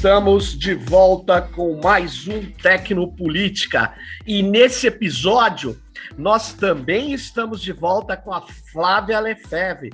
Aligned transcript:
Estamos 0.00 0.58
de 0.58 0.72
volta 0.72 1.42
com 1.42 1.78
mais 1.78 2.26
um 2.26 2.50
Tecnopolítica 2.52 3.94
e 4.26 4.42
nesse 4.42 4.86
episódio 4.86 5.78
nós 6.16 6.54
também 6.54 7.12
estamos 7.12 7.60
de 7.60 7.70
volta 7.70 8.16
com 8.16 8.32
a 8.32 8.40
Flávia 8.40 9.20
Lefebvre. 9.20 9.92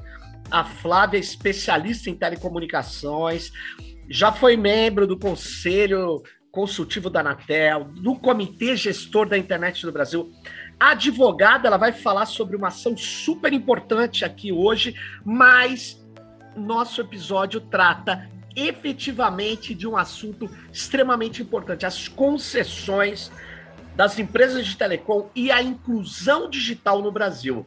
A 0.49 0.63
Flávia 0.63 1.19
é 1.19 1.21
especialista 1.21 2.09
em 2.09 2.15
telecomunicações, 2.15 3.51
já 4.09 4.31
foi 4.31 4.57
membro 4.57 5.09
do 5.09 5.19
Conselho 5.19 6.23
Consultivo 6.53 7.11
da 7.11 7.19
Anatel, 7.19 7.87
do 8.01 8.15
Comitê 8.15 8.77
Gestor 8.77 9.29
da 9.29 9.37
Internet 9.37 9.85
do 9.85 9.91
Brasil. 9.91 10.31
A 10.79 10.91
advogada, 10.91 11.67
ela 11.67 11.79
vai 11.79 11.91
falar 11.91 12.27
sobre 12.27 12.55
uma 12.55 12.69
ação 12.69 12.97
super 12.97 13.53
importante 13.53 14.25
aqui 14.25 14.53
hoje, 14.53 14.95
mas 15.25 16.01
nosso 16.57 17.01
episódio 17.01 17.61
trata 17.61 18.36
efetivamente 18.57 19.75
de 19.75 19.87
um 19.87 19.97
assunto 19.97 20.51
extremamente 20.73 21.43
importante: 21.43 21.85
as 21.85 22.09
concessões 22.09 23.31
das 23.95 24.19
empresas 24.19 24.67
de 24.67 24.77
telecom 24.77 25.31
e 25.35 25.51
a 25.51 25.63
inclusão 25.63 26.49
digital 26.49 27.03
no 27.03 27.13
Brasil. 27.13 27.67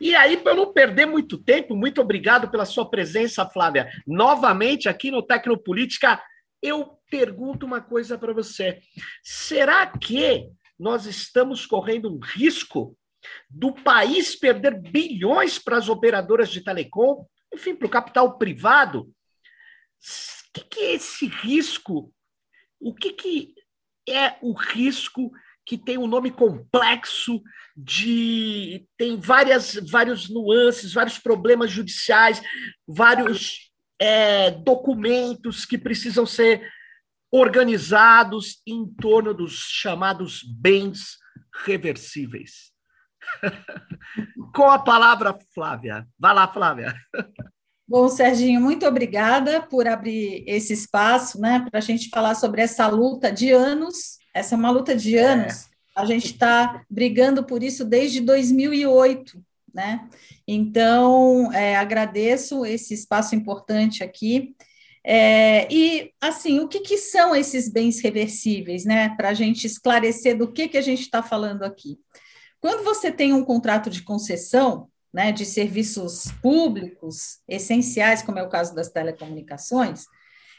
E 0.00 0.14
aí, 0.14 0.36
para 0.36 0.54
não 0.54 0.72
perder 0.72 1.06
muito 1.06 1.36
tempo, 1.36 1.76
muito 1.76 2.00
obrigado 2.00 2.48
pela 2.48 2.64
sua 2.64 2.88
presença, 2.88 3.46
Flávia, 3.46 3.90
novamente 4.06 4.88
aqui 4.88 5.10
no 5.10 5.22
Tecnopolítica. 5.22 6.20
Eu 6.62 6.98
pergunto 7.10 7.66
uma 7.66 7.80
coisa 7.80 8.16
para 8.16 8.32
você: 8.32 8.80
será 9.22 9.86
que 9.86 10.48
nós 10.78 11.06
estamos 11.06 11.66
correndo 11.66 12.08
um 12.08 12.18
risco 12.18 12.96
do 13.50 13.72
país 13.72 14.36
perder 14.36 14.80
bilhões 14.80 15.58
para 15.58 15.76
as 15.76 15.88
operadoras 15.88 16.48
de 16.50 16.62
telecom, 16.62 17.26
enfim, 17.52 17.74
para 17.74 17.86
o 17.86 17.90
capital 17.90 18.38
privado, 18.38 19.10
o 20.48 20.52
que, 20.52 20.64
que 20.64 20.80
é 20.80 20.94
esse 20.94 21.26
risco? 21.26 22.12
O 22.80 22.94
que, 22.94 23.12
que 23.12 23.54
é 24.08 24.36
o 24.40 24.52
risco 24.52 25.30
que 25.66 25.76
tem 25.76 25.98
um 25.98 26.06
nome 26.06 26.30
complexo 26.30 27.42
de 27.76 28.86
tem 28.96 29.20
várias 29.20 29.74
vários 29.90 30.28
nuances, 30.28 30.94
vários 30.94 31.18
problemas 31.18 31.70
judiciais, 31.70 32.42
vários 32.86 33.70
é, 33.98 34.50
documentos 34.50 35.64
que 35.64 35.76
precisam 35.76 36.24
ser 36.24 36.66
organizados 37.30 38.62
em 38.66 38.86
torno 38.86 39.34
dos 39.34 39.58
chamados 39.68 40.42
bens 40.42 41.18
reversíveis. 41.64 42.72
Com 44.54 44.70
a 44.70 44.78
palavra, 44.78 45.36
Flávia. 45.54 46.06
Vai 46.18 46.34
lá, 46.34 46.48
Flávia. 46.48 46.94
Bom, 47.88 48.06
Serginho, 48.10 48.60
muito 48.60 48.86
obrigada 48.86 49.62
por 49.62 49.88
abrir 49.88 50.44
esse 50.46 50.74
espaço, 50.74 51.40
né, 51.40 51.64
para 51.70 51.78
a 51.78 51.82
gente 51.82 52.10
falar 52.10 52.34
sobre 52.34 52.60
essa 52.60 52.86
luta 52.86 53.32
de 53.32 53.50
anos. 53.50 54.18
Essa 54.34 54.54
é 54.54 54.58
uma 54.58 54.70
luta 54.70 54.94
de 54.94 55.16
é. 55.16 55.24
anos. 55.24 55.64
É. 55.64 55.68
A 55.96 56.04
gente 56.04 56.26
está 56.26 56.84
brigando 56.90 57.42
por 57.42 57.62
isso 57.62 57.86
desde 57.86 58.20
2008, 58.20 59.42
né? 59.74 60.06
Então, 60.46 61.50
é, 61.52 61.76
agradeço 61.76 62.66
esse 62.66 62.92
espaço 62.92 63.34
importante 63.34 64.04
aqui. 64.04 64.54
É, 65.02 65.66
e, 65.72 66.12
assim, 66.20 66.60
o 66.60 66.68
que, 66.68 66.80
que, 66.80 66.98
são 66.98 67.34
esses 67.34 67.72
bens 67.72 68.00
reversíveis, 68.00 68.84
né? 68.84 69.16
Para 69.16 69.30
a 69.30 69.34
gente 69.34 69.66
esclarecer 69.66 70.36
do 70.36 70.52
que, 70.52 70.68
que 70.68 70.76
a 70.76 70.82
gente 70.82 71.00
está 71.00 71.22
falando 71.22 71.62
aqui. 71.62 71.98
Quando 72.60 72.84
você 72.84 73.10
tem 73.10 73.32
um 73.32 73.44
contrato 73.44 73.88
de 73.88 74.02
concessão, 74.02 74.88
né, 75.12 75.32
de 75.32 75.44
serviços 75.44 76.30
públicos 76.42 77.40
essenciais, 77.48 78.22
como 78.22 78.38
é 78.38 78.42
o 78.42 78.48
caso 78.48 78.74
das 78.74 78.90
telecomunicações, 78.90 80.04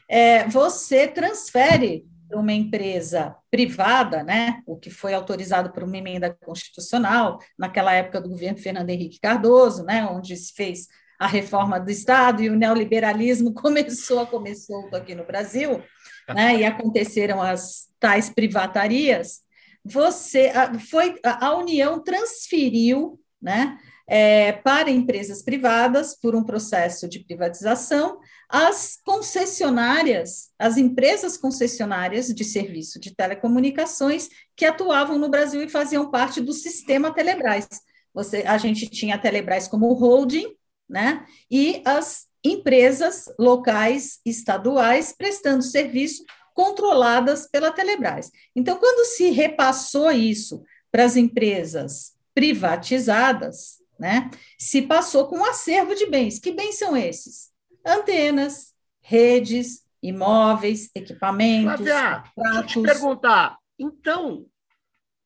é, 0.09 0.47
você 0.47 1.07
transfere 1.07 2.05
para 2.27 2.39
uma 2.39 2.53
empresa 2.53 3.35
privada, 3.49 4.23
né, 4.23 4.61
o 4.65 4.77
que 4.77 4.89
foi 4.89 5.13
autorizado 5.13 5.71
por 5.71 5.83
uma 5.83 5.97
emenda 5.97 6.35
constitucional, 6.45 7.39
naquela 7.57 7.93
época 7.93 8.21
do 8.21 8.29
governo 8.29 8.59
Fernando 8.59 8.89
Henrique 8.89 9.19
Cardoso, 9.19 9.83
né, 9.83 10.05
onde 10.05 10.35
se 10.35 10.53
fez 10.53 10.87
a 11.19 11.27
reforma 11.27 11.79
do 11.79 11.89
Estado 11.89 12.41
e 12.41 12.49
o 12.49 12.55
neoliberalismo 12.55 13.53
começou 13.55 14.19
a 14.19 14.97
aqui 14.97 15.15
no 15.15 15.25
Brasil, 15.25 15.83
né, 16.27 16.57
e 16.57 16.65
aconteceram 16.65 17.41
as 17.41 17.87
tais 17.99 18.29
privatarias, 18.29 19.41
você 19.83 20.51
foi 20.89 21.15
a 21.23 21.55
União 21.55 22.03
transferiu, 22.03 23.19
né, 23.41 23.77
é, 24.09 24.51
para 24.51 24.89
empresas 24.89 25.43
privadas, 25.43 26.15
por 26.19 26.35
um 26.35 26.43
processo 26.43 27.07
de 27.07 27.19
privatização, 27.19 28.17
as 28.49 28.97
concessionárias, 29.05 30.49
as 30.57 30.77
empresas 30.77 31.37
concessionárias 31.37 32.33
de 32.33 32.43
serviço 32.43 32.99
de 32.99 33.15
telecomunicações 33.15 34.27
que 34.55 34.65
atuavam 34.65 35.19
no 35.19 35.29
Brasil 35.29 35.61
e 35.61 35.69
faziam 35.69 36.09
parte 36.09 36.41
do 36.41 36.51
sistema 36.51 37.13
Telebrás. 37.13 37.67
Você, 38.11 38.37
a 38.47 38.57
gente 38.57 38.87
tinha 38.87 39.13
a 39.13 39.19
Telebrás 39.19 39.67
como 39.67 39.93
holding, 39.93 40.55
né? 40.89 41.23
E 41.51 41.83
as 41.85 42.25
empresas 42.43 43.25
locais, 43.37 44.19
estaduais, 44.25 45.13
prestando 45.15 45.61
serviço, 45.61 46.23
controladas 46.55 47.47
pela 47.47 47.71
Telebrás. 47.71 48.31
Então, 48.55 48.77
quando 48.77 49.05
se 49.05 49.29
repassou 49.29 50.09
isso 50.11 50.63
para 50.91 51.03
as 51.03 51.15
empresas 51.15 52.13
privatizadas, 52.33 53.79
né? 53.99 54.29
Se 54.57 54.81
passou 54.83 55.27
com 55.27 55.39
um 55.39 55.45
acervo 55.45 55.93
de 55.93 56.05
bens. 56.05 56.39
Que 56.39 56.51
bens 56.51 56.77
são 56.77 56.95
esses? 56.95 57.49
Antenas, 57.85 58.73
redes, 59.01 59.83
imóveis, 60.01 60.89
equipamentos. 60.95 61.85
Flávia, 61.85 62.23
pratos. 62.33 62.33
deixa 62.35 62.79
eu 62.79 62.83
te 62.83 62.87
perguntar. 62.87 63.57
Então, 63.77 64.45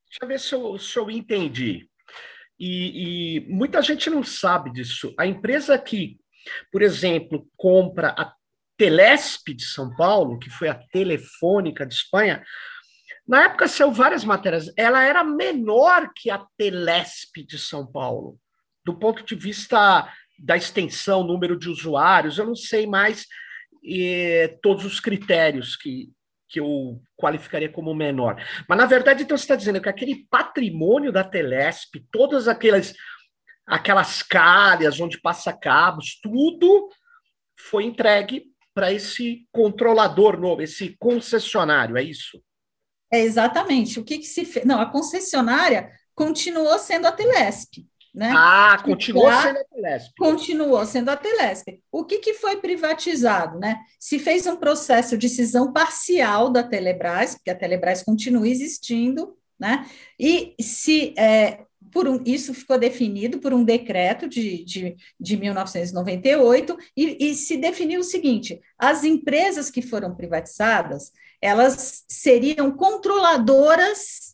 deixa 0.09 0.19
eu 0.21 0.27
ver 0.27 0.39
se 0.39 0.53
eu, 0.53 0.79
se 0.79 0.97
eu 0.97 1.09
entendi. 1.11 1.87
E, 2.59 3.37
e 3.37 3.39
muita 3.49 3.81
gente 3.81 4.09
não 4.09 4.23
sabe 4.23 4.71
disso. 4.71 5.13
A 5.17 5.25
empresa 5.25 5.77
que, 5.77 6.19
por 6.71 6.81
exemplo, 6.81 7.47
compra 7.57 8.09
a 8.17 8.33
Telesp 8.77 9.53
de 9.53 9.65
São 9.65 9.95
Paulo, 9.95 10.39
que 10.39 10.49
foi 10.49 10.67
a 10.67 10.75
Telefônica 10.75 11.85
de 11.85 11.93
Espanha, 11.93 12.43
na 13.27 13.45
época 13.45 13.67
saiu 13.67 13.91
várias 13.91 14.23
matérias. 14.23 14.71
Ela 14.77 15.03
era 15.03 15.23
menor 15.23 16.11
que 16.15 16.29
a 16.29 16.45
Telesp 16.57 17.43
de 17.45 17.57
São 17.57 17.85
Paulo 17.85 18.39
do 18.85 18.93
ponto 18.97 19.23
de 19.23 19.35
vista 19.35 20.07
da 20.37 20.57
extensão, 20.57 21.23
número 21.23 21.57
de 21.57 21.69
usuários, 21.69 22.37
eu 22.37 22.45
não 22.45 22.55
sei 22.55 22.85
mais 22.85 23.25
eh, 23.85 24.57
todos 24.61 24.85
os 24.85 24.99
critérios 24.99 25.75
que, 25.75 26.11
que 26.49 26.59
eu 26.59 27.01
qualificaria 27.17 27.69
como 27.69 27.93
menor. 27.93 28.41
Mas, 28.67 28.77
na 28.77 28.85
verdade, 28.85 29.23
então 29.23 29.37
você 29.37 29.43
está 29.43 29.55
dizendo 29.55 29.81
que 29.81 29.89
aquele 29.89 30.25
patrimônio 30.29 31.11
da 31.11 31.23
Telesp, 31.23 32.03
todas 32.11 32.47
aquelas, 32.47 32.93
aquelas 33.65 34.21
calhas 34.21 34.99
onde 34.99 35.19
passa 35.19 35.53
cabos, 35.53 36.19
tudo 36.21 36.89
foi 37.57 37.85
entregue 37.85 38.45
para 38.73 38.91
esse 38.91 39.47
controlador 39.51 40.39
novo, 40.39 40.61
esse 40.61 40.95
concessionário, 40.97 41.95
é 41.95 42.03
isso? 42.03 42.43
É 43.11 43.19
exatamente. 43.19 43.99
O 43.99 44.03
que, 44.03 44.17
que 44.17 44.25
se 44.25 44.43
fez? 44.43 44.65
Não, 44.65 44.81
a 44.81 44.89
concessionária 44.89 45.91
continuou 46.15 46.77
sendo 46.79 47.05
a 47.05 47.11
Telesp. 47.11 47.85
Né? 48.13 48.31
Ah, 48.35 48.79
continuou 48.83 49.31
sendo 49.31 49.57
a 49.57 49.63
Telesp. 49.63 50.13
Continuou 50.17 50.85
sendo 50.85 51.09
a 51.09 51.17
Telesp. 51.17 51.81
O 51.91 52.05
que, 52.05 52.19
que 52.19 52.35
foi 52.35 52.57
privatizado? 52.57 53.59
Né? 53.59 53.79
Se 53.99 54.19
fez 54.19 54.45
um 54.45 54.55
processo 54.55 55.17
de 55.17 55.27
cisão 55.27 55.73
parcial 55.73 56.51
da 56.51 56.61
Telebrás, 56.61 57.33
porque 57.33 57.49
a 57.49 57.55
Telebrás 57.55 58.03
continua 58.03 58.47
existindo, 58.47 59.35
né? 59.59 59.87
e 60.19 60.53
se 60.61 61.13
é, 61.17 61.65
por 61.91 62.07
um, 62.07 62.21
isso 62.25 62.53
ficou 62.53 62.77
definido 62.77 63.39
por 63.39 63.53
um 63.53 63.63
decreto 63.63 64.27
de, 64.27 64.63
de, 64.63 64.95
de 65.19 65.37
1998, 65.37 66.77
e, 66.97 67.29
e 67.29 67.35
se 67.35 67.57
definiu 67.57 68.01
o 68.01 68.03
seguinte: 68.03 68.59
as 68.77 69.03
empresas 69.03 69.69
que 69.69 69.81
foram 69.81 70.15
privatizadas, 70.15 71.11
elas 71.41 72.03
seriam 72.07 72.71
controladoras 72.71 74.33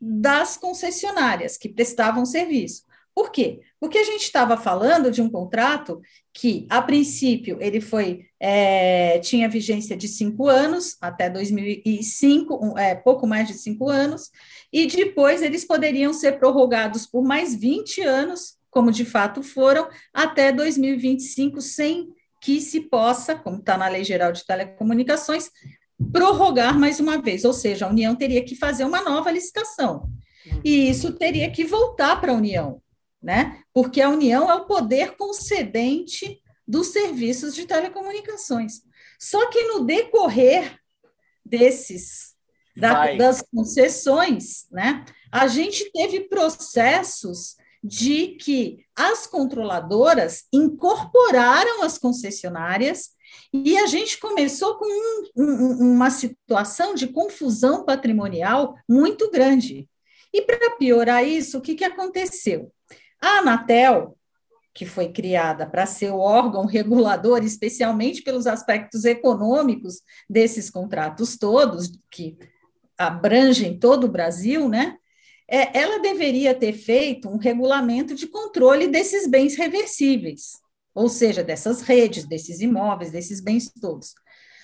das 0.00 0.56
concessionárias 0.56 1.56
que 1.56 1.68
prestavam 1.68 2.24
serviço. 2.24 2.84
Por 3.14 3.30
quê? 3.30 3.60
Porque 3.78 3.98
a 3.98 4.04
gente 4.04 4.22
estava 4.22 4.56
falando 4.56 5.10
de 5.10 5.20
um 5.20 5.28
contrato 5.28 6.00
que, 6.32 6.66
a 6.70 6.80
princípio, 6.80 7.58
ele 7.60 7.80
foi 7.80 8.26
é, 8.38 9.18
tinha 9.18 9.48
vigência 9.48 9.96
de 9.96 10.08
cinco 10.08 10.48
anos, 10.48 10.96
até 11.00 11.28
2005, 11.28 12.78
é, 12.78 12.94
pouco 12.94 13.26
mais 13.26 13.48
de 13.48 13.54
cinco 13.54 13.88
anos, 13.88 14.30
e 14.72 14.86
depois 14.86 15.42
eles 15.42 15.64
poderiam 15.64 16.12
ser 16.12 16.38
prorrogados 16.38 17.06
por 17.06 17.22
mais 17.22 17.54
20 17.54 18.02
anos, 18.02 18.56
como 18.70 18.92
de 18.92 19.04
fato 19.04 19.42
foram, 19.42 19.88
até 20.14 20.52
2025, 20.52 21.60
sem 21.60 22.08
que 22.40 22.60
se 22.60 22.80
possa, 22.82 23.34
como 23.34 23.58
está 23.58 23.76
na 23.76 23.88
Lei 23.88 24.04
Geral 24.04 24.32
de 24.32 24.46
Telecomunicações, 24.46 25.50
prorrogar 26.12 26.78
mais 26.78 27.00
uma 27.00 27.20
vez, 27.20 27.44
ou 27.44 27.52
seja, 27.52 27.86
a 27.86 27.90
União 27.90 28.14
teria 28.14 28.42
que 28.42 28.54
fazer 28.54 28.84
uma 28.84 29.02
nova 29.02 29.30
licitação. 29.30 30.08
E 30.64 30.88
isso 30.88 31.12
teria 31.12 31.50
que 31.50 31.64
voltar 31.64 32.18
para 32.18 32.32
a 32.32 32.34
União 32.34 32.80
né? 33.22 33.62
Porque 33.72 34.00
a 34.00 34.08
União 34.08 34.50
é 34.50 34.54
o 34.54 34.66
poder 34.66 35.16
concedente 35.16 36.40
dos 36.66 36.88
serviços 36.88 37.54
de 37.54 37.66
telecomunicações. 37.66 38.82
Só 39.18 39.50
que 39.50 39.62
no 39.64 39.84
decorrer 39.84 40.78
desses 41.44 42.34
da, 42.76 43.14
das 43.14 43.42
concessões, 43.42 44.66
né? 44.70 45.04
A 45.30 45.46
gente 45.46 45.90
teve 45.92 46.28
processos 46.28 47.56
de 47.82 48.36
que 48.36 48.84
as 48.94 49.26
controladoras 49.26 50.44
incorporaram 50.52 51.82
as 51.82 51.98
concessionárias 51.98 53.10
e 53.52 53.76
a 53.78 53.86
gente 53.86 54.18
começou 54.18 54.76
com 54.76 54.86
um, 54.86 55.42
um, 55.42 55.94
uma 55.94 56.10
situação 56.10 56.94
de 56.94 57.06
confusão 57.06 57.84
patrimonial 57.84 58.74
muito 58.88 59.30
grande. 59.30 59.88
E 60.32 60.42
para 60.42 60.76
piorar 60.76 61.26
isso, 61.26 61.58
o 61.58 61.60
que, 61.60 61.74
que 61.74 61.84
aconteceu? 61.84 62.72
A 63.20 63.38
Anatel, 63.38 64.16
que 64.72 64.86
foi 64.86 65.12
criada 65.12 65.66
para 65.66 65.86
ser 65.86 66.10
o 66.10 66.18
órgão 66.18 66.64
regulador, 66.64 67.44
especialmente 67.44 68.22
pelos 68.22 68.46
aspectos 68.46 69.04
econômicos 69.04 70.02
desses 70.28 70.70
contratos 70.70 71.36
todos, 71.36 71.90
que 72.10 72.38
abrangem 72.96 73.78
todo 73.78 74.04
o 74.04 74.10
Brasil, 74.10 74.68
né? 74.68 74.96
É, 75.48 75.76
ela 75.76 75.98
deveria 75.98 76.54
ter 76.54 76.72
feito 76.72 77.28
um 77.28 77.36
regulamento 77.36 78.14
de 78.14 78.28
controle 78.28 78.86
desses 78.86 79.26
bens 79.26 79.56
reversíveis, 79.56 80.52
ou 80.94 81.08
seja, 81.08 81.42
dessas 81.42 81.80
redes, 81.80 82.24
desses 82.24 82.60
imóveis, 82.60 83.10
desses 83.10 83.40
bens 83.40 83.68
todos. 83.80 84.14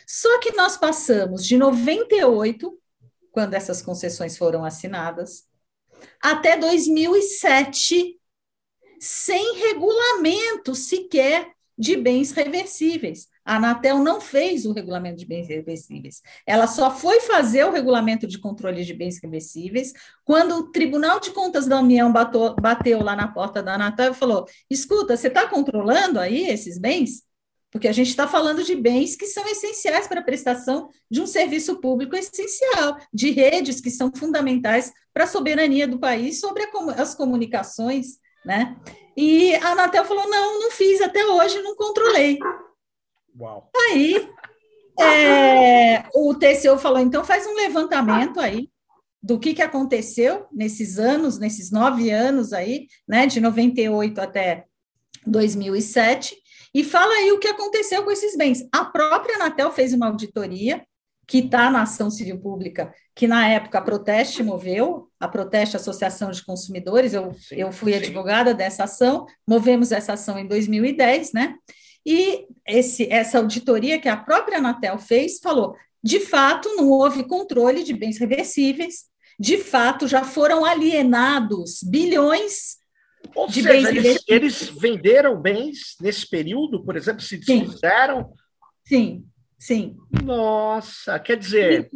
Só 0.06 0.38
que 0.38 0.53
nós 0.53 0.76
passamos 0.76 1.44
de 1.44 1.56
98, 1.56 2.79
quando 3.32 3.55
essas 3.55 3.82
concessões 3.82 4.38
foram 4.38 4.64
assinadas, 4.64 5.44
até 6.23 6.56
2007, 6.56 8.17
sem 9.00 9.56
regulamento 9.56 10.75
sequer 10.75 11.50
de 11.78 11.96
bens 11.96 12.32
reversíveis. 12.32 13.28
A 13.44 13.56
Anatel 13.56 13.98
não 13.98 14.20
fez 14.20 14.64
o 14.64 14.72
regulamento 14.72 15.19
de 15.19 15.26
bens 15.26 15.46
reversíveis. 15.46 16.22
Ela 16.46 16.66
só 16.66 16.90
foi 16.90 17.20
fazer 17.20 17.64
o 17.64 17.70
regulamento 17.70 18.26
de 18.26 18.38
controle 18.38 18.84
de 18.84 18.94
bens 18.94 19.20
reversíveis 19.22 19.93
quando 20.25 20.56
o 20.56 20.72
Tribunal 20.72 21.20
de 21.20 21.31
Contas 21.31 21.66
da 21.66 21.78
União 21.78 22.12
bateu, 22.12 22.56
bateu 22.56 23.02
lá 23.02 23.14
na 23.14 23.28
porta 23.28 23.62
da 23.62 23.75
Anatel 23.75 24.12
e 24.12 24.16
falou: 24.16 24.46
escuta, 24.70 25.16
você 25.16 25.28
está 25.28 25.46
controlando 25.46 26.19
aí 26.19 26.48
esses 26.48 26.78
bens? 26.78 27.25
Porque 27.70 27.88
a 27.88 27.93
gente 27.93 28.08
está 28.08 28.26
falando 28.26 28.64
de 28.64 28.75
bens 28.75 29.16
que 29.16 29.26
são 29.26 29.46
essenciais 29.46 30.08
para 30.08 30.20
a 30.20 30.25
prestação 30.25 30.88
de 31.10 31.20
um 31.20 31.26
serviço 31.26 31.78
público 31.81 32.16
essencial, 32.16 32.96
de 33.12 33.31
redes 33.31 33.81
que 33.81 33.90
são 33.90 34.10
fundamentais 34.14 34.93
para 35.12 35.25
a 35.25 35.26
soberania 35.26 35.87
do 35.87 35.98
país 35.98 36.40
sobre 36.40 36.62
a, 36.62 36.69
as 36.96 37.14
comunicações, 37.14 38.19
né? 38.46 38.76
E 39.16 39.54
a 39.56 39.72
Anatel 39.72 40.04
falou: 40.04 40.28
não, 40.28 40.60
não 40.60 40.70
fiz 40.70 41.00
até 41.02 41.26
hoje, 41.26 41.60
não 41.60 41.75
controlei. 41.75 42.38
Uau. 43.38 43.70
Aí 43.76 44.31
é, 44.98 46.04
o 46.14 46.34
TCU 46.34 46.78
falou: 46.78 47.00
então 47.00 47.25
faz 47.25 47.46
um 47.46 47.54
levantamento 47.54 48.40
aí 48.40 48.70
do 49.22 49.38
que, 49.40 49.54
que 49.54 49.62
aconteceu 49.62 50.46
nesses 50.52 50.98
anos, 50.98 51.38
nesses 51.38 51.72
nove 51.72 52.10
anos 52.10 52.52
aí, 52.52 52.87
né, 53.08 53.26
de 53.26 53.40
98 53.40 54.20
até 54.20 54.64
2007, 55.26 56.37
e 56.72 56.84
fala 56.84 57.12
aí 57.12 57.32
o 57.32 57.38
que 57.40 57.48
aconteceu 57.48 58.04
com 58.04 58.10
esses 58.12 58.37
bens. 58.37 58.64
A 58.72 58.84
própria 58.84 59.34
Anatel 59.34 59.72
fez 59.72 59.93
uma 59.93 60.06
auditoria 60.06 60.87
que 61.26 61.38
está 61.38 61.70
na 61.70 61.82
ação 61.82 62.08
civil 62.08 62.38
pública, 62.38 62.94
que 63.14 63.26
na 63.26 63.49
época 63.49 63.78
a 63.78 63.82
Proteste 63.82 64.43
moveu, 64.43 65.08
a 65.19 65.26
Proteste 65.26 65.76
Associação 65.76 66.31
de 66.31 66.44
Consumidores, 66.44 67.12
eu, 67.12 67.34
sim, 67.34 67.56
eu 67.56 67.73
fui 67.73 67.93
sim. 67.93 67.99
advogada 67.99 68.55
dessa 68.55 68.84
ação, 68.84 69.26
movemos 69.46 69.90
essa 69.90 70.12
ação 70.12 70.38
em 70.38 70.46
2010, 70.46 71.32
né? 71.32 71.56
E 72.05 72.46
esse, 72.64 73.12
essa 73.12 73.38
auditoria 73.38 73.99
que 73.99 74.08
a 74.08 74.17
própria 74.17 74.58
Anatel 74.58 74.99
fez 74.99 75.40
falou: 75.40 75.75
de 76.02 76.20
fato, 76.20 76.69
não 76.76 76.88
houve 76.90 77.25
controle 77.25 77.82
de 77.82 77.93
bens 77.93 78.19
reversíveis, 78.19 79.06
de 79.38 79.58
fato, 79.58 80.06
já 80.06 80.22
foram 80.22 80.64
alienados 80.64 81.81
bilhões 81.82 82.76
Ou 83.34 83.49
de 83.49 83.62
seja, 83.62 83.69
bens 83.69 83.87
eles, 83.88 84.25
eles 84.29 84.69
venderam 84.69 85.40
bens 85.40 85.96
nesse 86.00 86.29
período, 86.29 86.84
por 86.84 86.96
exemplo, 86.96 87.20
se 87.20 87.37
desfizeram? 87.37 88.32
Sim. 88.87 88.94
sim. 88.96 89.25
Sim. 89.58 89.97
Nossa, 90.23 91.19
quer 91.19 91.37
dizer, 91.37 91.91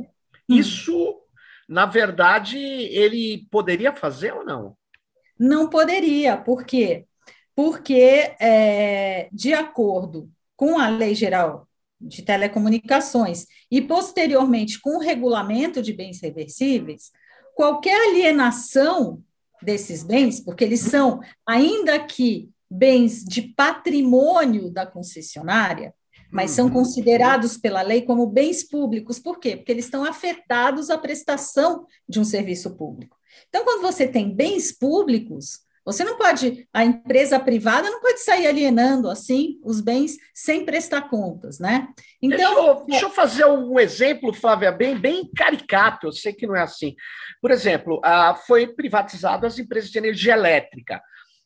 isso, 0.49 1.21
na 1.69 1.87
verdade, 1.87 2.59
ele 2.59 3.47
poderia 3.51 3.93
fazer 3.93 4.33
ou 4.33 4.45
não? 4.45 4.77
Não 5.39 5.69
poderia, 5.69 6.37
por 6.37 6.65
quê? 6.65 7.07
Porque, 7.55 8.35
é, 8.41 9.29
de 9.33 9.53
acordo 9.53 10.31
com 10.57 10.79
a 10.79 10.89
Lei 10.89 11.15
Geral 11.15 11.69
de 12.01 12.23
Telecomunicações 12.23 13.47
e, 13.71 13.81
posteriormente, 13.81 14.81
com 14.81 14.97
o 14.97 15.01
regulamento 15.01 15.83
de 15.83 15.93
bens 15.93 16.21
reversíveis, 16.21 17.11
qualquer 17.55 18.09
alienação 18.09 19.23
desses 19.63 20.03
bens, 20.03 20.41
porque 20.41 20.65
eles 20.65 20.81
são, 20.81 21.21
ainda 21.47 21.99
que 21.99 22.51
bens 22.71 23.25
de 23.25 23.43
patrimônio 23.43 24.71
da 24.71 24.87
concessionária, 24.87 25.95
mas 26.31 26.53
são 26.53 26.67
uhum. 26.67 26.73
considerados 26.73 27.57
pela 27.57 27.83
lei 27.83 28.03
como 28.03 28.27
bens 28.27 28.63
públicos. 28.63 29.19
Por 29.19 29.39
quê? 29.39 29.57
Porque 29.57 29.73
eles 29.73 29.87
estão 29.87 30.05
afetados 30.05 30.91
à 30.91 30.99
prestação 30.99 31.87
de 32.09 32.21
um 32.21 32.25
serviço 32.25 32.77
público. 32.77 33.17
Então, 33.49 33.65
quando 33.65 33.83
você 33.83 34.07
tem 34.07 34.35
bens 34.35 34.73
públicos, 34.73 35.61
você 35.85 36.05
não 36.05 36.17
pode, 36.19 36.69
a 36.73 36.85
empresa 36.85 37.41
privada 37.41 37.91
não 37.91 38.01
pode 38.01 38.21
sair 38.21 38.47
alienando 38.47 39.09
assim 39.09 39.59
os 39.65 39.81
bens 39.81 40.17
sem 40.35 40.65
prestar 40.65 41.09
contas, 41.09 41.59
né? 41.59 41.89
Então, 42.23 42.39
deixa 42.39 42.61
eu, 42.61 42.85
deixa 42.87 43.07
eu 43.07 43.11
fazer 43.11 43.45
um 43.47 43.79
exemplo, 43.79 44.33
Flávia, 44.33 44.71
bem, 44.71 44.97
bem 44.97 45.29
caricato, 45.35 46.07
eu 46.07 46.13
sei 46.13 46.33
que 46.33 46.47
não 46.47 46.55
é 46.55 46.63
assim. 46.63 46.95
Por 47.41 47.51
exemplo, 47.51 48.01
ah, 48.05 48.35
foi 48.47 48.69
privatizado 48.69 49.47
as 49.47 49.59
empresas 49.59 49.91
de 49.91 49.99
energia 49.99 50.35
elétrica. 50.35 51.01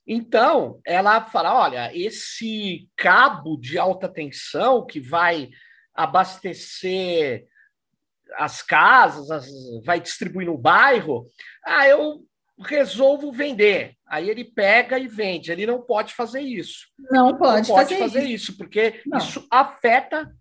Então, 0.07 0.81
ela 0.85 1.25
fala: 1.27 1.55
olha, 1.55 1.91
esse 1.97 2.89
cabo 2.97 3.57
de 3.57 3.79
alta 3.79 4.09
tensão 4.09 4.85
que 4.85 5.01
vai 5.01 5.51
abastecer 5.95 7.47
as 8.37 8.63
casas, 8.63 9.31
as, 9.31 9.47
vai 9.85 10.01
distribuir 10.01 10.47
no 10.47 10.59
bairro, 10.59 11.27
ah, 11.65 11.87
eu 11.87 12.25
resolvo 12.59 13.33
vender. 13.33 13.95
Aí 14.07 14.29
ele 14.29 14.45
pega 14.45 14.99
e 14.99 15.09
vende. 15.09 15.51
Ele 15.51 15.67
não 15.67 15.81
pode 15.81 16.15
fazer 16.15 16.41
isso. 16.41 16.87
Não 17.11 17.37
pode, 17.37 17.69
não 17.69 17.77
pode 17.77 17.97
fazer, 17.97 17.99
fazer 17.99 18.25
isso. 18.25 18.51
isso. 18.51 18.57
porque 18.57 19.01
não. 19.07 19.19
isso 19.19 19.47
afeta 19.51 20.33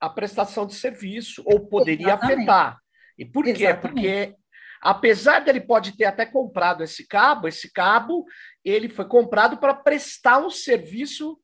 a 0.00 0.08
prestação 0.08 0.66
de 0.66 0.74
serviço, 0.74 1.42
ou 1.46 1.68
poderia 1.68 2.08
Exatamente. 2.08 2.38
afetar. 2.40 2.78
E 3.16 3.24
por 3.24 3.44
quê? 3.44 3.50
Exatamente. 3.50 3.80
Porque 3.80 4.36
apesar 4.82 5.40
dele 5.40 5.60
pode 5.60 5.96
ter 5.96 6.04
até 6.04 6.26
comprado 6.26 6.82
esse 6.82 7.06
cabo, 7.06 7.46
esse 7.46 7.72
cabo 7.72 8.24
ele 8.64 8.88
foi 8.88 9.06
comprado 9.06 9.56
para 9.56 9.72
prestar 9.72 10.38
um 10.44 10.50
serviço 10.50 11.38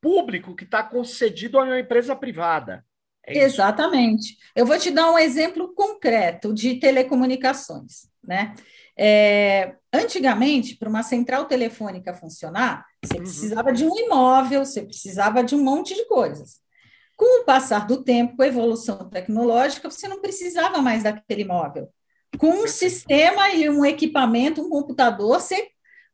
público 0.00 0.56
que 0.56 0.64
está 0.64 0.82
concedido 0.82 1.58
a 1.58 1.62
uma 1.62 1.78
empresa 1.78 2.16
privada. 2.16 2.84
É 3.24 3.38
Exatamente. 3.38 4.36
Eu 4.56 4.66
vou 4.66 4.78
te 4.78 4.90
dar 4.90 5.10
um 5.12 5.18
exemplo 5.18 5.72
concreto 5.74 6.52
de 6.52 6.80
telecomunicações. 6.80 8.08
Né? 8.22 8.54
É, 8.98 9.76
antigamente, 9.92 10.76
para 10.76 10.88
uma 10.88 11.02
central 11.02 11.44
telefônica 11.44 12.14
funcionar, 12.14 12.84
você 13.02 13.18
uhum. 13.18 13.22
precisava 13.22 13.72
de 13.72 13.84
um 13.84 13.96
imóvel, 13.96 14.64
você 14.64 14.82
precisava 14.82 15.44
de 15.44 15.54
um 15.54 15.62
monte 15.62 15.94
de 15.94 16.06
coisas. 16.06 16.60
Com 17.16 17.42
o 17.42 17.44
passar 17.44 17.86
do 17.86 18.02
tempo, 18.02 18.36
com 18.36 18.42
a 18.42 18.48
evolução 18.48 19.08
tecnológica, 19.10 19.90
você 19.90 20.08
não 20.08 20.20
precisava 20.20 20.80
mais 20.80 21.02
daquele 21.02 21.42
imóvel. 21.42 21.88
Com 22.38 22.64
um 22.64 22.66
sistema 22.66 23.50
e 23.50 23.68
um 23.68 23.84
equipamento, 23.84 24.62
um 24.62 24.70
computador, 24.70 25.40
você 25.40 25.68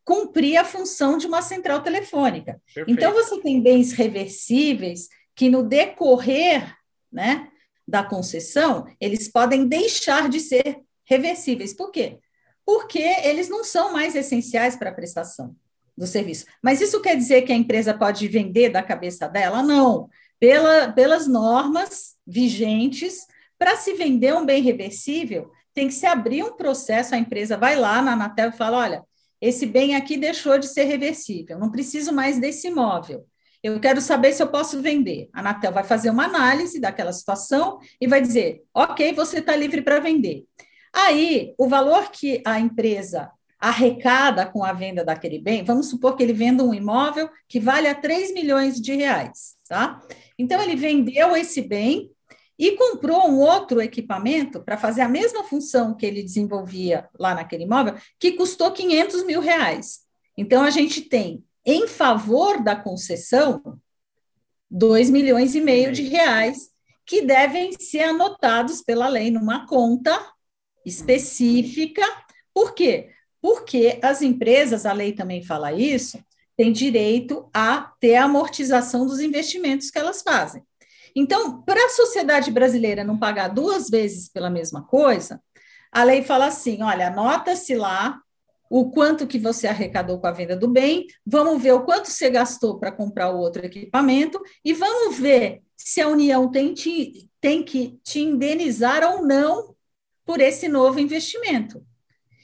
cumprir 0.04 0.56
a 0.56 0.64
função 0.64 1.18
de 1.18 1.26
uma 1.26 1.42
central 1.42 1.82
telefônica. 1.82 2.60
Perfeito. 2.72 2.90
Então, 2.90 3.12
você 3.12 3.40
tem 3.40 3.60
bens 3.60 3.92
reversíveis 3.92 5.08
que, 5.34 5.50
no 5.50 5.62
decorrer 5.62 6.76
né, 7.12 7.48
da 7.86 8.02
concessão, 8.02 8.86
eles 9.00 9.28
podem 9.28 9.66
deixar 9.66 10.28
de 10.28 10.40
ser 10.40 10.80
reversíveis. 11.04 11.74
Por 11.74 11.90
quê? 11.90 12.18
Porque 12.64 12.98
eles 12.98 13.48
não 13.48 13.64
são 13.64 13.92
mais 13.92 14.14
essenciais 14.14 14.76
para 14.76 14.90
a 14.90 14.94
prestação 14.94 15.54
do 15.96 16.06
serviço. 16.06 16.46
Mas 16.62 16.80
isso 16.80 17.00
quer 17.00 17.16
dizer 17.16 17.42
que 17.42 17.52
a 17.52 17.56
empresa 17.56 17.94
pode 17.94 18.28
vender 18.28 18.68
da 18.68 18.82
cabeça 18.82 19.28
dela? 19.28 19.62
Não. 19.62 20.08
Pela, 20.38 20.92
pelas 20.92 21.26
normas 21.26 22.16
vigentes, 22.26 23.26
para 23.58 23.76
se 23.76 23.94
vender 23.94 24.34
um 24.34 24.44
bem 24.44 24.62
reversível, 24.62 25.50
tem 25.76 25.88
que 25.88 25.94
se 25.94 26.06
abrir 26.06 26.42
um 26.42 26.56
processo, 26.56 27.14
a 27.14 27.18
empresa 27.18 27.54
vai 27.54 27.76
lá 27.76 28.00
na 28.00 28.14
Anatel 28.14 28.48
e 28.48 28.56
fala: 28.56 28.78
olha, 28.78 29.04
esse 29.38 29.66
bem 29.66 29.94
aqui 29.94 30.16
deixou 30.16 30.58
de 30.58 30.66
ser 30.66 30.84
reversível, 30.84 31.58
não 31.58 31.70
preciso 31.70 32.14
mais 32.14 32.40
desse 32.40 32.68
imóvel. 32.68 33.26
Eu 33.62 33.78
quero 33.78 34.00
saber 34.00 34.32
se 34.32 34.42
eu 34.42 34.48
posso 34.48 34.80
vender. 34.80 35.28
A 35.34 35.40
Anatel 35.40 35.72
vai 35.72 35.84
fazer 35.84 36.08
uma 36.08 36.24
análise 36.24 36.80
daquela 36.80 37.12
situação 37.12 37.78
e 38.00 38.08
vai 38.08 38.22
dizer: 38.22 38.62
ok, 38.72 39.12
você 39.12 39.38
está 39.38 39.54
livre 39.54 39.82
para 39.82 40.00
vender. 40.00 40.44
Aí, 40.94 41.52
o 41.58 41.68
valor 41.68 42.10
que 42.10 42.42
a 42.46 42.58
empresa 42.58 43.30
arrecada 43.60 44.46
com 44.46 44.64
a 44.64 44.72
venda 44.72 45.04
daquele 45.04 45.38
bem, 45.38 45.62
vamos 45.62 45.90
supor 45.90 46.16
que 46.16 46.22
ele 46.22 46.32
venda 46.32 46.64
um 46.64 46.72
imóvel 46.72 47.28
que 47.46 47.60
vale 47.60 47.86
a 47.86 47.94
3 47.94 48.32
milhões 48.32 48.80
de 48.80 48.94
reais, 48.94 49.56
tá? 49.68 50.00
Então, 50.38 50.62
ele 50.62 50.76
vendeu 50.76 51.36
esse 51.36 51.60
bem 51.60 52.10
e 52.58 52.72
comprou 52.72 53.28
um 53.28 53.38
outro 53.38 53.80
equipamento 53.80 54.62
para 54.62 54.78
fazer 54.78 55.02
a 55.02 55.08
mesma 55.08 55.44
função 55.44 55.94
que 55.94 56.06
ele 56.06 56.22
desenvolvia 56.22 57.08
lá 57.18 57.34
naquele 57.34 57.64
imóvel, 57.64 57.94
que 58.18 58.32
custou 58.32 58.72
500 58.72 59.24
mil 59.24 59.40
reais. 59.40 60.00
Então, 60.36 60.62
a 60.62 60.70
gente 60.70 61.02
tem, 61.02 61.44
em 61.64 61.86
favor 61.86 62.62
da 62.62 62.74
concessão, 62.74 63.78
2 64.70 65.10
milhões 65.10 65.54
e 65.54 65.60
meio 65.60 65.92
de 65.92 66.02
reais 66.02 66.70
que 67.04 67.22
devem 67.22 67.72
ser 67.78 68.02
anotados 68.02 68.82
pela 68.82 69.08
lei 69.08 69.30
numa 69.30 69.66
conta 69.66 70.18
específica. 70.84 72.02
Por 72.52 72.74
quê? 72.74 73.10
Porque 73.40 73.98
as 74.02 74.22
empresas, 74.22 74.84
a 74.84 74.92
lei 74.92 75.12
também 75.12 75.42
fala 75.42 75.72
isso, 75.72 76.18
têm 76.56 76.72
direito 76.72 77.48
a 77.54 77.92
ter 78.00 78.16
amortização 78.16 79.06
dos 79.06 79.20
investimentos 79.20 79.90
que 79.90 79.98
elas 79.98 80.22
fazem. 80.22 80.65
Então, 81.18 81.62
para 81.62 81.86
a 81.86 81.88
sociedade 81.88 82.50
brasileira 82.50 83.02
não 83.02 83.18
pagar 83.18 83.48
duas 83.48 83.88
vezes 83.88 84.28
pela 84.28 84.50
mesma 84.50 84.82
coisa, 84.86 85.42
a 85.90 86.04
lei 86.04 86.22
fala 86.22 86.46
assim: 86.46 86.82
olha, 86.82 87.08
anota-se 87.08 87.74
lá 87.74 88.20
o 88.68 88.90
quanto 88.90 89.26
que 89.26 89.38
você 89.38 89.66
arrecadou 89.66 90.20
com 90.20 90.26
a 90.26 90.32
venda 90.32 90.54
do 90.54 90.68
bem, 90.68 91.06
vamos 91.24 91.62
ver 91.62 91.72
o 91.72 91.84
quanto 91.84 92.10
você 92.10 92.28
gastou 92.28 92.78
para 92.78 92.92
comprar 92.92 93.30
o 93.30 93.38
outro 93.38 93.64
equipamento 93.64 94.38
e 94.62 94.74
vamos 94.74 95.18
ver 95.18 95.62
se 95.74 96.00
a 96.00 96.08
União 96.08 96.50
tem, 96.50 96.74
te, 96.74 97.30
tem 97.40 97.62
que 97.62 97.98
te 98.02 98.20
indenizar 98.20 99.02
ou 99.04 99.24
não 99.24 99.74
por 100.24 100.40
esse 100.40 100.68
novo 100.68 100.98
investimento. 100.98 101.82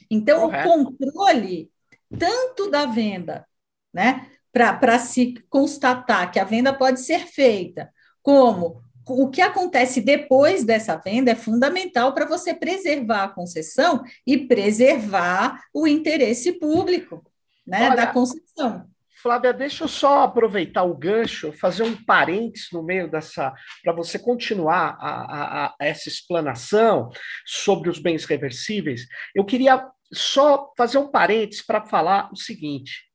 Então, 0.09 0.49
Correto. 0.49 0.69
o 0.69 0.85
controle 0.85 1.69
tanto 2.17 2.71
da 2.71 2.85
venda, 2.85 3.45
né, 3.93 4.29
para 4.51 4.97
se 4.97 5.33
constatar 5.49 6.31
que 6.31 6.39
a 6.39 6.43
venda 6.43 6.71
pode 6.73 7.01
ser 7.01 7.27
feita, 7.27 7.91
como 8.23 8.81
o 9.05 9.29
que 9.29 9.41
acontece 9.41 10.01
depois 10.01 10.63
dessa 10.63 10.95
venda 10.95 11.31
é 11.31 11.35
fundamental 11.35 12.13
para 12.13 12.25
você 12.25 12.53
preservar 12.53 13.25
a 13.25 13.29
concessão 13.29 14.03
e 14.25 14.37
preservar 14.47 15.61
o 15.73 15.85
interesse 15.85 16.53
público 16.53 17.23
né, 17.67 17.87
Olha, 17.87 17.95
da 17.95 18.07
concessão. 18.07 18.87
Flávia, 19.21 19.53
deixa 19.53 19.83
eu 19.85 19.87
só 19.87 20.23
aproveitar 20.23 20.83
o 20.83 20.97
gancho, 20.97 21.53
fazer 21.53 21.83
um 21.83 21.95
parênteses 21.95 22.69
no 22.71 22.83
meio 22.83 23.09
dessa, 23.09 23.53
para 23.83 23.93
você 23.93 24.17
continuar 24.17 24.97
a, 24.99 25.09
a, 25.09 25.65
a 25.67 25.75
essa 25.79 26.09
explanação 26.09 27.09
sobre 27.45 27.89
os 27.89 27.99
bens 27.99 28.25
reversíveis. 28.25 29.05
Eu 29.33 29.45
queria 29.45 29.85
só 30.11 30.71
fazer 30.77 30.97
um 30.97 31.07
parênteses 31.07 31.65
para 31.65 31.85
falar 31.85 32.29
o 32.33 32.35
seguinte: 32.35 33.05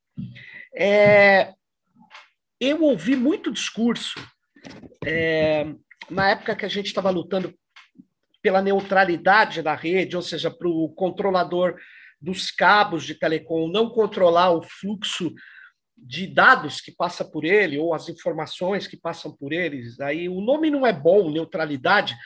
é, 0.74 1.52
eu 2.58 2.82
ouvi 2.82 3.14
muito 3.14 3.52
discurso 3.52 4.18
é, 5.04 5.66
na 6.10 6.30
época 6.30 6.56
que 6.56 6.64
a 6.64 6.68
gente 6.68 6.86
estava 6.86 7.10
lutando 7.10 7.54
pela 8.42 8.62
neutralidade 8.62 9.62
da 9.62 9.74
rede, 9.74 10.16
ou 10.16 10.22
seja, 10.22 10.50
para 10.50 10.68
o 10.68 10.88
controlador 10.90 11.76
dos 12.20 12.50
cabos 12.50 13.04
de 13.04 13.14
telecom 13.14 13.68
não 13.68 13.90
controlar 13.90 14.50
o 14.52 14.62
fluxo 14.62 15.32
de 15.96 16.26
dados 16.26 16.80
que 16.80 16.92
passa 16.92 17.24
por 17.24 17.44
ele 17.44 17.78
ou 17.78 17.92
as 17.92 18.08
informações 18.08 18.86
que 18.86 18.96
passam 18.96 19.36
por 19.36 19.52
eles. 19.52 19.98
Aí 20.00 20.28
o 20.28 20.40
nome 20.40 20.70
não 20.70 20.86
é 20.86 20.92
bom, 20.92 21.30
neutralidade. 21.30 22.16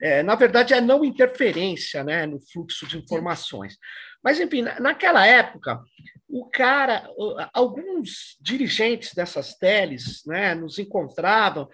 É, 0.00 0.22
na 0.22 0.34
verdade, 0.34 0.74
é 0.74 0.80
não 0.80 1.04
interferência 1.04 2.02
né, 2.02 2.26
no 2.26 2.40
fluxo 2.40 2.86
de 2.86 2.98
informações. 2.98 3.76
Mas, 4.22 4.40
enfim, 4.40 4.62
naquela 4.62 5.26
época, 5.26 5.82
o 6.28 6.48
cara, 6.48 7.08
alguns 7.52 8.38
dirigentes 8.40 9.12
dessas 9.14 9.54
teles 9.54 10.22
né, 10.26 10.54
nos 10.54 10.78
encontravam 10.78 11.68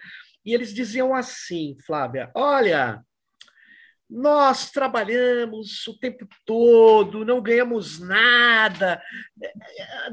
e 0.45 0.53
eles 0.53 0.73
diziam 0.73 1.13
assim, 1.13 1.77
Flávia: 1.85 2.31
olha, 2.35 3.03
nós 4.09 4.71
trabalhamos 4.71 5.85
o 5.87 5.97
tempo 5.99 6.27
todo, 6.43 7.23
não 7.23 7.39
ganhamos 7.39 7.99
nada. 7.99 8.99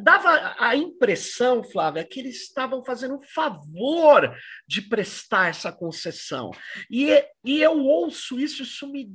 Dava 0.03 0.55
a 0.59 0.77
impressão, 0.77 1.65
Flávia, 1.65 2.05
que 2.05 2.21
eles 2.21 2.43
estavam 2.43 2.85
fazendo 2.85 3.15
um 3.15 3.23
favor 3.23 4.37
de 4.69 4.83
prestar 4.83 5.49
essa 5.49 5.73
concessão. 5.73 6.51
E, 6.91 7.25
e 7.43 7.63
eu 7.63 7.79
ouço 7.79 8.39
isso, 8.39 8.63
isso 8.63 8.87
me. 8.87 9.09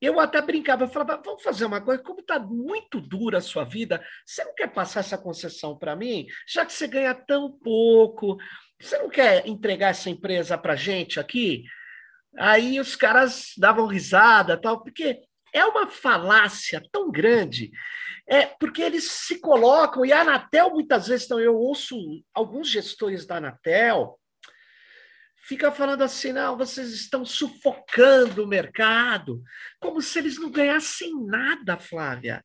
Eu 0.00 0.20
até 0.20 0.40
brincava, 0.42 0.84
eu 0.84 0.88
falava, 0.88 1.22
vamos 1.24 1.42
fazer 1.42 1.64
uma 1.64 1.80
coisa, 1.80 2.02
como 2.02 2.20
está 2.20 2.38
muito 2.38 3.00
dura 3.00 3.38
a 3.38 3.42
sua 3.42 3.64
vida, 3.64 4.04
você 4.24 4.44
não 4.44 4.54
quer 4.54 4.72
passar 4.72 5.00
essa 5.00 5.16
concessão 5.16 5.76
para 5.76 5.96
mim? 5.96 6.26
Já 6.46 6.66
que 6.66 6.72
você 6.72 6.86
ganha 6.86 7.14
tão 7.14 7.50
pouco, 7.50 8.36
você 8.78 8.98
não 8.98 9.08
quer 9.08 9.46
entregar 9.48 9.88
essa 9.88 10.10
empresa 10.10 10.58
para 10.58 10.76
gente 10.76 11.18
aqui? 11.18 11.64
Aí 12.38 12.78
os 12.78 12.94
caras 12.94 13.52
davam 13.56 13.86
risada, 13.86 14.60
tal, 14.60 14.82
porque 14.82 15.18
é 15.52 15.64
uma 15.64 15.86
falácia 15.86 16.82
tão 16.92 17.10
grande, 17.10 17.70
é 18.28 18.44
porque 18.44 18.82
eles 18.82 19.10
se 19.10 19.40
colocam, 19.40 20.04
e 20.04 20.12
a 20.12 20.20
Anatel 20.20 20.70
muitas 20.70 21.08
vezes, 21.08 21.24
então, 21.24 21.40
eu 21.40 21.56
ouço 21.56 21.96
alguns 22.34 22.68
gestores 22.68 23.24
da 23.24 23.36
Anatel, 23.36 24.18
fica 25.46 25.70
falando 25.70 26.02
assim, 26.02 26.32
não, 26.32 26.56
vocês 26.56 26.90
estão 26.90 27.24
sufocando 27.24 28.44
o 28.44 28.48
mercado, 28.48 29.42
como 29.80 30.02
se 30.02 30.18
eles 30.18 30.38
não 30.38 30.50
ganhassem 30.50 31.14
nada, 31.24 31.78
Flávia. 31.78 32.42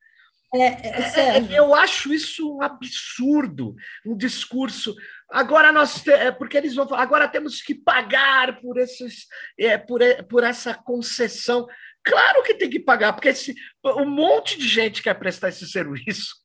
É, 0.53 0.65
é, 0.65 1.37
é, 1.37 1.59
eu 1.59 1.73
acho 1.73 2.13
isso 2.13 2.57
um 2.57 2.61
absurdo, 2.61 3.73
um 4.05 4.15
discurso. 4.15 4.93
Agora 5.29 5.71
nós, 5.71 6.01
te, 6.01 6.11
é, 6.11 6.29
porque 6.29 6.57
eles 6.57 6.75
vão 6.75 6.87
falar, 6.87 7.01
agora 7.01 7.27
temos 7.27 7.61
que 7.61 7.73
pagar 7.73 8.59
por 8.59 8.77
esses, 8.77 9.27
é, 9.57 9.77
por, 9.77 10.01
por 10.29 10.43
essa 10.43 10.73
concessão. 10.73 11.65
Claro 12.03 12.43
que 12.43 12.53
tem 12.53 12.69
que 12.69 12.79
pagar, 12.79 13.13
porque 13.13 13.29
esse, 13.29 13.55
um 13.83 14.09
monte 14.09 14.59
de 14.59 14.67
gente 14.67 15.01
quer 15.01 15.13
prestar 15.13 15.49
esse 15.49 15.65
serviço. 15.67 16.35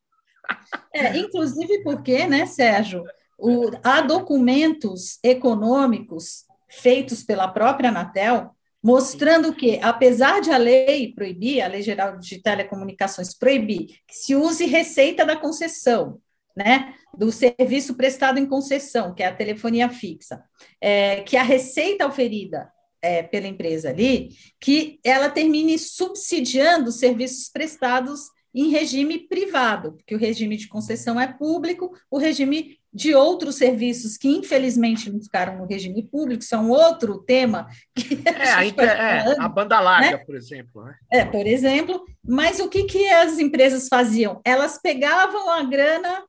É, 0.95 1.17
inclusive 1.17 1.83
porque, 1.83 2.27
né, 2.27 2.47
Sérgio, 2.47 3.03
o, 3.39 3.71
há 3.83 4.01
documentos 4.01 5.19
econômicos 5.23 6.46
feitos 6.69 7.23
pela 7.23 7.49
própria 7.49 7.91
Anatel 7.91 8.57
mostrando 8.87 9.53
que, 9.53 9.81
apesar 9.83 10.41
de 10.41 10.53
a 10.53 10.57
lei 10.57 11.13
proibir, 11.13 11.61
a 11.61 11.67
Lei 11.67 11.83
Geral 11.83 12.19
de 12.19 12.41
Telecomunicações 12.41 13.35
proibir 13.35 13.87
que 14.07 14.15
se 14.15 14.37
use 14.37 14.65
receita 14.65 15.27
da 15.27 15.35
concessão, 15.35 16.21
né, 16.57 16.95
do 17.13 17.33
serviço 17.33 17.95
prestado 17.97 18.39
em 18.39 18.47
concessão, 18.47 19.13
que 19.13 19.25
é 19.25 19.27
a 19.27 19.35
telefonia 19.35 19.89
fixa, 19.89 20.41
é, 20.81 21.21
que 21.23 21.37
a 21.37 21.43
receita 21.43 22.07
oferida 22.07 22.71
é, 23.03 23.25
pela 23.25 23.49
empresa 23.49 23.91
ali, 23.91 24.29
que 24.61 25.01
ela 25.05 25.29
termine 25.29 25.79
subsidiando 25.79 26.91
os 26.91 27.01
serviços 27.01 27.49
prestados 27.49 28.21
em 28.55 28.71
regime 28.71 29.19
privado, 29.19 29.93
porque 29.93 30.15
o 30.15 30.19
regime 30.19 30.57
de 30.57 30.69
concessão 30.69 31.21
é 31.21 31.27
público, 31.27 31.91
o 32.11 32.19
regime 32.19 32.76
de 32.97 33.15
outros 33.15 33.57
serviços 33.57 34.17
que, 34.17 34.27
infelizmente, 34.27 35.13
não 35.13 35.21
ficaram 35.21 35.59
no 35.59 35.67
regime 35.67 36.03
público, 36.03 36.43
isso 36.43 36.55
é 36.55 36.59
um 36.59 36.71
outro 36.71 37.19
tema. 37.19 37.69
Que 37.95 38.15
é, 38.25 38.53
a, 38.53 38.65
inter, 38.65 38.89
é, 38.89 39.37
a 39.39 39.47
banda 39.47 39.79
larga, 39.79 40.13
né? 40.13 40.25
por 40.25 40.35
exemplo. 40.35 40.83
Né? 40.83 40.97
É, 41.13 41.25
por 41.27 41.47
exemplo. 41.47 42.07
Mas 42.27 42.59
o 42.59 42.71
que, 42.71 42.85
que 42.85 43.07
as 43.07 43.39
empresas 43.39 43.87
faziam? 43.87 44.41
Elas 44.43 44.79
pegavam 44.79 45.51
a 45.51 45.63
grana 45.63 46.25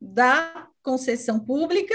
da 0.00 0.66
concessão 0.82 1.38
pública 1.38 1.94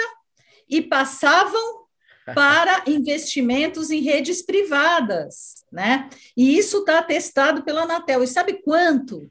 e 0.70 0.82
passavam 0.82 1.86
para 2.34 2.84
investimentos 2.88 3.92
em 3.92 4.00
redes 4.00 4.42
privadas, 4.42 5.66
né? 5.70 6.10
E 6.36 6.58
isso 6.58 6.78
está 6.78 7.00
atestado 7.00 7.62
pela 7.62 7.82
Anatel. 7.82 8.24
E 8.24 8.28
sabe 8.28 8.62
quanto 8.64 9.30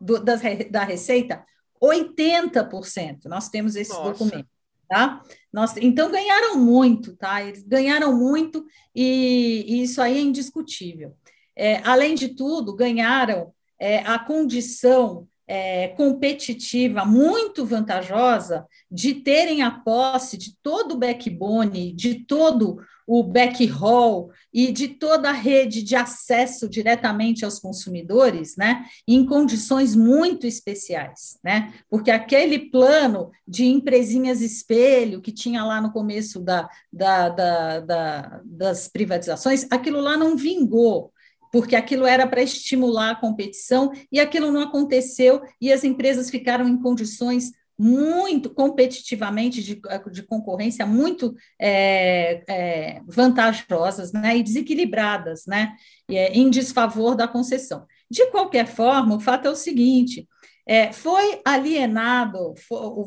do, 0.00 0.18
das, 0.18 0.40
da 0.68 0.82
receita? 0.82 1.44
80%. 1.82 3.24
Nós 3.26 3.48
temos 3.48 3.76
esse 3.76 3.92
Nossa. 3.92 4.10
documento. 4.10 4.48
Tá? 4.88 5.22
Nós, 5.52 5.76
então 5.76 6.10
ganharam 6.10 6.56
muito, 6.56 7.14
tá? 7.16 7.42
Eles 7.42 7.62
ganharam 7.62 8.12
muito 8.16 8.66
e, 8.92 9.64
e 9.68 9.82
isso 9.84 10.02
aí 10.02 10.18
é 10.18 10.20
indiscutível. 10.20 11.14
É, 11.54 11.76
além 11.84 12.16
de 12.16 12.34
tudo, 12.34 12.74
ganharam 12.74 13.52
é, 13.78 13.98
a 13.98 14.18
condição 14.18 15.28
é, 15.46 15.88
competitiva 15.88 17.04
muito 17.04 17.64
vantajosa 17.64 18.66
de 18.90 19.14
terem 19.14 19.62
a 19.62 19.70
posse 19.70 20.36
de 20.36 20.56
todo 20.62 20.92
o 20.92 20.98
backbone, 20.98 21.92
de 21.92 22.24
todo 22.24 22.80
o 23.12 23.24
backhaul 23.24 24.30
e 24.54 24.70
de 24.70 24.86
toda 24.86 25.30
a 25.30 25.32
rede 25.32 25.82
de 25.82 25.96
acesso 25.96 26.68
diretamente 26.68 27.44
aos 27.44 27.58
consumidores, 27.58 28.56
né, 28.56 28.84
em 29.04 29.26
condições 29.26 29.96
muito 29.96 30.46
especiais, 30.46 31.36
né, 31.42 31.74
porque 31.88 32.08
aquele 32.08 32.70
plano 32.70 33.32
de 33.48 33.66
empresinhas 33.66 34.40
espelho 34.40 35.20
que 35.20 35.32
tinha 35.32 35.64
lá 35.64 35.80
no 35.80 35.90
começo 35.90 36.38
da, 36.38 36.68
da, 36.92 37.28
da, 37.28 37.80
da 37.80 38.40
das 38.44 38.86
privatizações, 38.86 39.66
aquilo 39.72 40.00
lá 40.00 40.16
não 40.16 40.36
vingou, 40.36 41.12
porque 41.50 41.74
aquilo 41.74 42.06
era 42.06 42.28
para 42.28 42.42
estimular 42.42 43.10
a 43.10 43.20
competição 43.20 43.90
e 44.12 44.20
aquilo 44.20 44.52
não 44.52 44.60
aconteceu 44.60 45.42
e 45.60 45.72
as 45.72 45.82
empresas 45.82 46.30
ficaram 46.30 46.68
em 46.68 46.80
condições 46.80 47.50
muito 47.82 48.50
competitivamente, 48.50 49.62
de, 49.62 49.80
de 50.12 50.22
concorrência 50.22 50.84
muito 50.84 51.34
é, 51.58 52.44
é, 52.46 53.00
vantajosas 53.06 54.12
né, 54.12 54.36
e 54.36 54.42
desequilibradas, 54.42 55.46
né, 55.46 55.74
em 56.06 56.50
desfavor 56.50 57.16
da 57.16 57.26
concessão. 57.26 57.86
De 58.10 58.26
qualquer 58.26 58.66
forma, 58.66 59.16
o 59.16 59.20
fato 59.20 59.48
é 59.48 59.50
o 59.50 59.56
seguinte: 59.56 60.28
é, 60.66 60.92
foi 60.92 61.40
alienado, 61.42 62.52
for, 62.68 63.06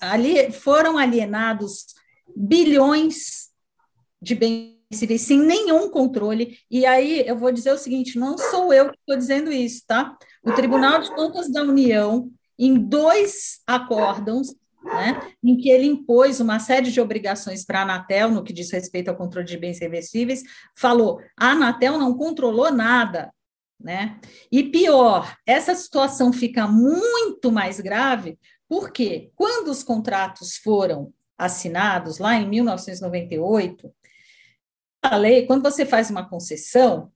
ali, 0.00 0.50
foram 0.50 0.98
alienados 0.98 1.86
bilhões 2.34 3.50
de 4.20 4.34
bens 4.34 4.74
civis 4.90 5.22
sem 5.22 5.38
nenhum 5.38 5.88
controle. 5.88 6.58
E 6.68 6.84
aí 6.84 7.22
eu 7.28 7.38
vou 7.38 7.52
dizer 7.52 7.72
o 7.72 7.78
seguinte: 7.78 8.18
não 8.18 8.36
sou 8.36 8.72
eu 8.72 8.90
que 8.90 8.98
estou 8.98 9.16
dizendo 9.16 9.52
isso, 9.52 9.84
tá? 9.86 10.18
O 10.42 10.50
Tribunal 10.50 11.00
de 11.00 11.14
Contas 11.14 11.48
da 11.52 11.62
União, 11.62 12.28
em 12.58 12.74
dois 12.78 13.60
acórdãos, 13.66 14.54
né, 14.82 15.20
em 15.42 15.56
que 15.56 15.70
ele 15.70 15.86
impôs 15.86 16.40
uma 16.40 16.58
série 16.58 16.90
de 16.90 17.00
obrigações 17.00 17.64
para 17.64 17.80
a 17.80 17.82
Anatel 17.82 18.30
no 18.30 18.44
que 18.44 18.52
diz 18.52 18.70
respeito 18.70 19.08
ao 19.08 19.16
controle 19.16 19.46
de 19.46 19.56
bens 19.56 19.80
reversíveis, 19.80 20.42
falou: 20.76 21.20
a 21.36 21.50
Anatel 21.50 21.98
não 21.98 22.16
controlou 22.16 22.70
nada. 22.72 23.32
Né? 23.80 24.18
E 24.50 24.62
pior, 24.62 25.36
essa 25.44 25.74
situação 25.74 26.32
fica 26.32 26.66
muito 26.66 27.50
mais 27.52 27.80
grave 27.80 28.38
porque 28.68 29.30
quando 29.36 29.68
os 29.68 29.82
contratos 29.82 30.56
foram 30.56 31.12
assinados 31.36 32.18
lá 32.18 32.34
em 32.34 32.48
1998, 32.48 33.92
a 35.02 35.16
lei, 35.16 35.46
quando 35.46 35.62
você 35.62 35.84
faz 35.84 36.10
uma 36.10 36.28
concessão, 36.28 37.12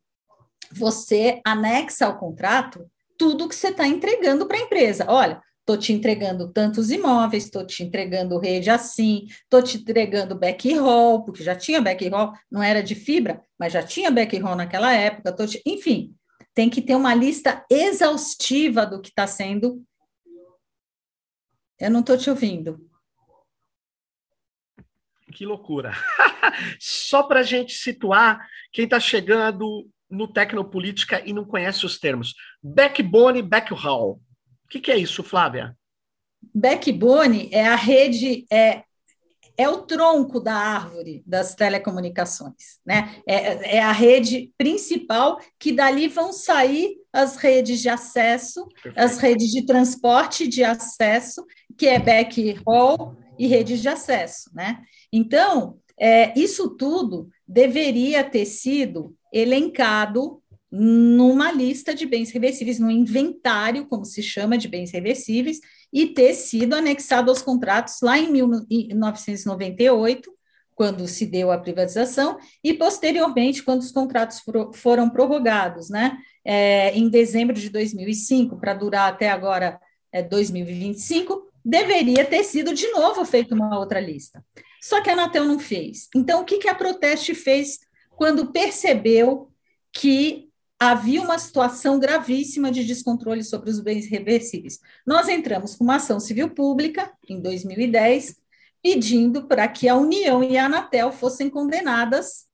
você 0.70 1.40
anexa 1.44 2.06
ao 2.06 2.18
contrato 2.18 2.90
tudo 3.18 3.48
que 3.48 3.54
você 3.54 3.68
está 3.68 3.86
entregando 3.86 4.46
para 4.46 4.56
a 4.56 4.60
empresa. 4.60 5.04
Olha, 5.08 5.42
estou 5.60 5.76
te 5.76 5.92
entregando 5.92 6.50
tantos 6.50 6.90
imóveis, 6.90 7.44
estou 7.44 7.66
te 7.66 7.82
entregando 7.82 8.38
rede 8.38 8.70
assim, 8.70 9.26
estou 9.26 9.62
te 9.62 9.76
entregando 9.76 10.38
backhaul, 10.38 11.24
porque 11.24 11.42
já 11.42 11.54
tinha 11.54 11.82
backhaul, 11.82 12.32
não 12.50 12.62
era 12.62 12.82
de 12.82 12.94
fibra, 12.94 13.44
mas 13.58 13.74
já 13.74 13.82
tinha 13.82 14.10
backhaul 14.10 14.56
naquela 14.56 14.94
época, 14.94 15.46
te... 15.46 15.60
enfim, 15.66 16.14
tem 16.54 16.70
que 16.70 16.80
ter 16.80 16.94
uma 16.94 17.14
lista 17.14 17.64
exaustiva 17.70 18.86
do 18.86 19.00
que 19.02 19.10
está 19.10 19.26
sendo. 19.26 19.84
Eu 21.78 21.90
não 21.90 22.00
estou 22.00 22.16
te 22.16 22.30
ouvindo. 22.30 22.88
Que 25.32 25.44
loucura. 25.44 25.92
Só 26.80 27.22
para 27.22 27.40
a 27.40 27.44
gente 27.44 27.74
situar 27.74 28.48
quem 28.72 28.84
está 28.84 28.98
chegando 28.98 29.88
no 30.10 30.26
Tecnopolítica 30.26 31.22
e 31.24 31.32
não 31.32 31.44
conhece 31.44 31.84
os 31.84 31.98
termos. 31.98 32.34
Backbone, 32.62 33.42
backhaul. 33.42 34.20
O 34.64 34.68
que, 34.68 34.80
que 34.80 34.90
é 34.90 34.98
isso, 34.98 35.22
Flávia? 35.22 35.76
Backbone 36.54 37.48
é 37.52 37.66
a 37.66 37.74
rede, 37.74 38.46
é, 38.50 38.82
é 39.56 39.68
o 39.68 39.78
tronco 39.78 40.40
da 40.40 40.54
árvore 40.54 41.22
das 41.26 41.54
telecomunicações, 41.54 42.78
né? 42.86 43.16
É, 43.26 43.76
é 43.76 43.82
a 43.82 43.92
rede 43.92 44.52
principal 44.56 45.40
que 45.58 45.72
dali 45.72 46.06
vão 46.06 46.32
sair 46.32 46.96
as 47.12 47.36
redes 47.36 47.80
de 47.80 47.88
acesso, 47.88 48.66
Perfeito. 48.68 48.98
as 48.98 49.18
redes 49.18 49.50
de 49.50 49.66
transporte 49.66 50.46
de 50.46 50.62
acesso, 50.62 51.44
que 51.76 51.86
é 51.86 51.98
backhaul 51.98 53.16
e 53.38 53.46
redes 53.46 53.80
de 53.80 53.88
acesso, 53.88 54.50
né? 54.54 54.80
Então, 55.12 55.78
é, 55.98 56.38
isso 56.38 56.76
tudo 56.76 57.28
deveria 57.48 58.22
ter 58.22 58.44
sido 58.44 59.16
elencado 59.32 60.42
numa 60.70 61.50
lista 61.50 61.94
de 61.94 62.04
bens 62.04 62.30
reversíveis, 62.30 62.78
no 62.78 62.90
inventário, 62.90 63.86
como 63.86 64.04
se 64.04 64.22
chama, 64.22 64.58
de 64.58 64.68
bens 64.68 64.90
reversíveis, 64.90 65.58
e 65.90 66.08
ter 66.08 66.34
sido 66.34 66.74
anexado 66.74 67.30
aos 67.30 67.40
contratos 67.40 68.02
lá 68.02 68.18
em 68.18 68.30
1998, 68.30 70.30
quando 70.74 71.08
se 71.08 71.24
deu 71.24 71.50
a 71.50 71.56
privatização, 71.58 72.36
e 72.62 72.74
posteriormente, 72.74 73.62
quando 73.62 73.80
os 73.80 73.90
contratos 73.90 74.42
foram 74.74 75.08
prorrogados, 75.08 75.88
né, 75.88 76.18
é, 76.44 76.94
em 76.96 77.08
dezembro 77.08 77.56
de 77.56 77.70
2005, 77.70 78.60
para 78.60 78.74
durar 78.74 79.10
até 79.10 79.30
agora 79.30 79.80
é, 80.12 80.22
2025, 80.22 81.50
deveria 81.64 82.24
ter 82.24 82.44
sido 82.44 82.74
de 82.74 82.86
novo 82.92 83.24
feita 83.24 83.54
uma 83.54 83.78
outra 83.78 83.98
lista. 83.98 84.44
Só 84.88 85.02
que 85.02 85.10
a 85.10 85.12
Anatel 85.12 85.44
não 85.44 85.58
fez. 85.58 86.08
Então, 86.16 86.40
o 86.40 86.44
que, 86.46 86.56
que 86.56 86.66
a 86.66 86.74
Proteste 86.74 87.34
fez 87.34 87.78
quando 88.16 88.50
percebeu 88.50 89.52
que 89.92 90.48
havia 90.80 91.20
uma 91.20 91.38
situação 91.38 92.00
gravíssima 92.00 92.70
de 92.70 92.82
descontrole 92.86 93.44
sobre 93.44 93.68
os 93.68 93.80
bens 93.80 94.08
reversíveis? 94.08 94.80
Nós 95.06 95.28
entramos 95.28 95.74
com 95.74 95.84
uma 95.84 95.96
ação 95.96 96.18
civil 96.18 96.48
pública, 96.48 97.12
em 97.28 97.38
2010, 97.38 98.36
pedindo 98.82 99.46
para 99.46 99.68
que 99.68 99.90
a 99.90 99.94
União 99.94 100.42
e 100.42 100.56
a 100.56 100.64
Anatel 100.64 101.12
fossem 101.12 101.50
condenadas 101.50 102.46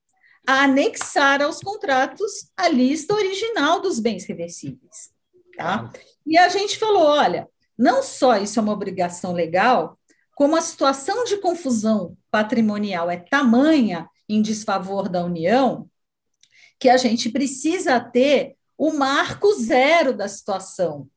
a 0.45 0.65
anexar 0.65 1.41
aos 1.41 1.61
contratos 1.61 2.51
a 2.57 2.69
lista 2.69 3.15
original 3.15 3.81
dos 3.81 4.01
bens 4.01 4.25
reversíveis. 4.25 5.13
Tá? 5.57 5.89
E 6.27 6.37
a 6.37 6.49
gente 6.49 6.81
falou: 6.81 7.05
olha, 7.05 7.49
não 7.79 8.03
só 8.03 8.37
isso 8.39 8.59
é 8.59 8.63
uma 8.63 8.73
obrigação 8.73 9.33
legal, 9.33 9.97
como 10.35 10.57
a 10.57 10.61
situação 10.61 11.25
de 11.25 11.37
confusão 11.39 12.17
patrimonial 12.31 13.11
é 13.11 13.17
tamanha 13.17 14.09
em 14.29 14.43
desfavor 14.43 15.09
da 15.09 15.25
União, 15.25 15.89
que 16.79 16.89
a 16.89 16.97
gente 16.97 17.31
precisa 17.31 18.01
ter 18.01 18.57
o 18.77 18.93
marco 18.93 19.53
zero 19.55 20.13
da 20.13 20.29
situação. 20.29 21.09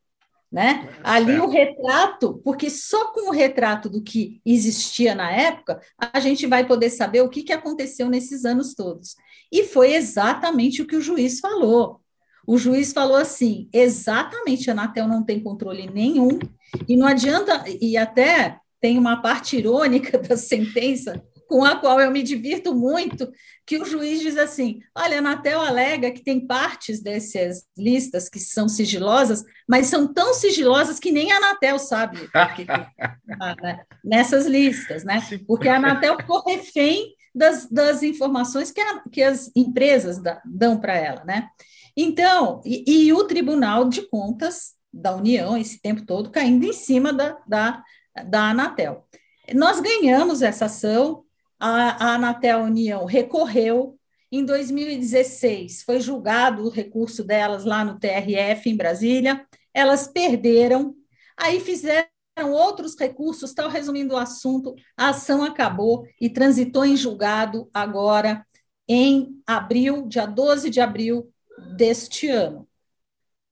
Né? 0.50 0.90
É, 1.04 1.10
Ali 1.10 1.40
o 1.40 1.50
retrato, 1.50 2.40
porque 2.44 2.70
só 2.70 3.12
com 3.12 3.30
o 3.30 3.34
retrato 3.34 3.90
do 3.90 4.02
que 4.02 4.40
existia 4.46 5.14
na 5.14 5.30
época, 5.30 5.82
a 5.98 6.20
gente 6.22 6.48
vai 6.48 6.66
poder 6.66 6.90
saber 6.90 7.22
o 7.22 7.30
que, 7.30 7.44
que 7.44 7.52
aconteceu 7.52 8.10
nesses 8.10 8.46
anos 8.46 8.74
todos. 8.74 9.16
E 9.52 9.64
foi 9.66 9.94
exatamente 9.94 10.82
o 10.82 10.88
que 10.88 10.96
o 10.96 11.02
juiz 11.02 11.40
falou. 11.40 12.02
O 12.46 12.58
juiz 12.58 12.94
falou 12.94 13.18
assim: 13.18 13.68
exatamente, 13.74 14.70
a 14.70 14.74
Anatel 14.74 15.06
não 15.06 15.22
tem 15.22 15.42
controle 15.42 15.90
nenhum, 15.92 16.40
e 16.88 16.96
não 16.96 17.06
adianta, 17.06 17.66
e 17.82 17.98
até 17.98 18.58
tem 18.80 18.98
uma 18.98 19.22
parte 19.22 19.58
irônica 19.58 20.18
da 20.20 20.38
sentença, 20.38 21.22
com 21.48 21.64
a 21.64 21.78
qual 21.78 22.00
eu 22.00 22.12
me 22.12 22.22
divirto 22.22 22.76
muito, 22.76 23.32
que 23.66 23.78
o 23.78 23.86
juiz 23.86 24.20
diz 24.20 24.38
assim: 24.38 24.80
olha, 24.96 25.16
a 25.16 25.20
Anatel 25.20 25.62
alega 25.62 26.12
que 26.12 26.24
tem 26.24 26.46
partes 26.46 27.02
dessas 27.02 27.66
listas 27.78 28.28
que 28.30 28.40
são 28.40 28.68
sigilosas, 28.68 29.44
mas 29.68 29.88
são 29.88 30.14
tão 30.14 30.34
sigilosas 30.34 31.00
que 31.00 31.12
nem 31.12 31.32
a 31.32 31.38
Anatel 31.38 31.80
sabe 31.80 32.30
que, 32.56 32.66
né, 32.66 33.84
nessas 34.04 34.46
listas, 34.46 35.04
né? 35.04 35.22
Porque 35.48 35.70
a 35.70 35.78
Anatel 35.78 36.18
ficou 36.18 36.44
refém 36.46 37.16
das, 37.34 37.70
das 37.70 38.04
informações 38.04 38.72
que, 38.72 38.82
a, 38.82 39.04
que 39.12 39.22
as 39.22 39.52
empresas 39.56 40.18
da, 40.22 40.42
dão 40.44 40.78
para 40.80 40.96
ela, 40.96 41.24
né? 41.24 41.48
Então, 41.96 42.62
e, 42.66 43.08
e, 43.08 43.14
o 43.14 43.24
Tribunal 43.24 43.90
de 43.90 44.04
Contas 44.04 44.74
da 44.94 45.16
União, 45.16 45.58
esse 45.58 45.82
tempo 45.82 46.06
todo, 46.06 46.30
caindo 46.30 46.66
em 46.66 46.74
cima 46.74 47.12
da, 47.14 47.38
da 47.48 47.84
da 48.26 48.50
Anatel. 48.50 49.06
Nós 49.54 49.80
ganhamos 49.80 50.42
essa 50.42 50.66
ação, 50.66 51.24
a, 51.60 52.06
a 52.06 52.16
Anatel 52.16 52.60
União 52.60 53.06
recorreu, 53.06 53.98
em 54.32 54.44
2016 54.44 55.84
foi 55.84 56.02
julgado 56.02 56.66
o 56.66 56.70
recurso 56.70 57.24
delas 57.24 57.64
lá 57.64 57.86
no 57.86 57.98
TRF, 57.98 58.70
em 58.70 58.76
Brasília, 58.76 59.46
elas 59.74 60.08
perderam, 60.08 60.96
aí 61.38 61.60
fizeram 61.60 62.08
outros 62.52 62.96
recursos, 62.98 63.54
tal, 63.54 63.70
resumindo 63.70 64.16
o 64.16 64.18
assunto, 64.18 64.76
a 64.98 65.10
ação 65.10 65.44
acabou 65.44 66.06
e 66.20 66.30
transitou 66.30 66.86
em 66.86 66.96
julgado 66.96 67.70
agora 67.74 68.46
em 68.88 69.42
abril, 69.46 70.08
dia 70.08 70.26
12 70.26 70.70
de 70.70 70.80
abril 70.80 71.32
deste 71.76 72.30
ano. 72.30 72.68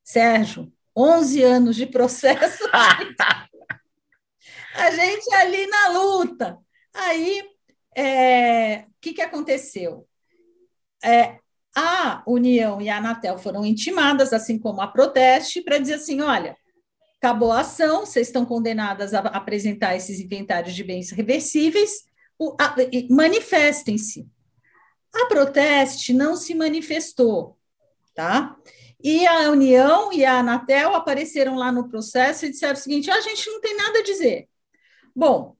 Sérgio, 0.03 0.71
11 0.95 1.41
anos 1.41 1.75
de 1.75 1.85
processo. 1.85 2.63
a 4.75 4.91
gente 4.91 5.33
ali 5.33 5.67
na 5.67 5.89
luta. 5.89 6.57
Aí, 6.93 7.43
é, 7.95 8.85
o 8.87 8.93
que, 9.01 9.13
que 9.13 9.21
aconteceu? 9.21 10.07
É, 11.03 11.39
a 11.75 12.23
União 12.25 12.81
e 12.81 12.89
a 12.89 12.97
Anatel 12.97 13.37
foram 13.37 13.65
intimadas, 13.65 14.31
assim 14.31 14.57
como 14.57 14.81
a 14.81 14.87
Proteste, 14.87 15.61
para 15.61 15.77
dizer 15.77 15.95
assim: 15.95 16.21
olha, 16.21 16.55
acabou 17.17 17.51
a 17.51 17.61
ação, 17.61 18.05
vocês 18.05 18.27
estão 18.27 18.45
condenadas 18.45 19.13
a 19.13 19.19
apresentar 19.19 19.95
esses 19.95 20.19
inventários 20.19 20.73
de 20.73 20.83
bens 20.83 21.11
reversíveis, 21.11 22.05
manifestem-se. 23.09 24.27
A 25.13 25.25
Proteste 25.27 26.13
não 26.13 26.35
se 26.35 26.53
manifestou, 26.53 27.57
tá? 28.13 28.55
E 29.03 29.25
a 29.27 29.51
União 29.51 30.11
e 30.11 30.25
a 30.25 30.39
Anatel 30.39 30.95
apareceram 30.95 31.55
lá 31.55 31.71
no 31.71 31.87
processo 31.87 32.45
e 32.45 32.49
disseram 32.49 32.73
o 32.73 32.77
seguinte: 32.77 33.11
ah, 33.11 33.15
a 33.15 33.21
gente 33.21 33.49
não 33.49 33.61
tem 33.61 33.75
nada 33.75 33.99
a 33.99 34.03
dizer. 34.03 34.47
Bom, 35.15 35.55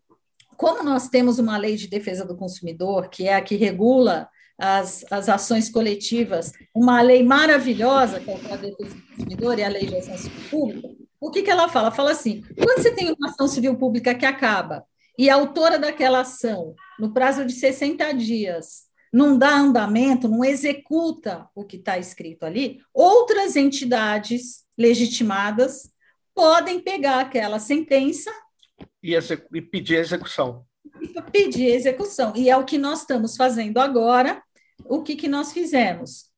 como 0.58 0.84
nós 0.84 1.08
temos 1.08 1.40
uma 1.40 1.58
lei 1.58 1.76
de 1.76 1.88
defesa 1.88 2.26
do 2.26 2.36
consumidor, 2.36 3.10
que 3.10 3.28
é 3.28 3.36
a 3.36 3.42
que 3.42 3.56
regula 3.56 4.30
as, 4.58 5.06
as 5.12 5.30
ações 5.30 5.70
coletivas, 5.70 6.52
uma 6.74 7.02
lei 7.02 7.24
maravilhosa, 7.24 8.20
que 8.20 8.30
é 8.30 8.34
a 8.34 8.58
defesa 8.58 8.96
do 8.96 9.02
consumidor 9.16 9.60
e 9.60 9.64
a 9.64 9.70
lei 9.70 9.86
de 9.86 9.96
acesso 9.96 10.30
público, 10.50 10.96
O 11.20 11.32
que, 11.32 11.42
que 11.42 11.50
ela 11.50 11.70
fala? 11.70 11.92
Fala 11.92 12.12
assim: 12.12 12.44
quando 12.58 12.82
você 12.82 12.92
tem 12.92 13.12
uma 13.12 13.30
ação 13.30 13.48
civil 13.48 13.76
pública 13.78 14.14
que 14.14 14.26
acaba 14.26 14.86
e 15.18 15.30
a 15.30 15.36
autora 15.36 15.80
daquela 15.80 16.22
ação, 16.22 16.76
no 17.00 17.14
prazo 17.14 17.46
de 17.46 17.54
60 17.54 18.14
dias, 18.14 18.86
não 19.12 19.38
dá 19.38 19.56
andamento, 19.56 20.28
não 20.28 20.44
executa 20.44 21.48
o 21.56 21.64
que 21.64 21.78
está 21.78 21.98
escrito 21.98 22.44
ali, 22.46 22.80
outras 22.94 23.56
entidades 23.56 24.66
legitimadas 24.78 25.90
podem 26.34 26.82
pegar 26.82 27.22
aquela 27.22 27.60
sentença 27.60 28.30
e, 29.14 29.58
e 29.58 29.62
pedir 29.62 29.96
execução. 29.96 30.66
Pedir 31.32 31.68
execução. 31.68 32.34
E 32.36 32.50
é 32.50 32.58
o 32.58 32.66
que 32.66 32.78
nós 32.78 33.02
estamos 33.02 33.36
fazendo 33.36 33.78
agora. 33.80 34.42
O 34.86 35.02
que, 35.02 35.16
que 35.16 35.28
nós 35.28 35.54
fizemos? 35.54 36.30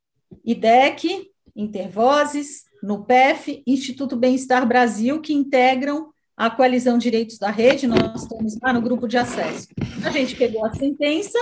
IDEC, 0.44 1.32
Intervozes, 1.56 2.66
NUPEF, 2.84 3.64
Instituto 3.66 4.16
Bem-Estar 4.16 4.66
Brasil, 4.68 5.20
que 5.22 5.34
integram 5.34 6.12
a 6.36 6.52
coalizão 6.52 7.00
Direitos 7.00 7.40
da 7.40 7.50
Rede, 7.50 7.88
nós 7.88 8.22
estamos 8.22 8.60
lá 8.62 8.72
no 8.72 8.82
grupo 8.82 9.08
de 9.08 9.18
acesso. 9.18 9.68
A 10.06 10.12
gente 10.12 10.36
pegou 10.36 10.64
a 10.64 10.74
sentença, 10.74 11.40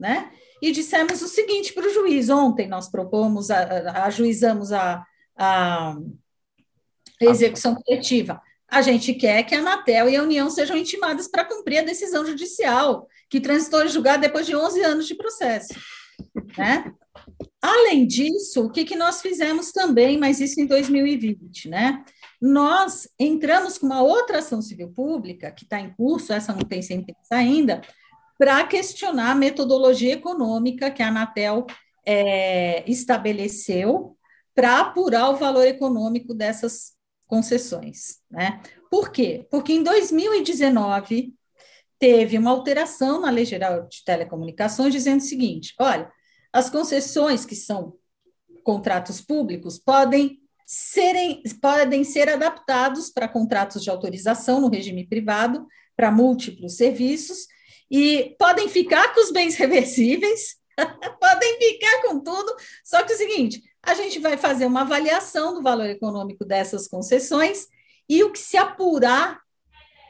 né? 0.00 0.30
E 0.62 0.72
dissemos 0.72 1.20
o 1.20 1.28
seguinte 1.28 1.74
para 1.74 1.86
o 1.86 1.92
juiz. 1.92 2.30
Ontem 2.30 2.66
nós 2.66 2.88
propomos, 2.90 3.50
a, 3.50 3.60
a, 3.60 4.06
ajuizamos 4.06 4.72
a, 4.72 5.04
a 5.36 5.94
execução 7.20 7.74
coletiva. 7.74 8.40
A 8.74 8.82
gente 8.82 9.14
quer 9.14 9.44
que 9.44 9.54
a 9.54 9.60
Anatel 9.60 10.08
e 10.08 10.16
a 10.16 10.22
União 10.24 10.50
sejam 10.50 10.76
intimadas 10.76 11.28
para 11.28 11.44
cumprir 11.44 11.78
a 11.78 11.84
decisão 11.84 12.26
judicial, 12.26 13.06
que 13.30 13.40
transitou 13.40 13.84
em 13.84 13.88
julgado 13.88 14.22
depois 14.22 14.44
de 14.46 14.56
11 14.56 14.82
anos 14.82 15.06
de 15.06 15.14
processo. 15.14 15.72
Né? 16.58 16.92
Além 17.62 18.04
disso, 18.04 18.64
o 18.64 18.70
que, 18.70 18.84
que 18.84 18.96
nós 18.96 19.22
fizemos 19.22 19.70
também, 19.70 20.18
mas 20.18 20.40
isso 20.40 20.60
em 20.60 20.66
2020, 20.66 21.68
né? 21.68 22.04
Nós 22.42 23.08
entramos 23.16 23.78
com 23.78 23.86
uma 23.86 24.02
outra 24.02 24.40
ação 24.40 24.60
civil 24.60 24.90
pública, 24.90 25.52
que 25.52 25.62
está 25.62 25.78
em 25.78 25.94
curso, 25.94 26.32
essa 26.32 26.52
não 26.52 26.62
tem 26.62 26.82
sentença 26.82 27.36
ainda, 27.36 27.80
para 28.36 28.66
questionar 28.66 29.30
a 29.30 29.36
metodologia 29.36 30.14
econômica 30.14 30.90
que 30.90 31.00
a 31.00 31.08
Anatel 31.08 31.64
é, 32.04 32.82
estabeleceu 32.90 34.16
para 34.52 34.80
apurar 34.80 35.30
o 35.30 35.36
valor 35.36 35.64
econômico 35.64 36.34
dessas 36.34 36.94
concessões. 37.26 38.18
Né? 38.30 38.60
Por 38.90 39.10
quê? 39.10 39.46
Porque 39.50 39.72
em 39.72 39.82
2019 39.82 41.34
teve 41.98 42.38
uma 42.38 42.50
alteração 42.50 43.20
na 43.20 43.30
Lei 43.30 43.44
Geral 43.44 43.88
de 43.88 44.04
Telecomunicações 44.04 44.92
dizendo 44.92 45.20
o 45.20 45.24
seguinte: 45.24 45.74
olha, 45.78 46.10
as 46.52 46.70
concessões 46.70 47.44
que 47.44 47.56
são 47.56 47.94
contratos 48.62 49.20
públicos 49.20 49.78
podem 49.78 50.40
serem 50.66 51.42
podem 51.60 52.04
ser 52.04 52.28
adaptados 52.28 53.10
para 53.10 53.28
contratos 53.28 53.82
de 53.82 53.90
autorização 53.90 54.60
no 54.60 54.70
regime 54.70 55.06
privado 55.06 55.66
para 55.94 56.10
múltiplos 56.10 56.76
serviços 56.76 57.46
e 57.90 58.34
podem 58.38 58.68
ficar 58.68 59.14
com 59.14 59.20
os 59.20 59.30
bens 59.30 59.56
reversíveis, 59.56 60.56
podem 61.20 61.58
ficar 61.58 62.02
com 62.02 62.20
tudo, 62.20 62.56
só 62.82 63.02
que 63.02 63.12
é 63.12 63.14
o 63.14 63.18
seguinte, 63.18 63.62
a 63.86 63.94
gente 63.94 64.18
vai 64.18 64.36
fazer 64.36 64.66
uma 64.66 64.82
avaliação 64.82 65.54
do 65.54 65.62
valor 65.62 65.86
econômico 65.86 66.44
dessas 66.44 66.88
concessões 66.88 67.68
e 68.08 68.22
o 68.22 68.30
que 68.30 68.38
se 68.38 68.56
apurar 68.56 69.40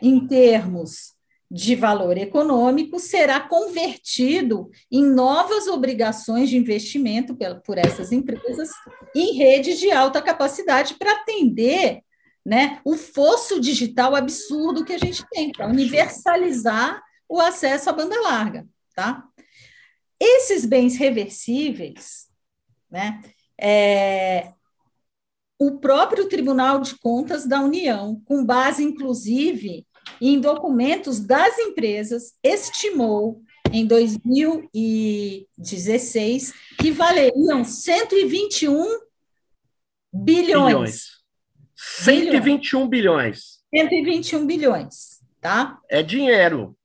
em 0.00 0.26
termos 0.26 1.14
de 1.50 1.76
valor 1.76 2.16
econômico 2.16 2.98
será 2.98 3.40
convertido 3.40 4.70
em 4.90 5.04
novas 5.04 5.68
obrigações 5.68 6.48
de 6.50 6.56
investimento 6.56 7.37
por 7.64 7.78
essas 7.78 8.10
empresas 8.10 8.70
em 9.14 9.34
redes 9.34 9.78
de 9.78 9.90
alta 9.90 10.20
capacidade 10.20 10.94
para 10.94 11.12
atender 11.12 12.02
né, 12.44 12.80
o 12.84 12.96
fosso 12.96 13.60
digital 13.60 14.14
absurdo 14.14 14.84
que 14.84 14.92
a 14.92 14.98
gente 14.98 15.24
tem, 15.30 15.50
para 15.50 15.66
universalizar 15.66 17.00
o 17.28 17.40
acesso 17.40 17.88
à 17.88 17.92
banda 17.92 18.20
larga, 18.20 18.66
tá? 18.94 19.24
Esses 20.20 20.66
bens 20.66 20.96
reversíveis, 20.96 22.28
né, 22.90 23.22
é, 23.60 24.54
o 25.58 25.78
próprio 25.78 26.28
Tribunal 26.28 26.80
de 26.80 26.96
Contas 26.98 27.46
da 27.46 27.60
União, 27.60 28.20
com 28.24 28.44
base 28.44 28.82
inclusive 28.82 29.86
em 30.20 30.40
documentos 30.40 31.20
das 31.20 31.56
empresas, 31.58 32.34
estimou 32.42 33.40
em 33.72 33.86
2016 33.86 36.52
que 36.78 36.90
valeriam 36.90 37.64
121 37.64 39.00
bilhões. 40.12 40.12
bilhões. 40.12 41.24
121 41.76 42.88
bilhões. 42.88 43.60
121 43.74 44.46
bilhões, 44.46 45.20
tá? 45.40 45.78
É 45.90 46.02
dinheiro. 46.02 46.76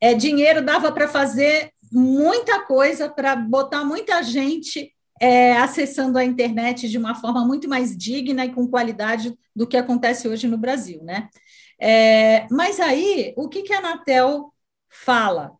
É 0.00 0.14
dinheiro, 0.14 0.62
dava 0.62 0.92
para 0.92 1.08
fazer 1.08 1.72
muita 1.90 2.60
coisa, 2.60 3.08
para 3.08 3.34
botar 3.34 3.82
muita 3.84 4.22
gente 4.22 4.94
é, 5.20 5.56
acessando 5.56 6.18
a 6.18 6.24
internet 6.24 6.88
de 6.88 6.98
uma 6.98 7.14
forma 7.14 7.44
muito 7.44 7.68
mais 7.68 7.96
digna 7.96 8.44
e 8.44 8.52
com 8.52 8.68
qualidade 8.68 9.36
do 9.54 9.66
que 9.66 9.76
acontece 9.76 10.28
hoje 10.28 10.46
no 10.46 10.58
Brasil, 10.58 11.02
né? 11.02 11.28
É, 11.78 12.46
mas 12.50 12.80
aí, 12.80 13.34
o 13.36 13.48
que, 13.48 13.62
que 13.62 13.72
a 13.72 13.78
Anatel 13.78 14.52
fala? 14.88 15.52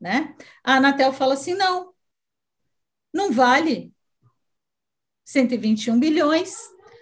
Né? 0.00 0.34
A 0.64 0.76
Anatel 0.76 1.12
fala 1.12 1.34
assim: 1.34 1.54
não, 1.54 1.92
não 3.12 3.32
vale 3.32 3.92
121 5.24 5.98
bilhões. 5.98 6.54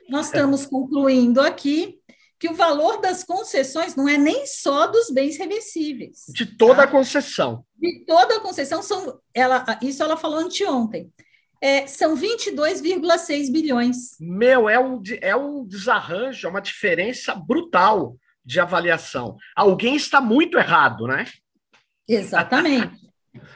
Nós 0.08 0.26
estamos 0.26 0.66
concluindo 0.66 1.40
aqui 1.40 2.00
que 2.38 2.48
o 2.48 2.54
valor 2.54 3.00
das 3.00 3.22
concessões 3.22 3.94
não 3.94 4.08
é 4.08 4.16
nem 4.16 4.46
só 4.46 4.86
dos 4.86 5.10
bens 5.10 5.36
reversíveis. 5.36 6.24
De 6.28 6.46
toda 6.46 6.76
tá? 6.76 6.82
a 6.84 6.86
concessão. 6.86 7.64
De 7.76 8.04
toda 8.06 8.36
a 8.36 8.40
concessão, 8.40 8.82
são, 8.82 9.20
ela, 9.34 9.64
isso 9.82 10.02
ela 10.02 10.16
falou 10.16 10.38
anteontem. 10.38 11.12
É, 11.60 11.86
são 11.86 12.16
22,6 12.16 13.52
bilhões. 13.52 14.16
Meu, 14.18 14.68
é 14.68 14.78
um, 14.78 15.02
é 15.20 15.36
um 15.36 15.64
desarranjo, 15.64 16.46
é 16.46 16.50
uma 16.50 16.60
diferença 16.60 17.34
brutal 17.34 18.16
de 18.44 18.58
avaliação. 18.58 19.36
Alguém 19.54 19.94
está 19.94 20.20
muito 20.20 20.56
errado, 20.56 21.06
né? 21.06 21.26
Exatamente. 22.08 22.98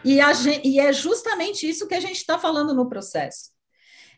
e, 0.04 0.20
a, 0.20 0.32
e 0.62 0.78
é 0.78 0.92
justamente 0.92 1.68
isso 1.68 1.88
que 1.88 1.94
a 1.94 2.00
gente 2.00 2.16
está 2.16 2.38
falando 2.38 2.74
no 2.74 2.88
processo. 2.88 3.50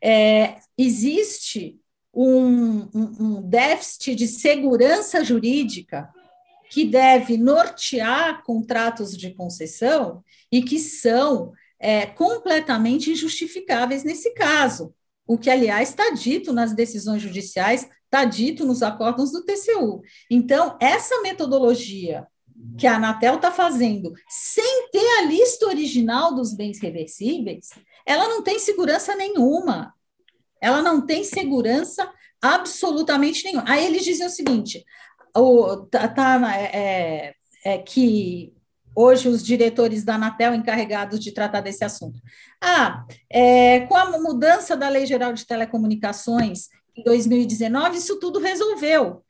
É, 0.03 0.59
existe 0.77 1.79
um, 2.13 2.89
um, 2.95 3.17
um 3.21 3.43
déficit 3.43 4.15
de 4.15 4.27
segurança 4.27 5.23
jurídica 5.23 6.11
que 6.71 6.85
deve 6.85 7.37
nortear 7.37 8.43
contratos 8.43 9.17
de 9.17 9.33
concessão 9.33 10.25
e 10.51 10.63
que 10.63 10.79
são 10.79 11.53
é, 11.79 12.07
completamente 12.07 13.11
injustificáveis 13.11 14.05
nesse 14.05 14.33
caso. 14.35 14.95
O 15.27 15.37
que, 15.37 15.51
aliás, 15.51 15.91
está 15.91 16.11
dito 16.11 16.53
nas 16.53 16.73
decisões 16.73 17.21
judiciais, 17.21 17.89
está 18.05 18.25
dito 18.25 18.65
nos 18.65 18.83
acordos 18.83 19.33
do 19.33 19.45
TCU. 19.45 20.03
Então, 20.31 20.77
essa 20.81 21.21
metodologia 21.21 22.27
que 22.79 22.87
a 22.87 22.97
Anatel 22.97 23.37
está 23.37 23.51
fazendo, 23.51 24.13
sem 24.29 24.89
ter 24.91 25.19
a 25.19 25.23
lista 25.23 25.67
original 25.67 26.35
dos 26.35 26.55
bens 26.55 26.81
reversíveis, 26.81 27.71
ela 28.07 28.29
não 28.29 28.43
tem 28.43 28.59
segurança 28.59 29.15
nenhuma. 29.15 29.93
Ela 30.61 30.81
não 30.81 31.05
tem 31.05 31.25
segurança 31.25 32.11
absolutamente 32.41 33.45
nenhuma. 33.45 33.65
Aí 33.67 33.85
eles 33.85 34.05
dizem 34.05 34.27
o 34.27 34.31
seguinte: 34.31 34.85
o, 35.37 35.77
tá, 35.87 36.09
tá 36.09 36.41
é, 36.57 37.35
é, 37.65 37.79
que 37.79 38.55
hoje 38.97 39.29
os 39.29 39.45
diretores 39.45 40.03
da 40.03 40.15
Anatel 40.15 40.55
encarregados 40.55 41.21
de 41.21 41.31
tratar 41.31 41.61
desse 41.61 41.85
assunto. 41.85 42.19
Ah, 42.61 43.05
é, 43.31 43.81
com 43.81 43.95
a 43.95 44.19
mudança 44.19 44.75
da 44.75 44.89
Lei 44.89 45.05
Geral 45.05 45.35
de 45.35 45.47
Telecomunicações 45.47 46.69
em 46.97 47.05
2019, 47.05 47.99
isso 47.99 48.19
tudo 48.19 48.41
resolveu. 48.41 49.23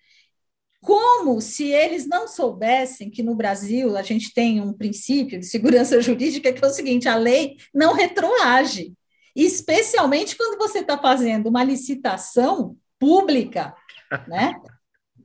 Como 0.81 1.41
se 1.41 1.73
eles 1.73 2.07
não 2.07 2.29
soubessem 2.29 3.11
que 3.11 3.23
no 3.23 3.35
Brasil 3.35 3.97
a 3.97 4.03
gente 4.03 4.33
tem 4.33 4.61
um 4.61 4.73
princípio 4.73 5.41
de 5.41 5.47
segurança 5.47 6.01
jurídica 6.03 6.53
que 6.53 6.65
é 6.65 6.69
o 6.69 6.73
seguinte: 6.73 7.09
a 7.09 7.17
lei 7.17 7.57
não 7.75 7.93
retroage 7.93 8.95
especialmente 9.35 10.35
quando 10.35 10.57
você 10.57 10.79
está 10.79 10.97
fazendo 10.97 11.49
uma 11.49 11.63
licitação 11.63 12.75
pública, 12.99 13.75
né? 14.27 14.55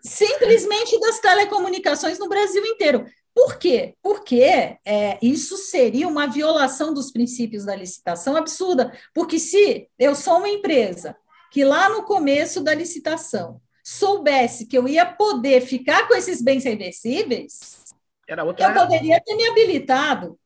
Simplesmente 0.03 0.99
das 0.99 1.19
telecomunicações 1.19 2.19
no 2.19 2.27
Brasil 2.27 2.65
inteiro. 2.65 3.05
Por 3.33 3.57
quê? 3.57 3.95
Porque 4.01 4.43
é, 4.43 5.17
isso 5.21 5.57
seria 5.57 6.07
uma 6.07 6.27
violação 6.27 6.93
dos 6.93 7.11
princípios 7.11 7.65
da 7.65 7.75
licitação 7.75 8.35
absurda. 8.35 8.91
Porque 9.13 9.39
se 9.39 9.87
eu 9.97 10.13
sou 10.15 10.37
uma 10.37 10.49
empresa 10.49 11.15
que 11.51 11.63
lá 11.63 11.89
no 11.89 12.03
começo 12.03 12.61
da 12.61 12.73
licitação 12.73 13.61
soubesse 13.83 14.67
que 14.67 14.77
eu 14.77 14.87
ia 14.87 15.05
poder 15.05 15.61
ficar 15.61 16.07
com 16.07 16.13
esses 16.13 16.41
bens 16.41 16.63
reversíveis, 16.63 17.83
eu 18.27 18.73
poderia 18.73 19.21
ter 19.21 19.35
me 19.35 19.47
habilitado. 19.47 20.37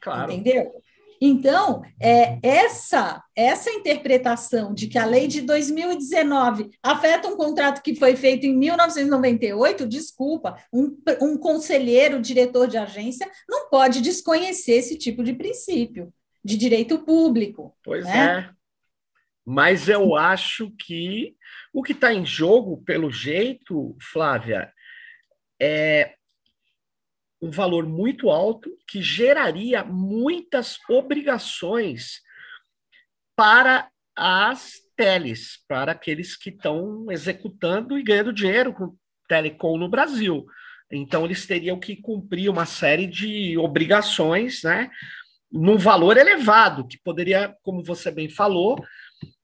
Claro. 0.00 0.32
Entendeu? 0.32 0.72
Então, 1.20 1.82
é, 2.00 2.38
essa, 2.42 3.22
essa 3.36 3.70
interpretação 3.70 4.72
de 4.72 4.86
que 4.86 4.96
a 4.96 5.04
lei 5.04 5.28
de 5.28 5.42
2019 5.42 6.70
afeta 6.82 7.28
um 7.28 7.36
contrato 7.36 7.82
que 7.82 7.94
foi 7.94 8.16
feito 8.16 8.46
em 8.46 8.56
1998, 8.56 9.86
desculpa, 9.86 10.56
um, 10.72 10.96
um 11.20 11.36
conselheiro, 11.36 12.22
diretor 12.22 12.66
de 12.66 12.78
agência, 12.78 13.30
não 13.46 13.68
pode 13.68 14.00
desconhecer 14.00 14.72
esse 14.72 14.96
tipo 14.96 15.22
de 15.22 15.34
princípio 15.34 16.10
de 16.42 16.56
direito 16.56 16.98
público. 17.00 17.76
Pois 17.84 18.04
né? 18.04 18.48
é. 18.48 18.60
Mas 19.44 19.88
eu 19.88 20.16
acho 20.16 20.70
que 20.78 21.34
o 21.72 21.82
que 21.82 21.92
está 21.92 22.14
em 22.14 22.24
jogo, 22.24 22.82
pelo 22.82 23.10
jeito, 23.10 23.94
Flávia, 24.00 24.72
é 25.60 26.14
um 27.40 27.50
valor 27.50 27.86
muito 27.86 28.30
alto 28.30 28.70
que 28.86 29.02
geraria 29.02 29.82
muitas 29.82 30.78
obrigações 30.88 32.20
para 33.34 33.90
as 34.14 34.80
teles, 34.96 35.58
para 35.66 35.92
aqueles 35.92 36.36
que 36.36 36.50
estão 36.50 37.10
executando 37.10 37.98
e 37.98 38.02
ganhando 38.02 38.32
dinheiro 38.32 38.74
com 38.74 38.94
telecom 39.26 39.78
no 39.78 39.88
Brasil. 39.88 40.44
Então, 40.92 41.24
eles 41.24 41.46
teriam 41.46 41.78
que 41.78 41.96
cumprir 41.96 42.50
uma 42.50 42.66
série 42.66 43.06
de 43.06 43.56
obrigações, 43.56 44.62
né? 44.62 44.90
Num 45.50 45.78
valor 45.78 46.16
elevado, 46.16 46.86
que 46.86 46.98
poderia, 46.98 47.54
como 47.62 47.82
você 47.82 48.10
bem 48.10 48.28
falou, 48.28 48.84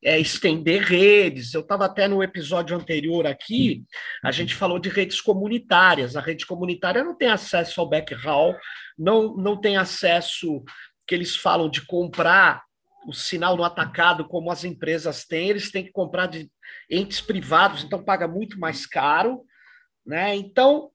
é, 0.02 0.18
estender 0.18 0.82
redes. 0.82 1.52
Eu 1.52 1.62
estava 1.62 1.86
até 1.86 2.06
no 2.06 2.22
episódio 2.22 2.76
anterior 2.76 3.26
aqui, 3.26 3.84
a 4.24 4.30
gente 4.30 4.54
falou 4.54 4.78
de 4.78 4.88
redes 4.88 5.20
comunitárias. 5.20 6.16
A 6.16 6.20
rede 6.20 6.46
comunitária 6.46 7.02
não 7.02 7.16
tem 7.16 7.28
acesso 7.28 7.80
ao 7.80 7.88
backhaul, 7.88 8.54
não, 8.98 9.36
não 9.36 9.60
tem 9.60 9.76
acesso 9.76 10.62
que 11.06 11.14
eles 11.14 11.36
falam 11.36 11.68
de 11.68 11.84
comprar 11.86 12.64
o 13.06 13.12
sinal 13.12 13.56
no 13.56 13.64
atacado 13.64 14.26
como 14.26 14.50
as 14.50 14.64
empresas 14.64 15.24
têm, 15.24 15.50
eles 15.50 15.70
têm 15.70 15.84
que 15.84 15.92
comprar 15.92 16.26
de 16.26 16.50
entes 16.90 17.20
privados, 17.20 17.84
então 17.84 18.02
paga 18.02 18.26
muito 18.26 18.58
mais 18.58 18.84
caro, 18.84 19.44
né? 20.04 20.34
Então 20.34 20.90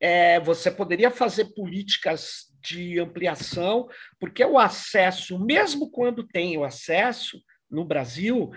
é, 0.00 0.40
você 0.40 0.70
poderia 0.70 1.10
fazer 1.10 1.52
políticas 1.54 2.46
de 2.62 2.98
ampliação, 2.98 3.88
porque 4.18 4.44
o 4.44 4.58
acesso, 4.58 5.38
mesmo 5.38 5.90
quando 5.90 6.26
tem 6.26 6.56
o 6.56 6.64
acesso, 6.64 7.40
no 7.70 7.84
Brasil, 7.84 8.50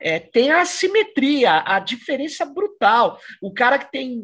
é, 0.00 0.18
tem 0.18 0.50
a 0.50 0.60
assimetria, 0.60 1.62
a 1.64 1.78
diferença 1.78 2.44
brutal. 2.44 3.18
O 3.40 3.52
cara 3.52 3.78
que 3.78 3.90
tem 3.90 4.22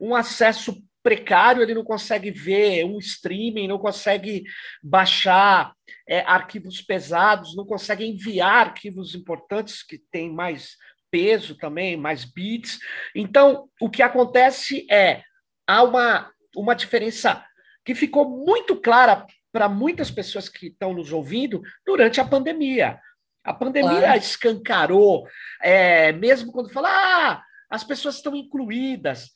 um 0.00 0.14
acesso 0.14 0.82
precário, 1.02 1.62
ele 1.62 1.74
não 1.74 1.84
consegue 1.84 2.32
ver 2.32 2.84
um 2.84 2.98
streaming, 2.98 3.68
não 3.68 3.78
consegue 3.78 4.42
baixar 4.82 5.72
é, 6.08 6.20
arquivos 6.20 6.82
pesados, 6.82 7.54
não 7.54 7.64
consegue 7.64 8.04
enviar 8.04 8.66
arquivos 8.66 9.14
importantes 9.14 9.84
que 9.84 9.98
têm 10.10 10.32
mais 10.32 10.76
peso 11.08 11.56
também, 11.56 11.96
mais 11.96 12.24
bits. 12.24 12.80
Então, 13.14 13.68
o 13.80 13.88
que 13.88 14.02
acontece 14.02 14.84
é 14.90 15.22
há 15.64 15.82
uma, 15.84 16.30
uma 16.56 16.74
diferença 16.74 17.44
que 17.84 17.94
ficou 17.94 18.28
muito 18.44 18.74
clara 18.74 19.24
para 19.52 19.68
muitas 19.68 20.10
pessoas 20.10 20.48
que 20.48 20.66
estão 20.66 20.92
nos 20.92 21.12
ouvindo 21.12 21.62
durante 21.86 22.20
a 22.20 22.24
pandemia. 22.24 22.98
A 23.46 23.54
pandemia 23.54 24.00
claro. 24.00 24.18
escancarou, 24.18 25.28
é, 25.62 26.12
mesmo 26.12 26.52
quando 26.52 26.72
fala, 26.72 26.88
ah, 26.90 27.42
as 27.70 27.84
pessoas 27.84 28.16
estão 28.16 28.34
incluídas. 28.34 29.30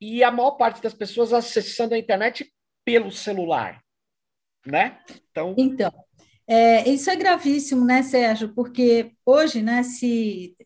E 0.00 0.22
a 0.22 0.30
maior 0.30 0.52
parte 0.52 0.82
das 0.82 0.94
pessoas 0.94 1.32
acessando 1.32 1.94
a 1.94 1.98
internet 1.98 2.52
pelo 2.84 3.10
celular, 3.10 3.82
né? 4.66 4.98
Então, 5.30 5.54
então 5.58 5.92
é, 6.52 6.88
isso 6.88 7.08
é 7.08 7.14
gravíssimo, 7.14 7.84
né, 7.84 8.02
Sérgio? 8.02 8.52
Porque 8.52 9.12
hoje, 9.24 9.62
né, 9.62 9.84
se 9.84 10.56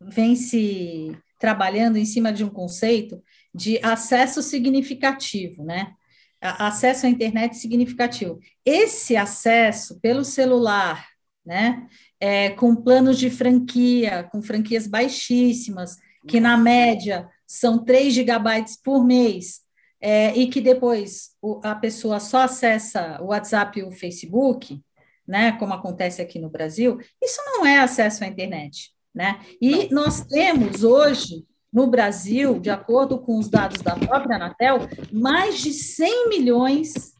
vem 0.00 0.34
se 0.34 1.16
trabalhando 1.38 1.96
em 1.96 2.04
cima 2.04 2.32
de 2.32 2.42
um 2.42 2.50
conceito 2.50 3.22
de 3.54 3.78
acesso 3.80 4.42
significativo, 4.42 5.62
né? 5.62 5.94
Acesso 6.40 7.06
à 7.06 7.08
internet 7.08 7.56
significativo. 7.56 8.40
Esse 8.64 9.16
acesso 9.16 10.00
pelo 10.00 10.24
celular, 10.24 11.06
né? 11.46 11.86
É, 12.20 12.50
com 12.50 12.76
planos 12.76 13.18
de 13.18 13.30
franquia, 13.30 14.28
com 14.30 14.42
franquias 14.42 14.86
baixíssimas, 14.86 15.96
que 16.28 16.38
na 16.38 16.56
média 16.56 17.28
são 17.46 17.82
3 17.82 18.12
gigabytes 18.12 18.76
por 18.76 19.04
mês, 19.04 19.62
é, 20.00 20.36
e 20.36 20.46
que 20.46 20.60
depois 20.60 21.30
o, 21.42 21.60
a 21.62 21.74
pessoa 21.74 22.20
só 22.20 22.42
acessa 22.42 23.18
o 23.20 23.26
WhatsApp 23.26 23.78
e 23.78 23.82
o 23.82 23.90
Facebook, 23.90 24.80
né, 25.26 25.52
como 25.52 25.74
acontece 25.74 26.20
aqui 26.20 26.38
no 26.38 26.50
Brasil, 26.50 26.98
isso 27.22 27.40
não 27.46 27.64
é 27.64 27.78
acesso 27.78 28.24
à 28.24 28.26
internet. 28.26 28.90
Né? 29.14 29.40
E 29.60 29.92
nós 29.92 30.24
temos 30.24 30.84
hoje, 30.84 31.44
no 31.72 31.86
Brasil, 31.86 32.58
de 32.58 32.70
acordo 32.70 33.18
com 33.18 33.38
os 33.38 33.48
dados 33.48 33.82
da 33.82 33.96
própria 33.96 34.36
Anatel, 34.36 34.88
mais 35.12 35.58
de 35.60 35.72
100 35.72 36.28
milhões 36.28 37.12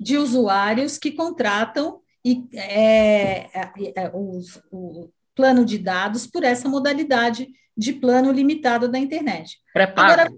de 0.00 0.16
usuários 0.16 0.98
que 0.98 1.12
contratam 1.12 1.97
e 2.24 2.46
é, 2.54 3.48
é, 3.58 3.72
é, 3.96 4.10
os, 4.12 4.60
o 4.70 5.10
plano 5.34 5.64
de 5.64 5.78
dados 5.78 6.26
por 6.26 6.42
essa 6.42 6.68
modalidade 6.68 7.48
de 7.76 7.92
plano 7.92 8.32
limitado 8.32 8.88
da 8.88 8.98
internet. 8.98 9.58
Pré-pago. 9.72 10.36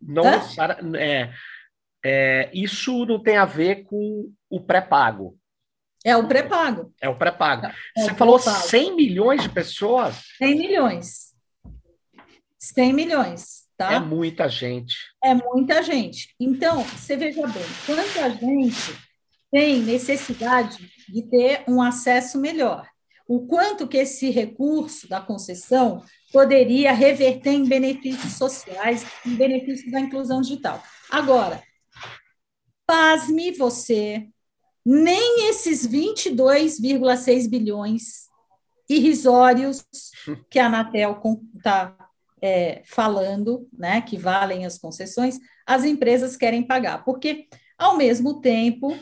Não, 0.00 0.24
é, 0.96 1.32
é, 2.04 2.50
isso 2.52 3.04
não 3.04 3.22
tem 3.22 3.36
a 3.36 3.44
ver 3.44 3.84
com 3.84 4.32
o 4.50 4.60
pré-pago. 4.60 5.38
É 6.04 6.16
o 6.16 6.26
pré-pago. 6.26 6.92
É 7.00 7.08
o 7.08 7.16
pré-pago. 7.16 7.66
É, 7.66 8.02
Você 8.02 8.10
é 8.10 8.14
falou 8.14 8.38
100 8.38 8.96
milhões 8.96 9.42
de 9.42 9.48
pessoas? 9.48 10.22
100 10.38 10.58
milhões. 10.58 11.32
100 12.58 12.92
milhões, 12.92 13.68
tá? 13.76 13.92
É 13.92 14.00
muita 14.00 14.48
gente. 14.48 14.96
É 15.22 15.34
muita 15.34 15.82
gente. 15.82 16.34
Então, 16.40 16.82
você 16.82 17.16
veja 17.16 17.46
bem, 17.46 17.64
quanta 17.86 18.30
gente 18.30 19.11
tem 19.52 19.80
necessidade 19.80 20.90
de 21.08 21.22
ter 21.22 21.62
um 21.68 21.82
acesso 21.82 22.38
melhor. 22.40 22.88
O 23.28 23.46
quanto 23.46 23.86
que 23.86 23.98
esse 23.98 24.30
recurso 24.30 25.06
da 25.08 25.20
concessão 25.20 26.02
poderia 26.32 26.92
reverter 26.92 27.50
em 27.50 27.68
benefícios 27.68 28.32
sociais, 28.32 29.06
em 29.24 29.36
benefícios 29.36 29.92
da 29.92 30.00
inclusão 30.00 30.40
digital. 30.40 30.82
Agora, 31.10 31.62
pasme 32.86 33.52
você, 33.52 34.26
nem 34.84 35.48
esses 35.50 35.86
22,6 35.86 37.48
bilhões 37.48 38.22
irrisórios 38.88 39.84
que 40.50 40.58
a 40.58 40.66
Anatel 40.66 41.20
está 41.56 41.96
é, 42.40 42.82
falando, 42.86 43.68
né, 43.72 44.00
que 44.00 44.16
valem 44.16 44.66
as 44.66 44.78
concessões, 44.78 45.38
as 45.66 45.84
empresas 45.84 46.36
querem 46.36 46.66
pagar, 46.66 47.04
porque 47.04 47.46
ao 47.82 47.96
mesmo 47.96 48.40
tempo, 48.40 48.96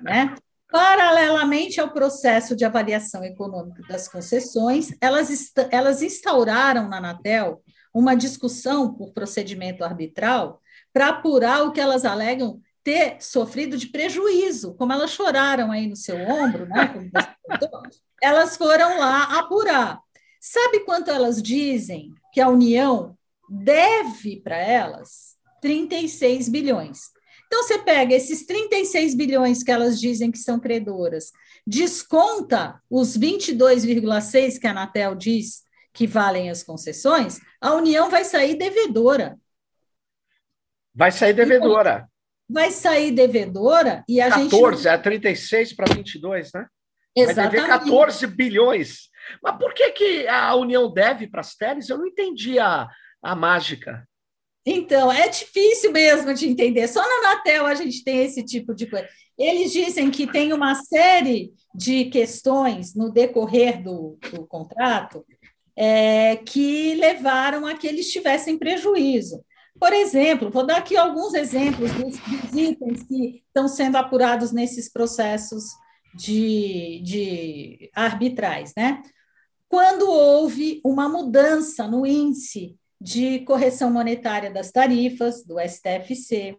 né, 0.00 0.34
paralelamente 0.70 1.80
ao 1.80 1.90
processo 1.90 2.56
de 2.56 2.64
avaliação 2.64 3.22
econômica 3.22 3.82
das 3.86 4.08
concessões, 4.08 4.88
elas, 5.00 5.52
elas 5.70 6.00
instauraram 6.00 6.88
na 6.88 6.96
Anatel 6.96 7.62
uma 7.92 8.14
discussão 8.14 8.94
por 8.94 9.12
procedimento 9.12 9.84
arbitral 9.84 10.60
para 10.92 11.08
apurar 11.08 11.62
o 11.64 11.72
que 11.72 11.80
elas 11.80 12.06
alegam 12.06 12.58
ter 12.82 13.16
sofrido 13.20 13.76
de 13.76 13.88
prejuízo, 13.88 14.74
como 14.74 14.92
elas 14.92 15.10
choraram 15.10 15.70
aí 15.70 15.86
no 15.86 15.94
seu 15.94 16.16
ombro, 16.16 16.66
né? 16.66 16.94
elas 18.20 18.56
foram 18.56 18.98
lá 18.98 19.38
apurar. 19.38 20.00
Sabe 20.40 20.80
quanto 20.80 21.10
elas 21.10 21.40
dizem 21.40 22.12
que 22.32 22.40
a 22.40 22.48
União 22.48 23.16
deve 23.48 24.40
para 24.40 24.56
elas? 24.56 25.36
36 25.60 26.48
bilhões. 26.48 27.12
Então, 27.52 27.64
você 27.64 27.80
pega 27.80 28.14
esses 28.14 28.46
36 28.46 29.14
bilhões 29.14 29.62
que 29.62 29.70
elas 29.70 30.00
dizem 30.00 30.30
que 30.30 30.38
são 30.38 30.58
credoras, 30.58 31.32
desconta 31.66 32.80
os 32.88 33.14
22,6 33.18 34.58
que 34.58 34.66
a 34.66 34.70
Anatel 34.70 35.14
diz 35.14 35.62
que 35.92 36.06
valem 36.06 36.48
as 36.48 36.62
concessões, 36.62 37.40
a 37.60 37.74
União 37.74 38.08
vai 38.08 38.24
sair 38.24 38.54
devedora. 38.54 39.38
Vai 40.94 41.12
sair 41.12 41.34
devedora. 41.34 42.08
Vai 42.48 42.70
sair 42.70 43.10
devedora 43.12 44.02
e 44.08 44.18
a 44.18 44.30
14, 44.30 44.44
gente. 44.44 44.50
14, 44.58 44.88
é 44.88 44.96
36 44.96 45.72
para 45.74 45.94
22, 45.94 46.52
né? 46.54 46.66
Exatamente. 47.14 47.56
Vai 47.60 47.68
dever 47.68 47.80
14 47.80 48.26
bilhões. 48.28 49.10
Mas 49.42 49.58
por 49.58 49.74
que, 49.74 49.90
que 49.90 50.26
a 50.26 50.54
União 50.54 50.90
deve 50.90 51.26
para 51.26 51.42
as 51.42 51.54
teles? 51.54 51.90
Eu 51.90 51.98
não 51.98 52.06
entendi 52.06 52.58
a, 52.58 52.88
a 53.22 53.36
mágica. 53.36 54.08
Então, 54.64 55.10
é 55.10 55.28
difícil 55.28 55.90
mesmo 55.90 56.32
de 56.34 56.48
entender. 56.48 56.86
Só 56.88 57.00
na 57.00 57.30
Anatel 57.30 57.66
a 57.66 57.74
gente 57.74 58.04
tem 58.04 58.24
esse 58.24 58.44
tipo 58.44 58.74
de 58.74 58.86
coisa. 58.86 59.08
Eles 59.36 59.72
dizem 59.72 60.10
que 60.10 60.26
tem 60.26 60.52
uma 60.52 60.74
série 60.74 61.52
de 61.74 62.04
questões 62.06 62.94
no 62.94 63.10
decorrer 63.10 63.82
do, 63.82 64.18
do 64.30 64.46
contrato 64.46 65.24
é, 65.76 66.36
que 66.36 66.94
levaram 66.94 67.66
a 67.66 67.74
que 67.74 67.86
eles 67.86 68.10
tivessem 68.10 68.58
prejuízo. 68.58 69.42
Por 69.80 69.92
exemplo, 69.92 70.50
vou 70.50 70.64
dar 70.64 70.76
aqui 70.76 70.96
alguns 70.96 71.34
exemplos 71.34 71.90
dos, 71.92 72.16
dos 72.18 72.54
itens 72.54 73.02
que 73.02 73.42
estão 73.46 73.66
sendo 73.66 73.96
apurados 73.96 74.52
nesses 74.52 74.88
processos 74.88 75.64
de, 76.14 77.00
de 77.02 77.90
arbitrais, 77.94 78.72
né? 78.76 79.02
Quando 79.68 80.08
houve 80.08 80.80
uma 80.84 81.08
mudança 81.08 81.88
no 81.88 82.06
índice 82.06 82.76
de 83.02 83.40
correção 83.40 83.90
monetária 83.90 84.50
das 84.50 84.70
tarifas 84.70 85.44
do 85.44 85.58
STFC, 85.58 86.56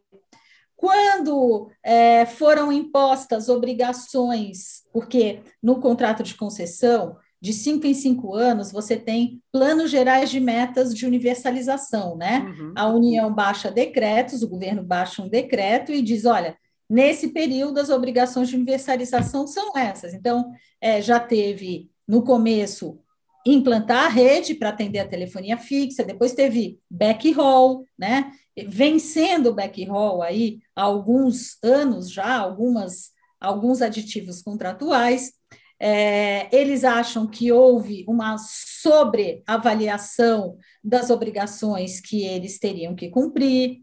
quando 0.75 1.69
é, 1.81 2.25
foram 2.25 2.69
impostas 2.69 3.47
obrigações, 3.47 4.83
porque 4.91 5.39
no 5.61 5.79
contrato 5.79 6.21
de 6.21 6.35
concessão, 6.35 7.15
de 7.41 7.53
cinco 7.53 7.87
em 7.87 7.93
cinco 7.93 8.35
anos, 8.35 8.71
você 8.71 8.97
tem 8.97 9.41
planos 9.51 9.89
gerais 9.89 10.29
de 10.29 10.41
metas 10.41 10.93
de 10.93 11.05
universalização, 11.05 12.17
né? 12.17 12.39
Uhum. 12.39 12.73
A 12.75 12.87
União 12.89 13.33
baixa 13.33 13.71
decretos, 13.71 14.43
o 14.43 14.49
governo 14.49 14.83
baixa 14.83 15.21
um 15.21 15.29
decreto 15.29 15.93
e 15.93 16.01
diz: 16.01 16.25
olha, 16.25 16.57
nesse 16.89 17.29
período 17.29 17.79
as 17.79 17.89
obrigações 17.89 18.49
de 18.49 18.55
universalização 18.55 19.47
são 19.47 19.77
essas. 19.77 20.13
Então, 20.13 20.51
é, 20.81 21.01
já 21.01 21.19
teve 21.19 21.89
no 22.05 22.23
começo 22.23 22.99
implantar 23.45 24.05
a 24.05 24.09
rede 24.09 24.55
para 24.55 24.69
atender 24.69 24.99
a 24.99 25.07
telefonia 25.07 25.57
fixa, 25.57 26.03
depois 26.03 26.33
teve 26.33 26.79
backhaul, 26.89 27.85
né? 27.97 28.31
Vencendo 28.67 29.49
o 29.49 29.53
backhaul 29.53 30.21
aí 30.21 30.59
há 30.75 30.83
alguns 30.83 31.57
anos 31.63 32.11
já, 32.11 32.37
algumas, 32.37 33.11
alguns 33.39 33.81
aditivos 33.81 34.41
contratuais. 34.41 35.31
É, 35.79 36.55
eles 36.55 36.83
acham 36.85 37.25
que 37.27 37.51
houve 37.51 38.05
uma 38.07 38.37
sobreavaliação 38.37 40.57
das 40.81 41.09
obrigações 41.09 41.99
que 41.99 42.23
eles 42.23 42.57
teriam 42.59 42.95
que 42.95 43.09
cumprir. 43.09 43.81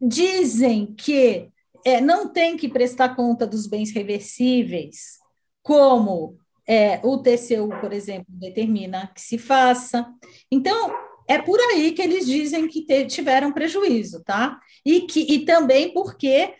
Dizem 0.00 0.94
que 0.94 1.50
é, 1.84 2.00
não 2.00 2.32
tem 2.32 2.56
que 2.56 2.68
prestar 2.68 3.14
conta 3.14 3.46
dos 3.46 3.66
bens 3.66 3.90
reversíveis, 3.90 5.18
como 5.62 6.38
é, 6.68 7.00
o 7.02 7.16
TCU, 7.16 7.70
por 7.80 7.94
exemplo, 7.94 8.26
determina 8.28 9.10
que 9.14 9.22
se 9.22 9.38
faça. 9.38 10.06
Então, 10.52 10.92
é 11.26 11.40
por 11.40 11.58
aí 11.58 11.92
que 11.92 12.02
eles 12.02 12.26
dizem 12.26 12.68
que 12.68 12.84
tiveram 13.06 13.52
prejuízo, 13.52 14.22
tá? 14.22 14.60
E, 14.84 15.02
que, 15.02 15.20
e 15.20 15.46
também 15.46 15.94
porque 15.94 16.54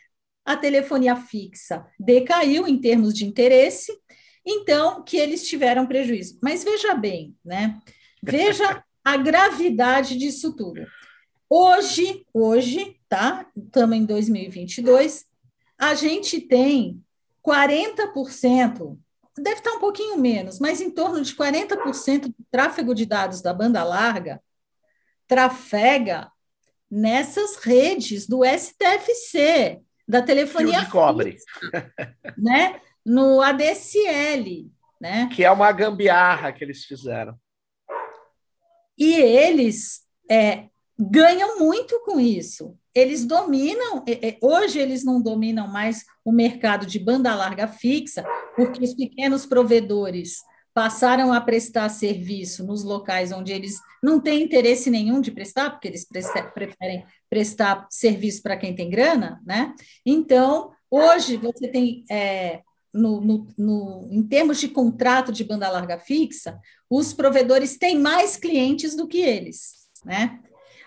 a 0.46 0.56
telefonia 0.56 1.14
fixa 1.14 1.86
decaiu 2.00 2.66
em 2.66 2.80
termos 2.80 3.12
de 3.12 3.26
interesse, 3.26 3.92
então 4.46 5.04
que 5.04 5.18
eles 5.18 5.46
tiveram 5.46 5.86
prejuízo. 5.86 6.38
Mas 6.42 6.64
veja 6.64 6.94
bem, 6.94 7.36
né? 7.44 7.78
Veja 8.22 8.82
a 9.04 9.16
gravidade 9.18 10.16
disso 10.16 10.56
tudo. 10.56 10.86
Hoje, 11.50 12.24
hoje, 12.32 12.96
tá? 13.10 13.46
Estamos 13.54 13.96
em 13.96 14.06
2022, 14.06 15.26
a 15.78 15.94
gente 15.94 16.40
tem 16.40 17.02
40% 17.46 18.98
deve 19.42 19.58
estar 19.58 19.72
um 19.72 19.80
pouquinho 19.80 20.18
menos, 20.18 20.58
mas 20.58 20.80
em 20.80 20.90
torno 20.90 21.22
de 21.22 21.34
40% 21.34 22.28
do 22.28 22.46
tráfego 22.50 22.94
de 22.94 23.06
dados 23.06 23.40
da 23.40 23.52
banda 23.52 23.82
larga 23.84 24.42
trafega 25.26 26.30
nessas 26.90 27.56
redes 27.56 28.26
do 28.26 28.42
STFC, 28.44 29.80
da 30.06 30.22
telefonia 30.22 30.80
de 30.80 30.90
cobre, 30.90 31.36
né? 32.36 32.80
No 33.04 33.42
ADSL, 33.42 34.70
né? 35.00 35.28
Que 35.32 35.44
é 35.44 35.50
uma 35.50 35.70
gambiarra 35.70 36.52
que 36.52 36.64
eles 36.64 36.84
fizeram. 36.84 37.38
E 38.96 39.14
eles 39.14 40.02
é, 40.30 40.68
ganham 40.98 41.58
muito 41.58 42.00
com 42.04 42.18
isso. 42.18 42.76
Eles 42.94 43.24
dominam, 43.24 44.02
é, 44.06 44.28
é, 44.30 44.38
hoje 44.42 44.78
eles 44.80 45.04
não 45.04 45.22
dominam 45.22 45.68
mais 45.68 46.04
o 46.24 46.32
mercado 46.32 46.84
de 46.84 46.98
banda 46.98 47.34
larga 47.34 47.68
fixa, 47.68 48.24
porque 48.56 48.82
os 48.82 48.94
pequenos 48.94 49.46
provedores 49.46 50.38
passaram 50.74 51.32
a 51.32 51.40
prestar 51.40 51.88
serviço 51.88 52.64
nos 52.64 52.82
locais 52.84 53.32
onde 53.32 53.52
eles 53.52 53.80
não 54.02 54.20
têm 54.20 54.42
interesse 54.42 54.90
nenhum 54.90 55.20
de 55.20 55.30
prestar, 55.30 55.70
porque 55.70 55.88
eles 55.88 56.06
preferem 56.54 57.04
prestar 57.30 57.86
serviço 57.90 58.42
para 58.42 58.56
quem 58.56 58.74
tem 58.74 58.90
grana, 58.90 59.40
né? 59.44 59.74
Então, 60.04 60.70
hoje 60.90 61.36
você 61.36 61.68
tem, 61.68 62.04
é, 62.10 62.62
no, 62.92 63.20
no, 63.20 63.48
no, 63.56 64.08
em 64.10 64.22
termos 64.22 64.60
de 64.60 64.68
contrato 64.68 65.32
de 65.32 65.44
banda 65.44 65.68
larga 65.68 65.98
fixa, 65.98 66.60
os 66.88 67.12
provedores 67.12 67.76
têm 67.76 67.98
mais 67.98 68.36
clientes 68.36 68.94
do 68.94 69.06
que 69.06 69.18
eles, 69.18 69.88
né? 70.04 70.40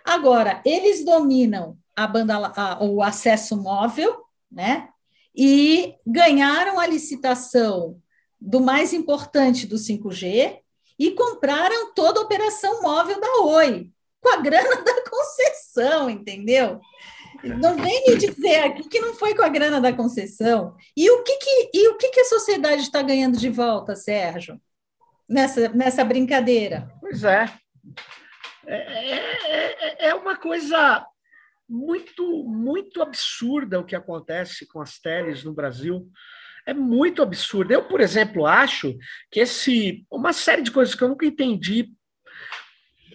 Agora, 0.06 0.62
eles 0.66 1.04
dominam 1.06 1.78
a 1.96 2.08
banda, 2.08 2.36
a, 2.56 2.84
o 2.84 3.02
acesso 3.02 3.56
móvel, 3.58 4.24
né? 4.52 4.90
E 5.36 5.96
ganharam 6.06 6.80
a 6.80 6.88
licitação 6.88 8.02
do 8.40 8.60
mais 8.60 8.92
importante 8.92 9.68
do 9.68 9.76
5G 9.76 10.60
e 10.98 11.12
compraram 11.12 11.94
toda 11.94 12.20
a 12.20 12.24
operação 12.24 12.82
móvel 12.82 13.20
da 13.20 13.44
Oi, 13.44 13.90
com 14.20 14.30
a 14.30 14.38
grana 14.38 14.82
da 14.84 15.10
concessão, 15.10 16.10
entendeu? 16.10 16.80
Não 17.44 17.76
vem 17.76 18.06
me 18.08 18.18
dizer 18.18 18.60
aqui 18.60 18.88
que 18.88 19.00
não 19.00 19.16
foi 19.16 19.34
com 19.34 19.42
a 19.42 19.50
grana 19.50 19.82
da 19.82 19.94
concessão. 19.94 20.76
E 20.96 21.10
o 21.10 21.24
que, 21.24 21.38
que, 21.38 21.70
e 21.74 21.88
o 21.90 21.98
que, 21.98 22.10
que 22.10 22.20
a 22.20 22.26
sociedade 22.26 22.84
está 22.84 23.02
ganhando 23.02 23.38
de 23.38 23.50
volta, 23.50 23.96
Sérgio, 23.96 24.62
nessa, 25.28 25.70
nessa 25.70 26.04
brincadeira? 26.04 26.92
Pois 27.00 27.24
é. 27.24 27.46
É, 28.65 28.76
é, 28.76 30.06
é, 30.06 30.10
é 30.10 30.15
uma 30.15 30.36
coisa 30.36 31.06
muito, 31.67 32.43
muito 32.43 33.02
absurda 33.02 33.80
o 33.80 33.86
que 33.86 33.95
acontece 33.95 34.67
com 34.67 34.82
as 34.82 35.00
teles 35.00 35.43
no 35.43 35.54
Brasil. 35.54 36.08
É 36.65 36.74
muito 36.74 37.24
absurdo. 37.24 37.71
Eu, 37.71 37.88
por 37.88 38.02
exemplo, 38.02 38.45
acho 38.45 38.95
que 39.32 39.39
esse 39.39 40.06
uma 40.12 40.34
série 40.34 40.62
de 40.62 40.71
coisas 40.71 40.93
que 40.93 41.04
eu 41.04 41.10
nunca 41.10 41.26
entendi. 41.26 41.89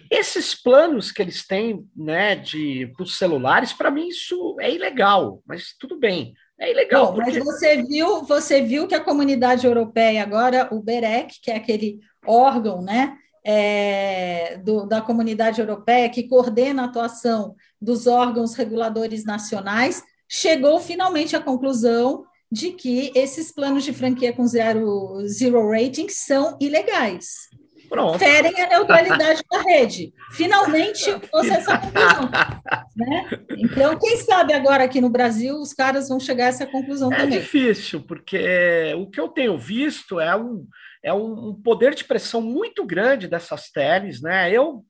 Esses 0.09 0.55
planos 0.55 1.11
que 1.11 1.21
eles 1.21 1.45
têm, 1.45 1.85
né, 1.95 2.35
de 2.35 2.91
os 2.99 3.17
celulares, 3.17 3.73
para 3.73 3.91
mim 3.91 4.07
isso 4.07 4.55
é 4.59 4.73
ilegal, 4.73 5.41
mas 5.45 5.75
tudo 5.77 5.99
bem. 5.99 6.33
É 6.59 6.71
ilegal. 6.71 7.07
Bom, 7.07 7.15
porque... 7.15 7.31
Mas 7.31 7.43
você 7.43 7.83
viu, 7.83 8.23
você 8.23 8.61
viu 8.61 8.87
que 8.87 8.95
a 8.95 9.03
comunidade 9.03 9.67
europeia 9.67 10.23
agora, 10.23 10.67
o 10.71 10.81
BEREC, 10.81 11.39
que 11.41 11.51
é 11.51 11.57
aquele 11.57 11.99
órgão, 12.25 12.81
né, 12.81 13.17
é, 13.45 14.57
do, 14.63 14.85
da 14.85 15.01
comunidade 15.01 15.61
europeia, 15.61 16.09
que 16.09 16.27
coordena 16.27 16.83
a 16.83 16.85
atuação 16.85 17.55
dos 17.81 18.07
órgãos 18.07 18.53
reguladores 18.53 19.25
nacionais, 19.25 20.03
chegou 20.27 20.79
finalmente 20.79 21.35
à 21.35 21.39
conclusão 21.39 22.25
de 22.51 22.71
que 22.71 23.11
esses 23.13 23.51
planos 23.51 23.83
de 23.83 23.93
franquia 23.93 24.33
com 24.33 24.47
zero, 24.47 25.27
zero 25.27 25.69
rating 25.69 26.07
são 26.09 26.57
ilegais. 26.59 27.47
Pronto. 27.89 28.19
Ferem 28.19 28.61
a 28.61 28.67
neutralidade 28.67 29.41
da 29.49 29.61
rede. 29.61 30.13
Finalmente 30.31 30.99
chegou 30.99 31.43
essa 31.43 31.77
conclusão. 31.77 32.29
Né? 32.97 33.29
Então, 33.55 33.95
quem 33.99 34.17
sabe 34.17 34.53
agora 34.53 34.83
aqui 34.83 34.99
no 34.99 35.07
Brasil 35.07 35.55
os 35.57 35.71
caras 35.71 36.09
vão 36.09 36.19
chegar 36.19 36.45
a 36.45 36.47
essa 36.47 36.65
conclusão 36.65 37.13
é 37.13 37.17
também. 37.17 37.37
É 37.37 37.41
difícil, 37.41 38.01
porque 38.01 38.91
o 38.97 39.05
que 39.05 39.19
eu 39.19 39.27
tenho 39.27 39.55
visto 39.55 40.19
é 40.19 40.35
um, 40.35 40.65
é 41.07 41.13
um 41.13 41.53
poder 41.53 41.95
de 41.95 42.03
pressão 42.03 42.41
muito 42.41 42.85
grande 42.85 43.29
dessas 43.29 43.69
teles, 43.71 44.21
né? 44.21 44.51
Eu, 44.51 44.85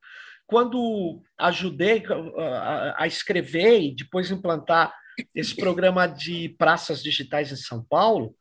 quando 0.48 1.22
ajudei 1.38 2.04
a, 2.36 3.04
a 3.04 3.08
escrever 3.08 3.82
e 3.82 3.96
depois 3.96 4.32
implantar 4.32 4.92
esse 5.36 5.56
programa 5.56 6.08
de 6.08 6.50
praças 6.58 7.04
digitais 7.04 7.52
em 7.52 7.56
São 7.56 7.86
Paulo, 7.88 8.36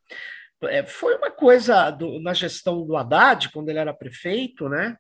é, 0.65 0.87
foi 0.87 1.17
uma 1.17 1.31
coisa 1.31 1.91
do, 1.91 2.19
na 2.19 2.33
gestão 2.33 2.87
do 2.87 2.97
Haddad, 2.97 3.51
quando 3.51 3.69
ele 3.69 3.79
era 3.79 3.93
prefeito, 3.93 4.71
né? 4.71 4.97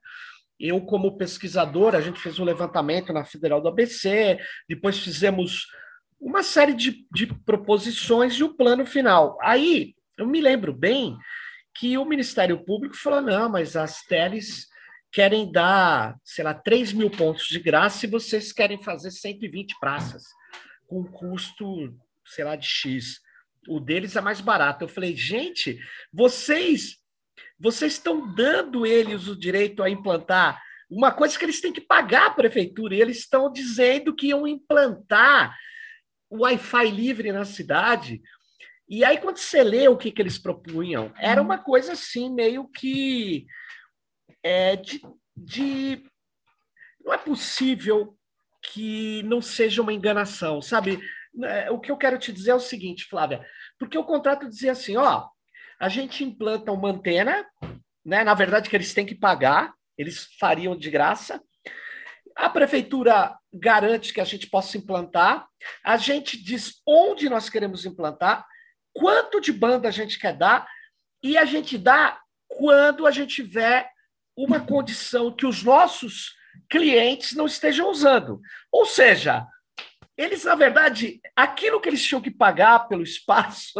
Eu, 0.60 0.78
como 0.82 1.16
pesquisador, 1.16 1.94
a 1.94 2.02
gente 2.02 2.20
fez 2.20 2.38
um 2.38 2.44
levantamento 2.44 3.10
na 3.10 3.24
Federal 3.24 3.62
do 3.62 3.68
ABC, 3.68 4.38
depois 4.68 4.98
fizemos 4.98 5.66
uma 6.20 6.42
série 6.42 6.74
de, 6.74 7.06
de 7.10 7.26
proposições 7.26 8.34
e 8.34 8.44
o 8.44 8.54
plano 8.54 8.84
final. 8.84 9.38
Aí, 9.40 9.94
eu 10.18 10.26
me 10.26 10.42
lembro 10.42 10.74
bem 10.74 11.16
que 11.78 11.96
o 11.98 12.04
Ministério 12.04 12.64
Público 12.64 12.96
falou: 12.96 13.20
não, 13.20 13.48
mas 13.48 13.76
as 13.76 14.02
teles 14.02 14.66
querem 15.12 15.50
dar, 15.50 16.18
sei 16.24 16.44
lá, 16.44 16.52
3 16.52 16.92
mil 16.92 17.10
pontos 17.10 17.46
de 17.46 17.58
graça 17.58 18.04
e 18.04 18.10
vocês 18.10 18.52
querem 18.52 18.82
fazer 18.82 19.10
120 19.10 19.78
praças, 19.78 20.24
com 20.86 21.04
custo, 21.04 21.96
sei 22.24 22.44
lá, 22.44 22.56
de 22.56 22.66
X. 22.66 23.20
O 23.68 23.80
deles 23.80 24.14
é 24.14 24.20
mais 24.20 24.40
barato. 24.40 24.84
Eu 24.84 24.88
falei, 24.88 25.16
gente, 25.16 25.78
vocês 26.12 26.98
vocês 27.58 27.94
estão 27.94 28.34
dando 28.34 28.84
eles 28.84 29.28
o 29.28 29.38
direito 29.38 29.82
a 29.82 29.88
implantar 29.88 30.60
uma 30.90 31.10
coisa 31.10 31.38
que 31.38 31.44
eles 31.44 31.60
têm 31.60 31.72
que 31.72 31.80
pagar 31.80 32.26
a 32.26 32.30
prefeitura, 32.30 32.94
e 32.94 33.00
eles 33.00 33.18
estão 33.18 33.50
dizendo 33.50 34.14
que 34.14 34.28
iam 34.28 34.46
implantar 34.46 35.56
o 36.30 36.42
Wi-Fi 36.42 36.90
livre 36.90 37.32
na 37.32 37.44
cidade, 37.44 38.20
e 38.88 39.04
aí, 39.04 39.18
quando 39.18 39.38
você 39.38 39.62
lê 39.64 39.88
o 39.88 39.96
que, 39.96 40.12
que 40.12 40.22
eles 40.22 40.38
propunham, 40.38 41.12
era 41.18 41.42
uma 41.42 41.58
coisa 41.58 41.92
assim, 41.92 42.32
meio 42.32 42.68
que 42.68 43.46
é, 44.42 44.76
de, 44.76 45.02
de. 45.36 46.04
Não 47.04 47.12
é 47.12 47.18
possível 47.18 48.16
que 48.62 49.22
não 49.24 49.42
seja 49.42 49.82
uma 49.82 49.92
enganação, 49.92 50.62
sabe? 50.62 51.00
É, 51.42 51.70
o 51.70 51.80
que 51.80 51.90
eu 51.90 51.96
quero 51.96 52.18
te 52.18 52.32
dizer 52.32 52.52
é 52.52 52.54
o 52.54 52.60
seguinte, 52.60 53.06
Flávia, 53.06 53.44
porque 53.76 53.98
o 53.98 54.04
contrato 54.04 54.48
dizia 54.48 54.70
assim: 54.70 54.96
ó, 54.96 55.26
a 55.80 55.88
gente 55.88 56.22
implanta 56.22 56.70
uma 56.70 56.90
antena, 56.90 57.44
né? 58.04 58.22
Na 58.22 58.34
verdade, 58.34 58.70
que 58.70 58.76
eles 58.76 58.94
têm 58.94 59.04
que 59.04 59.16
pagar, 59.16 59.74
eles 59.98 60.28
fariam 60.38 60.76
de 60.76 60.90
graça. 60.90 61.42
A 62.36 62.48
prefeitura 62.48 63.36
garante 63.52 64.12
que 64.12 64.20
a 64.20 64.24
gente 64.24 64.48
possa 64.48 64.78
implantar, 64.78 65.48
a 65.82 65.96
gente 65.96 66.40
diz 66.40 66.82
onde 66.86 67.28
nós 67.28 67.48
queremos 67.48 67.84
implantar, 67.84 68.46
quanto 68.98 69.40
de 69.40 69.52
banda 69.52 69.88
a 69.88 69.92
gente 69.92 70.18
quer 70.18 70.32
dar, 70.32 70.66
e 71.22 71.36
a 71.36 71.44
gente 71.44 71.76
dá 71.76 72.18
quando 72.48 73.06
a 73.06 73.10
gente 73.10 73.36
tiver 73.36 73.88
uma 74.36 74.60
condição 74.60 75.34
que 75.34 75.46
os 75.46 75.62
nossos 75.62 76.34
clientes 76.68 77.34
não 77.34 77.46
estejam 77.46 77.90
usando. 77.90 78.40
Ou 78.70 78.86
seja, 78.86 79.46
eles, 80.16 80.44
na 80.44 80.54
verdade, 80.54 81.20
aquilo 81.34 81.80
que 81.80 81.88
eles 81.88 82.02
tinham 82.02 82.20
que 82.20 82.30
pagar 82.30 82.88
pelo 82.88 83.02
espaço, 83.02 83.72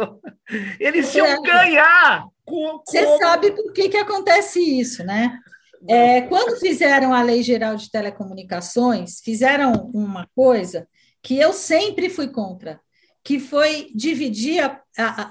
eles 0.79 1.13
iam 1.15 1.25
é. 1.25 1.41
ganhar. 1.41 2.25
Com, 2.45 2.79
com... 2.79 2.83
Você 2.85 3.17
sabe 3.17 3.51
por 3.51 3.73
que, 3.73 3.89
que 3.89 3.97
acontece 3.97 4.59
isso, 4.59 5.03
né? 5.03 5.39
É, 5.87 6.21
quando 6.21 6.59
fizeram 6.59 7.13
a 7.13 7.21
Lei 7.21 7.43
Geral 7.43 7.75
de 7.75 7.89
Telecomunicações, 7.91 9.21
fizeram 9.21 9.91
uma 9.93 10.27
coisa 10.35 10.87
que 11.21 11.37
eu 11.37 11.53
sempre 11.53 12.09
fui 12.09 12.29
contra, 12.29 12.79
que 13.27 13.41
foi 13.41 13.91
dividir 13.93 14.63
a, 14.63 14.81
a, 14.97 15.29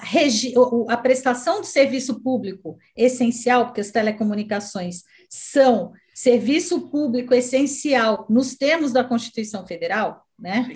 a, 0.90 0.96
prestação 0.98 1.62
de 1.62 1.66
serviço 1.66 2.20
público 2.20 2.76
essencial, 2.94 3.64
porque 3.64 3.80
as 3.80 3.90
telecomunicações 3.90 5.04
são 5.30 5.94
serviço 6.14 6.90
público 6.90 7.32
essencial 7.32 8.26
nos 8.28 8.54
termos 8.54 8.92
da 8.92 9.02
Constituição 9.02 9.66
Federal, 9.66 10.26
né? 10.38 10.70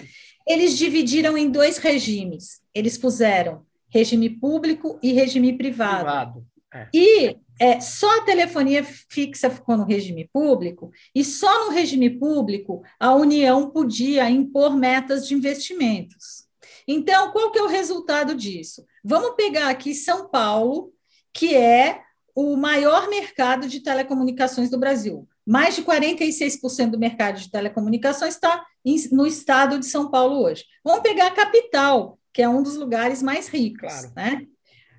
Eles 0.49 0.79
dividiram 0.79 1.37
em 1.37 1.51
dois 1.51 1.77
regimes. 1.77 2.62
Eles 2.75 2.97
puseram 2.97 3.66
regime 3.91 4.31
público 4.31 4.99
e 5.03 5.12
regime 5.12 5.53
privado. 5.53 6.05
privado. 6.05 6.47
É. 6.73 6.89
E 6.95 7.37
é, 7.59 7.81
só 7.81 8.21
a 8.21 8.25
telefonia 8.25 8.83
fixa 8.83 9.51
ficou 9.51 9.77
no 9.77 9.85
regime 9.85 10.27
público, 10.33 10.91
e 11.14 11.23
só 11.23 11.66
no 11.66 11.73
regime 11.73 12.09
público 12.09 12.83
a 12.99 13.14
União 13.14 13.68
podia 13.68 14.31
impor 14.31 14.75
metas 14.75 15.29
de 15.29 15.35
investimentos. 15.35 16.49
Então, 16.93 17.30
qual 17.30 17.53
que 17.53 17.59
é 17.61 17.62
o 17.62 17.68
resultado 17.68 18.34
disso? 18.34 18.84
Vamos 19.05 19.36
pegar 19.36 19.68
aqui 19.68 19.95
São 19.95 20.28
Paulo, 20.28 20.93
que 21.32 21.55
é 21.55 22.01
o 22.34 22.57
maior 22.57 23.09
mercado 23.09 23.68
de 23.68 23.78
telecomunicações 23.78 24.68
do 24.68 24.76
Brasil. 24.76 25.28
Mais 25.47 25.76
de 25.76 25.84
46% 25.84 26.91
do 26.91 26.99
mercado 26.99 27.38
de 27.38 27.49
telecomunicações 27.49 28.34
está 28.34 28.66
no 29.12 29.24
estado 29.24 29.78
de 29.78 29.86
São 29.86 30.11
Paulo 30.11 30.43
hoje. 30.43 30.64
Vamos 30.82 31.03
pegar 31.03 31.28
a 31.28 31.30
capital, 31.30 32.18
que 32.32 32.43
é 32.43 32.49
um 32.49 32.61
dos 32.61 32.74
lugares 32.74 33.22
mais 33.22 33.47
ricos. 33.47 33.93
Claro. 33.93 34.12
Né? 34.16 34.47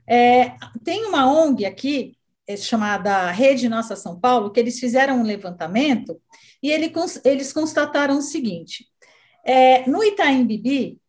É, 0.08 0.56
tem 0.86 1.04
uma 1.04 1.30
ONG 1.30 1.66
aqui, 1.66 2.18
é, 2.48 2.56
chamada 2.56 3.30
Rede 3.32 3.68
Nossa 3.68 3.98
São 3.98 4.18
Paulo, 4.18 4.50
que 4.50 4.62
eles 4.62 4.80
fizeram 4.80 5.20
um 5.20 5.24
levantamento 5.24 6.22
e 6.64 6.72
ele, 6.72 6.90
eles 7.26 7.52
constataram 7.52 8.18
o 8.18 8.22
seguinte: 8.22 8.88
é, 9.44 9.86
no 9.90 10.02
Itaim 10.02 10.46
Bibi, 10.46 11.01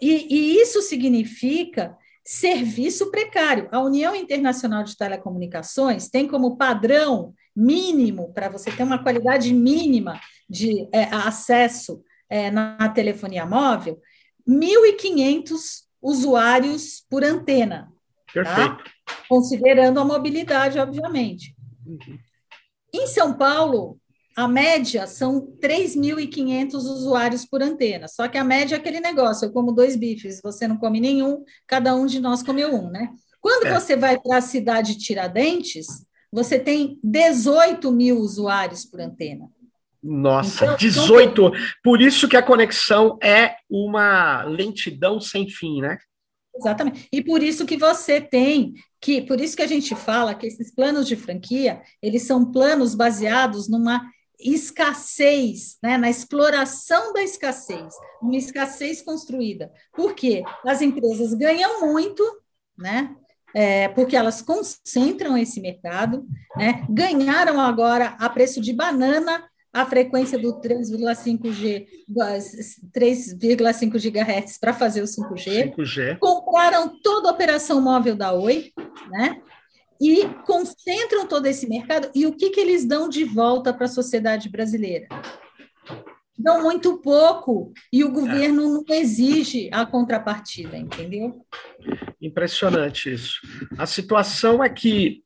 E, 0.00 0.34
e 0.34 0.60
isso 0.60 0.80
significa 0.80 1.96
serviço 2.24 3.10
precário. 3.10 3.68
A 3.72 3.80
União 3.80 4.14
Internacional 4.14 4.84
de 4.84 4.96
Telecomunicações 4.96 6.08
tem 6.08 6.28
como 6.28 6.56
padrão 6.56 7.34
mínimo, 7.54 8.32
para 8.32 8.48
você 8.48 8.70
ter 8.70 8.82
uma 8.82 9.02
qualidade 9.02 9.52
mínima 9.52 10.20
de 10.48 10.88
é, 10.92 11.04
acesso 11.04 12.02
é, 12.28 12.50
na 12.50 12.88
telefonia 12.88 13.44
móvel, 13.44 14.00
1.500 14.48 15.82
usuários 16.00 17.04
por 17.08 17.22
antena. 17.22 17.92
Tá? 18.26 18.32
Perfeito. 18.32 18.84
Tá? 18.84 19.16
Considerando 19.28 20.00
a 20.00 20.04
mobilidade, 20.04 20.78
obviamente. 20.78 21.54
Uhum. 21.86 22.18
Em 22.94 23.06
São 23.06 23.34
Paulo, 23.34 23.98
a 24.36 24.48
média 24.48 25.06
são 25.06 25.40
3.500 25.60 26.74
usuários 26.74 27.44
por 27.44 27.62
antena. 27.62 28.08
Só 28.08 28.28
que 28.28 28.38
a 28.38 28.44
média 28.44 28.76
é 28.76 28.78
aquele 28.78 29.00
negócio: 29.00 29.46
eu 29.46 29.52
como 29.52 29.72
dois 29.72 29.96
bifes, 29.96 30.40
você 30.42 30.66
não 30.66 30.76
come 30.76 31.00
nenhum, 31.00 31.44
cada 31.66 31.94
um 31.94 32.06
de 32.06 32.20
nós 32.20 32.42
comeu 32.42 32.74
um, 32.74 32.90
né? 32.90 33.10
Quando 33.40 33.66
é. 33.66 33.78
você 33.78 33.96
vai 33.96 34.18
para 34.18 34.38
a 34.38 34.42
cidade 34.42 34.94
de 34.94 35.04
Tiradentes, 35.04 35.86
você 36.30 36.58
tem 36.58 36.98
18 37.02 37.90
mil 37.92 38.18
usuários 38.18 38.84
por 38.84 39.00
antena. 39.00 39.48
Nossa, 40.02 40.64
então, 40.64 40.76
18. 40.76 41.30
Então, 41.30 41.52
por 41.82 42.00
isso 42.00 42.28
que 42.28 42.36
a 42.36 42.42
conexão 42.42 43.18
é 43.22 43.56
uma 43.70 44.42
lentidão 44.44 45.20
sem 45.20 45.48
fim, 45.48 45.80
né? 45.80 45.98
Exatamente. 46.54 47.08
E 47.12 47.22
por 47.22 47.42
isso 47.42 47.64
que 47.64 47.76
você 47.76 48.20
tem 48.20 48.74
que, 49.00 49.22
por 49.22 49.40
isso 49.40 49.56
que 49.56 49.62
a 49.62 49.66
gente 49.66 49.94
fala 49.94 50.34
que 50.34 50.46
esses 50.46 50.74
planos 50.74 51.06
de 51.06 51.16
franquia, 51.16 51.82
eles 52.00 52.22
são 52.22 52.50
planos 52.50 52.94
baseados 52.94 53.68
numa 53.68 54.02
escassez, 54.44 55.78
né, 55.82 55.96
na 55.96 56.10
exploração 56.10 57.12
da 57.12 57.22
escassez, 57.22 57.94
uma 58.20 58.36
escassez 58.36 59.02
construída. 59.02 59.70
Por 59.92 60.14
quê? 60.14 60.42
As 60.66 60.80
empresas 60.82 61.34
ganham 61.34 61.80
muito, 61.80 62.22
né? 62.76 63.14
É, 63.54 63.88
porque 63.88 64.16
elas 64.16 64.40
concentram 64.40 65.36
esse 65.36 65.60
mercado, 65.60 66.26
né? 66.56 66.86
ganharam 66.88 67.60
agora 67.60 68.16
a 68.18 68.30
preço 68.30 68.62
de 68.62 68.72
banana 68.72 69.46
a 69.72 69.86
frequência 69.86 70.38
do 70.38 70.60
3,5G, 70.60 71.86
3,5 72.94 73.98
GHz 73.98 74.58
para 74.58 74.74
fazer 74.74 75.00
o 75.00 75.06
5G. 75.06 75.74
5G. 75.74 76.18
Compraram 76.18 77.00
toda 77.00 77.30
a 77.30 77.32
operação 77.32 77.80
móvel 77.80 78.14
da 78.14 78.34
Oi, 78.34 78.70
né? 79.10 79.40
E 80.02 80.26
concentram 80.44 81.28
todo 81.28 81.46
esse 81.46 81.68
mercado. 81.68 82.10
E 82.12 82.26
o 82.26 82.32
que, 82.32 82.50
que 82.50 82.58
eles 82.58 82.84
dão 82.84 83.08
de 83.08 83.22
volta 83.22 83.72
para 83.72 83.84
a 83.84 83.88
sociedade 83.88 84.48
brasileira? 84.48 85.06
Dão 86.36 86.60
muito 86.60 86.98
pouco 86.98 87.72
e 87.92 88.02
o 88.02 88.10
governo 88.10 88.68
não 88.68 88.84
exige 88.88 89.70
a 89.72 89.86
contrapartida, 89.86 90.76
entendeu? 90.76 91.46
Impressionante 92.20 93.12
isso. 93.12 93.40
A 93.78 93.86
situação 93.86 94.64
é 94.64 94.68
que 94.68 95.22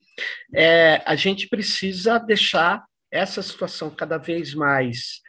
é, 0.55 1.03
a 1.07 1.16
gente 1.16 1.49
precisa 1.49 2.18
deixar 2.18 2.85
essa 3.11 3.41
situação 3.41 3.89
cada 3.89 4.18
vez 4.18 4.53
mais 4.53 5.22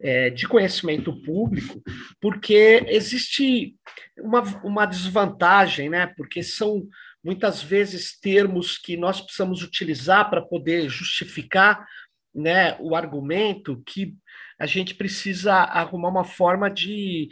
é, 0.00 0.30
de 0.30 0.48
conhecimento 0.48 1.12
público, 1.22 1.82
porque 2.20 2.84
existe 2.86 3.74
uma, 4.18 4.40
uma 4.64 4.86
desvantagem, 4.86 5.90
né? 5.90 6.06
Porque 6.16 6.42
são 6.42 6.88
muitas 7.22 7.62
vezes 7.62 8.18
termos 8.18 8.78
que 8.78 8.96
nós 8.96 9.20
precisamos 9.20 9.62
utilizar 9.62 10.30
para 10.30 10.42
poder 10.42 10.88
justificar 10.88 11.86
né, 12.34 12.76
o 12.80 12.94
argumento 12.94 13.82
que 13.86 14.14
a 14.58 14.66
gente 14.66 14.94
precisa 14.94 15.54
arrumar 15.54 16.08
uma 16.08 16.24
forma 16.24 16.70
de 16.70 17.28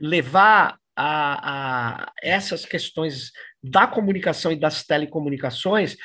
levar 0.00 0.78
a, 0.96 2.04
a 2.04 2.12
essas 2.22 2.64
questões 2.64 3.30
da 3.62 3.86
comunicação 3.86 4.52
e 4.52 4.58
das 4.58 4.84
telecomunicações 4.84 5.96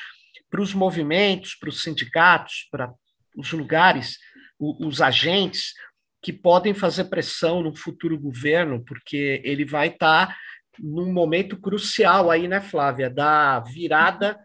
para 0.50 0.62
os 0.62 0.72
movimentos, 0.72 1.54
para 1.54 1.68
os 1.68 1.82
sindicatos, 1.82 2.68
para 2.70 2.92
os 3.36 3.52
lugares, 3.52 4.18
os 4.58 5.00
agentes 5.00 5.74
que 6.22 6.32
podem 6.32 6.74
fazer 6.74 7.04
pressão 7.04 7.62
no 7.62 7.74
futuro 7.76 8.18
governo, 8.18 8.84
porque 8.84 9.40
ele 9.44 9.64
vai 9.64 9.88
estar 9.88 10.28
tá 10.28 10.36
num 10.80 11.12
momento 11.12 11.60
crucial 11.60 12.30
aí, 12.30 12.48
né, 12.48 12.60
Flávia, 12.60 13.10
da 13.10 13.60
virada 13.60 14.38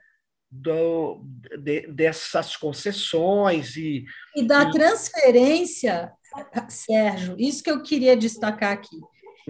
do, 0.51 1.25
de, 1.59 1.87
dessas 1.87 2.55
concessões 2.55 3.75
e 3.75 4.05
e 4.35 4.43
da 4.43 4.69
transferência 4.69 6.11
Sérgio, 6.69 7.35
isso 7.37 7.63
que 7.63 7.69
eu 7.69 7.81
queria 7.81 8.15
destacar 8.15 8.71
aqui. 8.71 8.97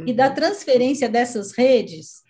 E 0.06 0.14
da 0.14 0.28
uhum. 0.28 0.34
transferência 0.34 1.08
dessas 1.08 1.54
redes, 1.54 2.24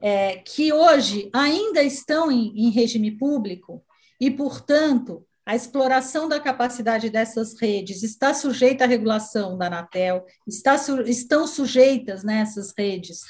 é, 0.00 0.36
que 0.36 0.72
hoje 0.72 1.28
ainda 1.34 1.82
estão 1.82 2.30
em, 2.30 2.52
em 2.56 2.70
regime 2.70 3.10
público, 3.10 3.84
e, 4.20 4.30
portanto, 4.30 5.24
a 5.48 5.56
exploração 5.56 6.28
da 6.28 6.38
capacidade 6.38 7.08
dessas 7.08 7.58
redes 7.58 8.02
está 8.02 8.34
sujeita 8.34 8.84
à 8.84 8.86
regulação 8.86 9.56
da 9.56 9.68
Anatel, 9.68 10.26
está, 10.46 10.76
estão 11.06 11.46
sujeitas 11.46 12.22
nessas 12.22 12.66
né, 12.66 12.74
redes 12.76 13.22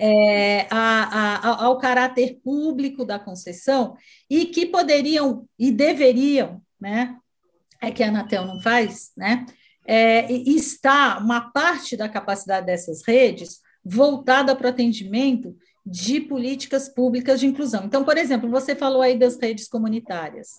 é, 0.00 0.66
a, 0.70 1.40
a, 1.50 1.64
ao 1.66 1.76
caráter 1.76 2.38
público 2.42 3.04
da 3.04 3.18
concessão? 3.18 3.94
E 4.30 4.46
que 4.46 4.64
poderiam 4.64 5.46
e 5.58 5.70
deveriam, 5.70 6.62
né, 6.80 7.14
é 7.78 7.90
que 7.90 8.02
a 8.02 8.08
Anatel 8.08 8.46
não 8.46 8.58
faz, 8.62 9.12
né, 9.14 9.44
é, 9.86 10.32
está 10.32 11.18
uma 11.18 11.52
parte 11.52 11.94
da 11.94 12.08
capacidade 12.08 12.64
dessas 12.64 13.06
redes 13.06 13.60
voltada 13.84 14.56
para 14.56 14.68
o 14.68 14.70
atendimento 14.70 15.54
de 15.84 16.22
políticas 16.22 16.88
públicas 16.88 17.38
de 17.38 17.46
inclusão. 17.46 17.84
Então, 17.84 18.02
por 18.02 18.16
exemplo, 18.16 18.48
você 18.48 18.74
falou 18.74 19.02
aí 19.02 19.18
das 19.18 19.38
redes 19.38 19.68
comunitárias 19.68 20.56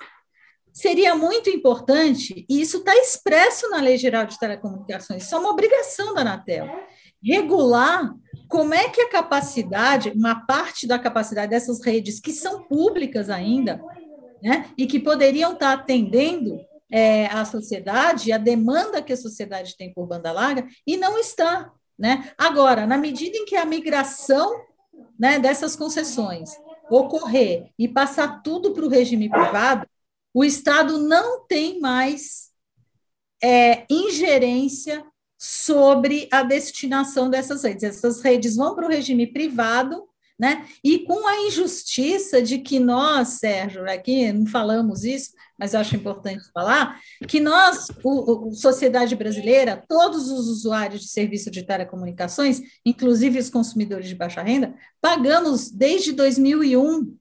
seria 0.78 1.16
muito 1.16 1.50
importante, 1.50 2.46
e 2.48 2.62
isso 2.62 2.78
está 2.78 2.96
expresso 2.96 3.68
na 3.72 3.82
Lei 3.82 3.98
Geral 3.98 4.28
de 4.28 4.38
Telecomunicações, 4.38 5.24
isso 5.24 5.34
é 5.34 5.40
uma 5.40 5.50
obrigação 5.50 6.14
da 6.14 6.22
Anatel, 6.22 6.70
regular 7.24 8.14
como 8.48 8.76
é 8.76 8.88
que 8.88 9.02
a 9.02 9.10
capacidade, 9.10 10.12
uma 10.16 10.46
parte 10.46 10.86
da 10.86 11.00
capacidade 11.00 11.50
dessas 11.50 11.84
redes 11.84 12.20
que 12.20 12.32
são 12.32 12.62
públicas 12.62 13.32
ainda, 13.32 13.82
né, 14.42 14.70
e 14.78 14.86
que 14.86 15.00
poderiam 15.00 15.54
estar 15.54 15.76
tá 15.76 15.82
atendendo 15.82 16.60
é, 16.92 17.26
a 17.26 17.44
sociedade, 17.44 18.32
a 18.32 18.38
demanda 18.38 19.02
que 19.02 19.12
a 19.12 19.18
sociedade 19.18 19.76
tem 19.76 19.92
por 19.92 20.06
banda 20.06 20.32
larga, 20.32 20.68
e 20.86 20.96
não 20.96 21.18
está. 21.18 21.72
Né? 21.98 22.32
Agora, 22.38 22.86
na 22.86 23.00
medida 23.00 23.36
em 23.36 23.46
que 23.46 23.56
a 23.56 23.66
migração 23.66 24.62
né, 25.20 25.40
dessas 25.40 25.76
concessões 25.76 26.52
ocorrer 26.88 27.72
e 27.80 27.88
passar 27.88 28.44
tudo 28.44 28.74
para 28.74 28.86
o 28.86 28.90
regime 28.90 29.28
privado, 29.28 29.88
o 30.38 30.46
Estado 30.46 31.00
não 31.00 31.48
tem 31.48 31.80
mais 31.80 32.52
é, 33.44 33.88
ingerência 33.90 35.04
sobre 35.36 36.30
a 36.32 36.44
destinação 36.44 37.28
dessas 37.28 37.64
redes. 37.64 37.82
Essas 37.82 38.22
redes 38.22 38.56
vão 38.56 38.76
para 38.76 38.86
o 38.86 38.90
regime 38.90 39.26
privado, 39.26 40.08
né? 40.38 40.68
E 40.84 41.00
com 41.00 41.28
a 41.28 41.48
injustiça 41.48 42.40
de 42.40 42.60
que 42.60 42.80
nós, 42.80 43.40
Sérgio, 43.40 43.90
aqui 43.90 44.32
não 44.32 44.46
falamos 44.46 45.04
isso, 45.04 45.32
mas 45.58 45.74
acho 45.74 45.96
importante 45.96 46.52
falar, 46.54 47.02
que 47.28 47.40
nós, 47.40 47.88
o, 48.04 48.50
o, 48.50 48.54
sociedade 48.54 49.16
brasileira, 49.16 49.84
todos 49.90 50.30
os 50.30 50.50
usuários 50.50 51.02
de 51.02 51.08
serviço 51.08 51.50
de 51.50 51.64
telecomunicações, 51.64 52.62
inclusive 52.86 53.40
os 53.40 53.50
consumidores 53.50 54.08
de 54.08 54.14
baixa 54.14 54.44
renda, 54.44 54.76
pagamos 55.02 55.72
desde 55.72 56.12
2001 56.12 57.18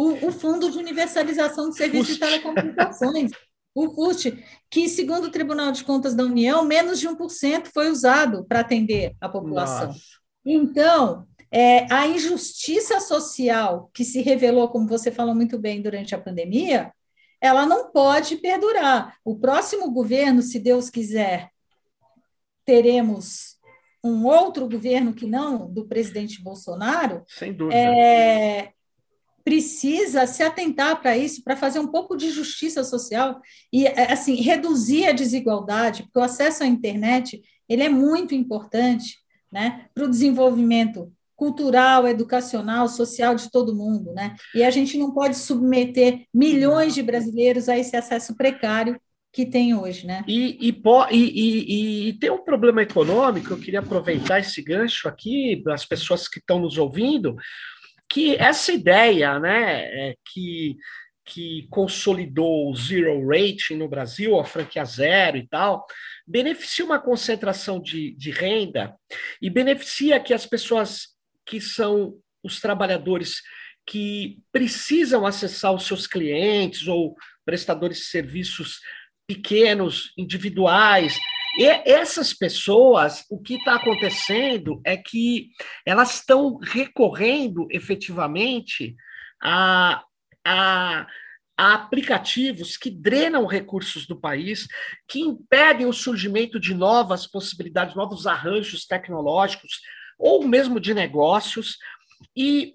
o, 0.00 0.28
o 0.28 0.32
Fundo 0.32 0.70
de 0.70 0.78
Universalização 0.78 1.68
de 1.68 1.76
Serviços 1.76 2.14
de 2.14 2.20
Telecomunicações, 2.20 3.32
o 3.74 3.90
FUST, 3.90 4.42
que, 4.70 4.88
segundo 4.88 5.26
o 5.26 5.30
Tribunal 5.30 5.70
de 5.72 5.84
Contas 5.84 6.14
da 6.14 6.24
União, 6.24 6.64
menos 6.64 6.98
de 6.98 7.06
1% 7.06 7.66
foi 7.66 7.90
usado 7.90 8.46
para 8.46 8.60
atender 8.60 9.14
a 9.20 9.28
população. 9.28 9.88
Nossa. 9.88 10.00
Então, 10.42 11.26
é, 11.50 11.92
a 11.92 12.06
injustiça 12.06 12.98
social 12.98 13.90
que 13.92 14.02
se 14.02 14.22
revelou, 14.22 14.70
como 14.70 14.88
você 14.88 15.10
falou 15.10 15.34
muito 15.34 15.58
bem, 15.58 15.82
durante 15.82 16.14
a 16.14 16.20
pandemia, 16.20 16.90
ela 17.38 17.66
não 17.66 17.92
pode 17.92 18.36
perdurar. 18.36 19.18
O 19.22 19.38
próximo 19.38 19.90
governo, 19.90 20.40
se 20.40 20.58
Deus 20.58 20.88
quiser, 20.88 21.50
teremos 22.64 23.58
um 24.02 24.24
outro 24.24 24.66
governo 24.66 25.12
que 25.12 25.26
não 25.26 25.70
do 25.70 25.86
presidente 25.86 26.42
Bolsonaro. 26.42 27.22
Sem 27.28 27.52
dúvida. 27.52 27.78
É, 27.78 28.72
precisa 29.44 30.26
se 30.26 30.42
atentar 30.42 31.00
para 31.00 31.16
isso, 31.16 31.42
para 31.42 31.56
fazer 31.56 31.78
um 31.78 31.86
pouco 31.86 32.16
de 32.16 32.30
justiça 32.30 32.84
social 32.84 33.40
e 33.72 33.86
é, 33.86 34.12
assim 34.12 34.34
reduzir 34.36 35.06
a 35.06 35.12
desigualdade, 35.12 36.04
porque 36.04 36.18
o 36.18 36.22
acesso 36.22 36.62
à 36.62 36.66
internet 36.66 37.40
ele 37.68 37.82
é 37.82 37.88
muito 37.88 38.34
importante, 38.34 39.18
né, 39.50 39.86
para 39.94 40.04
o 40.04 40.10
desenvolvimento 40.10 41.12
cultural, 41.36 42.06
educacional, 42.06 42.86
social 42.86 43.34
de 43.34 43.50
todo 43.50 43.74
mundo, 43.74 44.12
né? 44.12 44.36
E 44.54 44.62
a 44.62 44.70
gente 44.70 44.98
não 44.98 45.10
pode 45.10 45.38
submeter 45.38 46.26
milhões 46.34 46.94
de 46.94 47.02
brasileiros 47.02 47.66
a 47.66 47.78
esse 47.78 47.96
acesso 47.96 48.36
precário 48.36 49.00
que 49.32 49.46
tem 49.46 49.74
hoje, 49.74 50.06
né? 50.06 50.24
E, 50.28 50.58
e, 50.60 50.82
e, 51.12 52.08
e, 52.08 52.12
tem 52.14 52.30
um 52.30 52.44
problema 52.44 52.82
econômico, 52.82 53.52
eu 53.52 53.58
queria 53.58 53.80
aproveitar 53.80 54.40
esse 54.40 54.60
gancho 54.60 55.08
aqui, 55.08 55.62
das 55.64 55.86
pessoas 55.86 56.28
que 56.28 56.40
estão 56.40 56.58
nos 56.58 56.76
ouvindo, 56.76 57.36
que 58.10 58.34
essa 58.36 58.72
ideia, 58.72 59.38
né, 59.38 59.84
é, 59.84 60.14
que, 60.32 60.76
que 61.24 61.68
consolidou 61.70 62.68
o 62.68 62.74
zero 62.74 63.24
rating 63.26 63.76
no 63.76 63.88
Brasil, 63.88 64.38
a 64.38 64.44
franquia 64.44 64.84
zero 64.84 65.36
e 65.36 65.46
tal, 65.46 65.86
beneficia 66.26 66.84
uma 66.84 66.98
concentração 66.98 67.80
de, 67.80 68.10
de 68.16 68.32
renda 68.32 68.94
e 69.40 69.48
beneficia 69.48 70.18
que 70.18 70.34
as 70.34 70.44
pessoas 70.44 71.10
que 71.46 71.60
são 71.60 72.18
os 72.42 72.60
trabalhadores 72.60 73.42
que 73.86 74.38
precisam 74.52 75.24
acessar 75.24 75.72
os 75.72 75.86
seus 75.86 76.06
clientes 76.06 76.88
ou 76.88 77.14
prestadores 77.44 77.98
de 77.98 78.04
serviços 78.04 78.80
pequenos, 79.26 80.12
individuais, 80.18 81.16
e 81.58 81.66
essas 81.66 82.32
pessoas, 82.32 83.24
o 83.28 83.40
que 83.40 83.54
está 83.54 83.74
acontecendo 83.74 84.80
é 84.84 84.96
que 84.96 85.48
elas 85.84 86.14
estão 86.16 86.58
recorrendo 86.58 87.66
efetivamente 87.70 88.94
a, 89.42 90.02
a, 90.46 91.06
a, 91.58 91.74
aplicativos 91.74 92.76
que 92.76 92.90
drenam 92.90 93.46
recursos 93.46 94.06
do 94.06 94.18
país, 94.18 94.68
que 95.08 95.20
impedem 95.20 95.86
o 95.86 95.92
surgimento 95.92 96.60
de 96.60 96.72
novas 96.72 97.26
possibilidades, 97.26 97.96
novos 97.96 98.26
arranjos 98.26 98.86
tecnológicos, 98.86 99.80
ou 100.18 100.46
mesmo 100.46 100.78
de 100.78 100.94
negócios. 100.94 101.78
E 102.36 102.74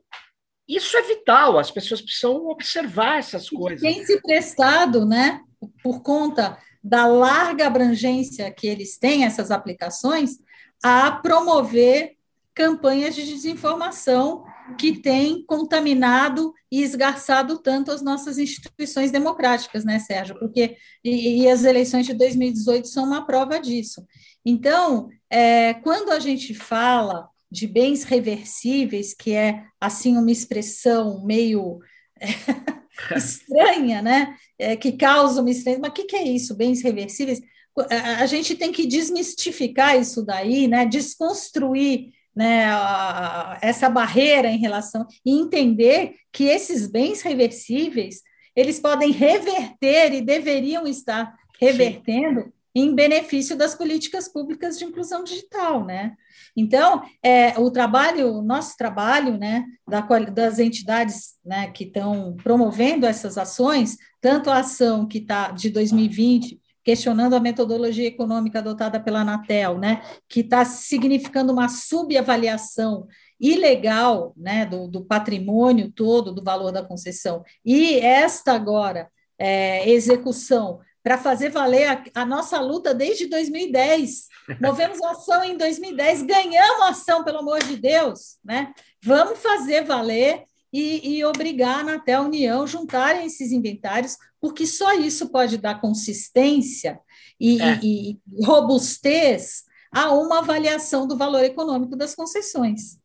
isso 0.68 0.98
é 0.98 1.02
vital, 1.04 1.58
as 1.58 1.72
pessoas 1.72 2.02
precisam 2.02 2.48
observar 2.48 3.20
essas 3.20 3.50
coisas. 3.50 3.82
Tem 3.82 4.04
se 4.04 4.20
prestado, 4.22 5.06
né, 5.06 5.40
por 5.82 6.02
conta 6.02 6.58
da 6.86 7.08
larga 7.08 7.66
abrangência 7.66 8.52
que 8.52 8.68
eles 8.68 9.00
têm, 9.00 9.26
essas 9.26 9.50
aplicações, 9.50 10.38
a 10.84 11.10
promover 11.10 12.12
campanhas 12.54 13.16
de 13.16 13.26
desinformação 13.26 14.46
que 14.78 15.02
têm 15.02 15.44
contaminado 15.48 16.54
e 16.72 16.84
esgarçado 16.84 17.58
tanto 17.58 17.92
as 17.92 18.04
nossas 18.04 18.38
instituições 18.38 19.10
democráticas, 19.12 19.84
né, 19.84 19.98
Sérgio? 19.98 20.38
Porque 20.38 20.78
e, 21.04 21.42
e 21.42 21.50
as 21.50 21.64
eleições 21.64 22.06
de 22.06 22.14
2018 22.14 22.88
são 22.88 23.04
uma 23.04 23.26
prova 23.26 23.60
disso. 23.60 24.06
Então, 24.46 25.10
é, 25.28 25.74
quando 25.74 26.12
a 26.12 26.20
gente 26.20 26.54
fala 26.54 27.28
de 27.50 27.66
bens 27.66 28.04
reversíveis, 28.04 29.16
que 29.16 29.34
é 29.34 29.64
assim 29.82 30.16
uma 30.18 30.32
expressão 30.32 31.26
meio 31.26 31.80
estranha, 33.16 34.02
né? 34.02 34.36
É, 34.58 34.76
que 34.76 34.94
causa 34.94 35.42
uma 35.42 35.52
estranha. 35.52 35.80
Mas 35.80 35.92
o 35.92 35.94
que, 35.94 36.06
que 36.06 36.16
é 36.16 36.24
isso, 36.24 36.56
bens 36.56 36.82
reversíveis? 36.82 37.42
A, 37.90 38.26
gente 38.26 38.56
tem 38.56 38.72
que 38.72 38.88
desmistificar 38.88 40.00
isso 40.00 40.26
daí, 40.26 40.68
né? 40.68 40.86
Desconstruir 40.86 42.14
né, 42.36 42.66
a, 42.66 43.58
essa 43.62 43.90
barreira 43.90 44.50
em 44.50 44.58
relação 44.58 45.06
e 45.26 45.32
entender 45.32 46.16
que 46.32 46.46
esses 46.46 46.88
bens 46.88 47.22
reversíveis 47.22 48.22
eles 48.56 48.80
podem 48.80 49.12
reverter 49.12 50.14
e 50.14 50.22
deveriam 50.22 50.88
estar 50.88 51.36
revertendo 51.60 52.42
Sim. 52.42 52.52
Em 52.76 52.94
benefício 52.94 53.56
das 53.56 53.74
políticas 53.74 54.28
públicas 54.28 54.78
de 54.78 54.84
inclusão 54.84 55.24
digital, 55.24 55.86
né? 55.86 56.14
Então, 56.58 57.02
é, 57.24 57.58
o 57.58 57.72
trabalho, 57.72 58.34
o 58.34 58.42
nosso 58.42 58.76
trabalho, 58.78 59.38
né, 59.38 59.66
da, 59.88 60.02
das 60.02 60.60
entidades 60.60 61.36
né, 61.44 61.72
que 61.72 61.86
estão 61.86 62.36
promovendo 62.44 63.06
essas 63.06 63.38
ações, 63.38 63.98
tanto 64.22 64.50
a 64.50 64.60
ação 64.60 65.08
que 65.08 65.20
está 65.20 65.52
de 65.52 65.70
2020, 65.70 66.60
questionando 66.84 67.34
a 67.34 67.40
metodologia 67.40 68.08
econômica 68.08 68.60
adotada 68.60 69.00
pela 69.00 69.22
Anatel, 69.22 69.80
né, 69.80 70.02
que 70.30 70.42
está 70.42 70.64
significando 70.64 71.52
uma 71.52 71.68
subavaliação 71.68 73.08
ilegal 73.40 74.34
né, 74.38 74.66
do, 74.66 74.88
do, 74.88 75.04
patrimônio 75.04 75.92
todo, 75.92 76.34
do 76.34 76.44
valor 76.44 76.72
da 76.72 76.84
concessão, 76.84 77.44
e 77.66 78.00
esta 78.00 78.54
agora 78.54 79.10
é, 79.38 79.90
execução 79.90 80.80
para 81.06 81.20
fazer 81.20 81.50
valer 81.50 81.88
a, 81.88 82.04
a, 82.24 82.26
nossa 82.26 82.60
luta 82.60 82.92
desde 82.92 83.28
2010. 83.28 84.28
Movemos 84.60 85.00
ação 85.04 85.44
em 85.44 85.56
2010, 85.56 86.24
ganhamos 86.24 86.88
ação, 86.88 87.24
pelo 87.24 87.38
amor 87.38 87.64
de 87.64 87.78
Deus, 87.78 88.40
né? 88.44 88.74
Vamos 89.04 89.38
fazer 89.38 89.84
valer 89.84 90.46
e, 90.74 91.18
e 91.18 91.24
obrigar 91.24 91.78
a 91.78 91.82
Anatel 91.82 92.24
União 92.24 92.66
juntarem 92.66 93.28
esses 93.28 93.52
inventários, 93.52 94.18
porque 94.42 94.66
só 94.66 94.94
isso 94.94 95.30
pode 95.30 95.60
dar 95.60 95.80
consistência 95.80 97.00
e, 97.40 97.62
é. 97.62 97.80
e, 97.84 98.10
e 98.14 98.20
robustez 98.44 99.64
a 99.92 100.12
uma 100.12 100.40
avaliação 100.40 101.08
do 101.08 101.16
valor 101.16 101.44
econômico 101.44 101.96
das 101.96 102.16
concessões. 102.16 102.98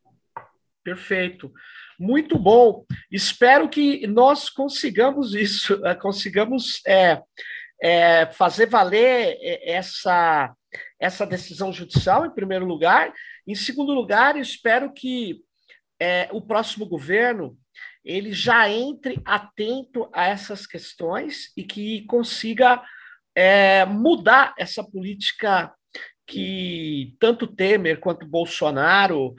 Perfeito. 0.82 1.52
Muito 1.98 2.38
bom. 2.38 2.86
Espero 3.12 3.68
que 3.68 4.06
nós 4.06 4.48
consigamos 4.48 5.34
isso, 5.34 5.84
eh, 5.84 5.94
consigamos 5.94 6.80
é, 6.86 7.20
é, 7.82 8.26
fazer 8.26 8.66
valer 8.66 9.38
eh, 9.40 9.72
essa, 9.72 10.54
essa 10.98 11.26
decisão 11.26 11.72
judicial, 11.72 12.26
em 12.26 12.34
primeiro 12.34 12.66
lugar. 12.66 13.12
Em 13.46 13.54
segundo 13.54 13.92
lugar, 13.92 14.36
espero 14.36 14.92
que 14.92 15.40
é, 15.98 16.28
o 16.32 16.42
próximo 16.42 16.86
governo 16.86 17.56
ele 18.04 18.32
já 18.32 18.68
entre 18.68 19.20
atento 19.24 20.08
a 20.12 20.26
essas 20.26 20.66
questões 20.66 21.52
e 21.56 21.62
que 21.62 22.04
consiga 22.06 22.82
é, 23.34 23.84
mudar 23.84 24.54
essa 24.58 24.82
política 24.82 25.72
que 26.26 27.14
tanto 27.18 27.46
Temer 27.46 27.98
quanto 27.98 28.26
Bolsonaro 28.26 29.34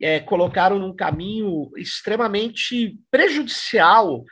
é, 0.00 0.20
colocaram 0.20 0.78
num 0.78 0.94
caminho 0.94 1.70
extremamente 1.76 2.98
prejudicial 3.10 4.22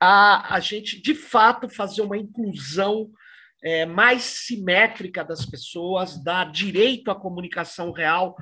a, 0.00 0.54
a 0.54 0.60
gente, 0.60 1.00
de 1.00 1.14
fato, 1.14 1.68
fazer 1.68 2.02
uma 2.02 2.16
inclusão 2.16 3.10
é, 3.62 3.86
mais 3.86 4.22
simétrica 4.22 5.24
das 5.24 5.46
pessoas, 5.46 6.22
dar 6.22 6.50
direito 6.50 7.10
à 7.10 7.14
comunicação 7.14 7.92
real 7.92 8.36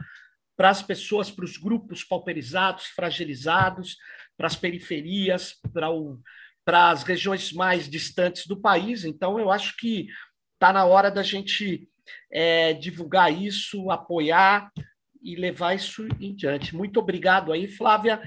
para 0.57 0.70
as 0.70 0.82
pessoas, 0.82 1.30
para 1.30 1.44
os 1.44 1.57
grupos 1.57 2.05
pauperizados, 2.05 2.86
fragilizados, 2.86 3.96
para 4.36 4.46
as 4.46 4.57
periferias, 4.57 5.55
para, 5.72 5.90
o, 5.90 6.20
para 6.64 6.90
as 6.90 7.02
regiões 7.02 7.52
mais 7.52 7.88
distantes 7.88 8.46
do 8.46 8.61
país. 8.61 9.05
Então, 9.05 9.38
eu 9.38 9.50
acho 9.50 9.76
que 9.76 10.07
está 10.55 10.72
na 10.72 10.84
hora 10.84 11.11
da 11.11 11.22
gente 11.22 11.88
é, 12.30 12.72
divulgar 12.72 13.32
isso, 13.32 13.90
apoiar 13.90 14.70
e 15.22 15.36
levar 15.36 15.74
isso 15.74 16.07
em 16.20 16.34
diante. 16.34 16.76
Muito 16.76 17.00
obrigado 17.00 17.52
aí, 17.52 17.66
Flávia, 17.66 18.20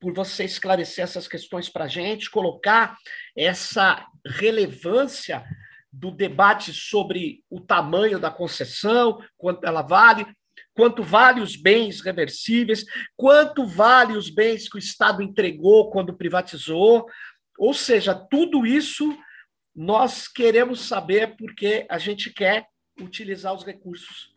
por 0.00 0.12
você 0.12 0.44
esclarecer 0.44 1.04
essas 1.04 1.26
questões 1.26 1.68
para 1.68 1.84
a 1.84 1.88
gente, 1.88 2.30
colocar 2.30 2.96
essa 3.36 4.06
relevância 4.26 5.44
do 5.92 6.10
debate 6.10 6.72
sobre 6.72 7.42
o 7.48 7.60
tamanho 7.60 8.18
da 8.18 8.30
concessão, 8.30 9.18
quanto 9.36 9.64
ela 9.64 9.82
vale, 9.82 10.26
quanto 10.74 11.02
vale 11.02 11.40
os 11.40 11.56
bens 11.56 12.00
reversíveis, 12.00 12.84
quanto 13.16 13.64
vale 13.64 14.16
os 14.16 14.28
bens 14.28 14.68
que 14.68 14.76
o 14.76 14.78
Estado 14.78 15.22
entregou 15.22 15.90
quando 15.90 16.16
privatizou. 16.16 17.06
Ou 17.56 17.72
seja, 17.72 18.14
tudo 18.14 18.66
isso 18.66 19.16
nós 19.74 20.28
queremos 20.28 20.80
saber 20.80 21.36
porque 21.36 21.86
a 21.88 21.98
gente 21.98 22.32
quer 22.32 22.66
utilizar 23.00 23.54
os 23.54 23.64
recursos 23.64 24.34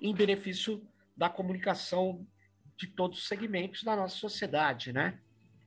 em 0.00 0.14
benefício 0.14 0.86
da 1.16 1.28
comunicação 1.28 2.26
de 2.78 2.86
todos 2.86 3.18
os 3.18 3.28
segmentos 3.28 3.82
da 3.82 3.96
nossa 3.96 4.16
sociedade, 4.16 4.92
né? 4.92 5.14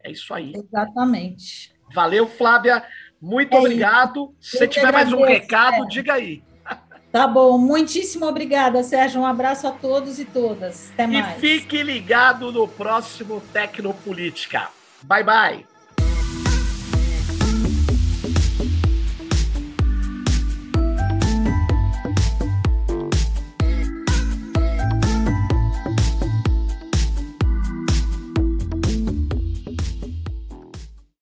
É 0.03 0.12
isso 0.12 0.34
aí. 0.34 0.53
Exatamente. 0.55 1.74
Valeu, 1.93 2.28
Flávia. 2.28 2.84
Muito 3.22 3.55
é 3.55 3.60
obrigado. 3.60 4.34
Se 4.39 4.57
você 4.57 4.68
tiver 4.68 4.91
mais 4.91 5.12
um 5.12 5.24
recado, 5.24 5.88
diga 5.88 6.14
aí. 6.14 6.43
Tá 7.12 7.28
bom, 7.28 7.57
muitíssimo 7.57 8.26
obrigada, 8.26 8.84
Sérgio. 8.84 9.22
Um 9.22 9.26
abraço 9.26 9.68
a 9.68 9.72
todos 9.72 10.20
e 10.20 10.26
todas. 10.26 10.91
Até 10.91 11.07
mais. 11.07 11.38
E 11.38 11.39
fique 11.39 11.82
ligado 11.82 12.51
no 12.51 12.68
próximo 12.68 13.41
Tecnopolítica. 13.51 14.70
Bye, 15.03 15.24
bye. 15.24 15.69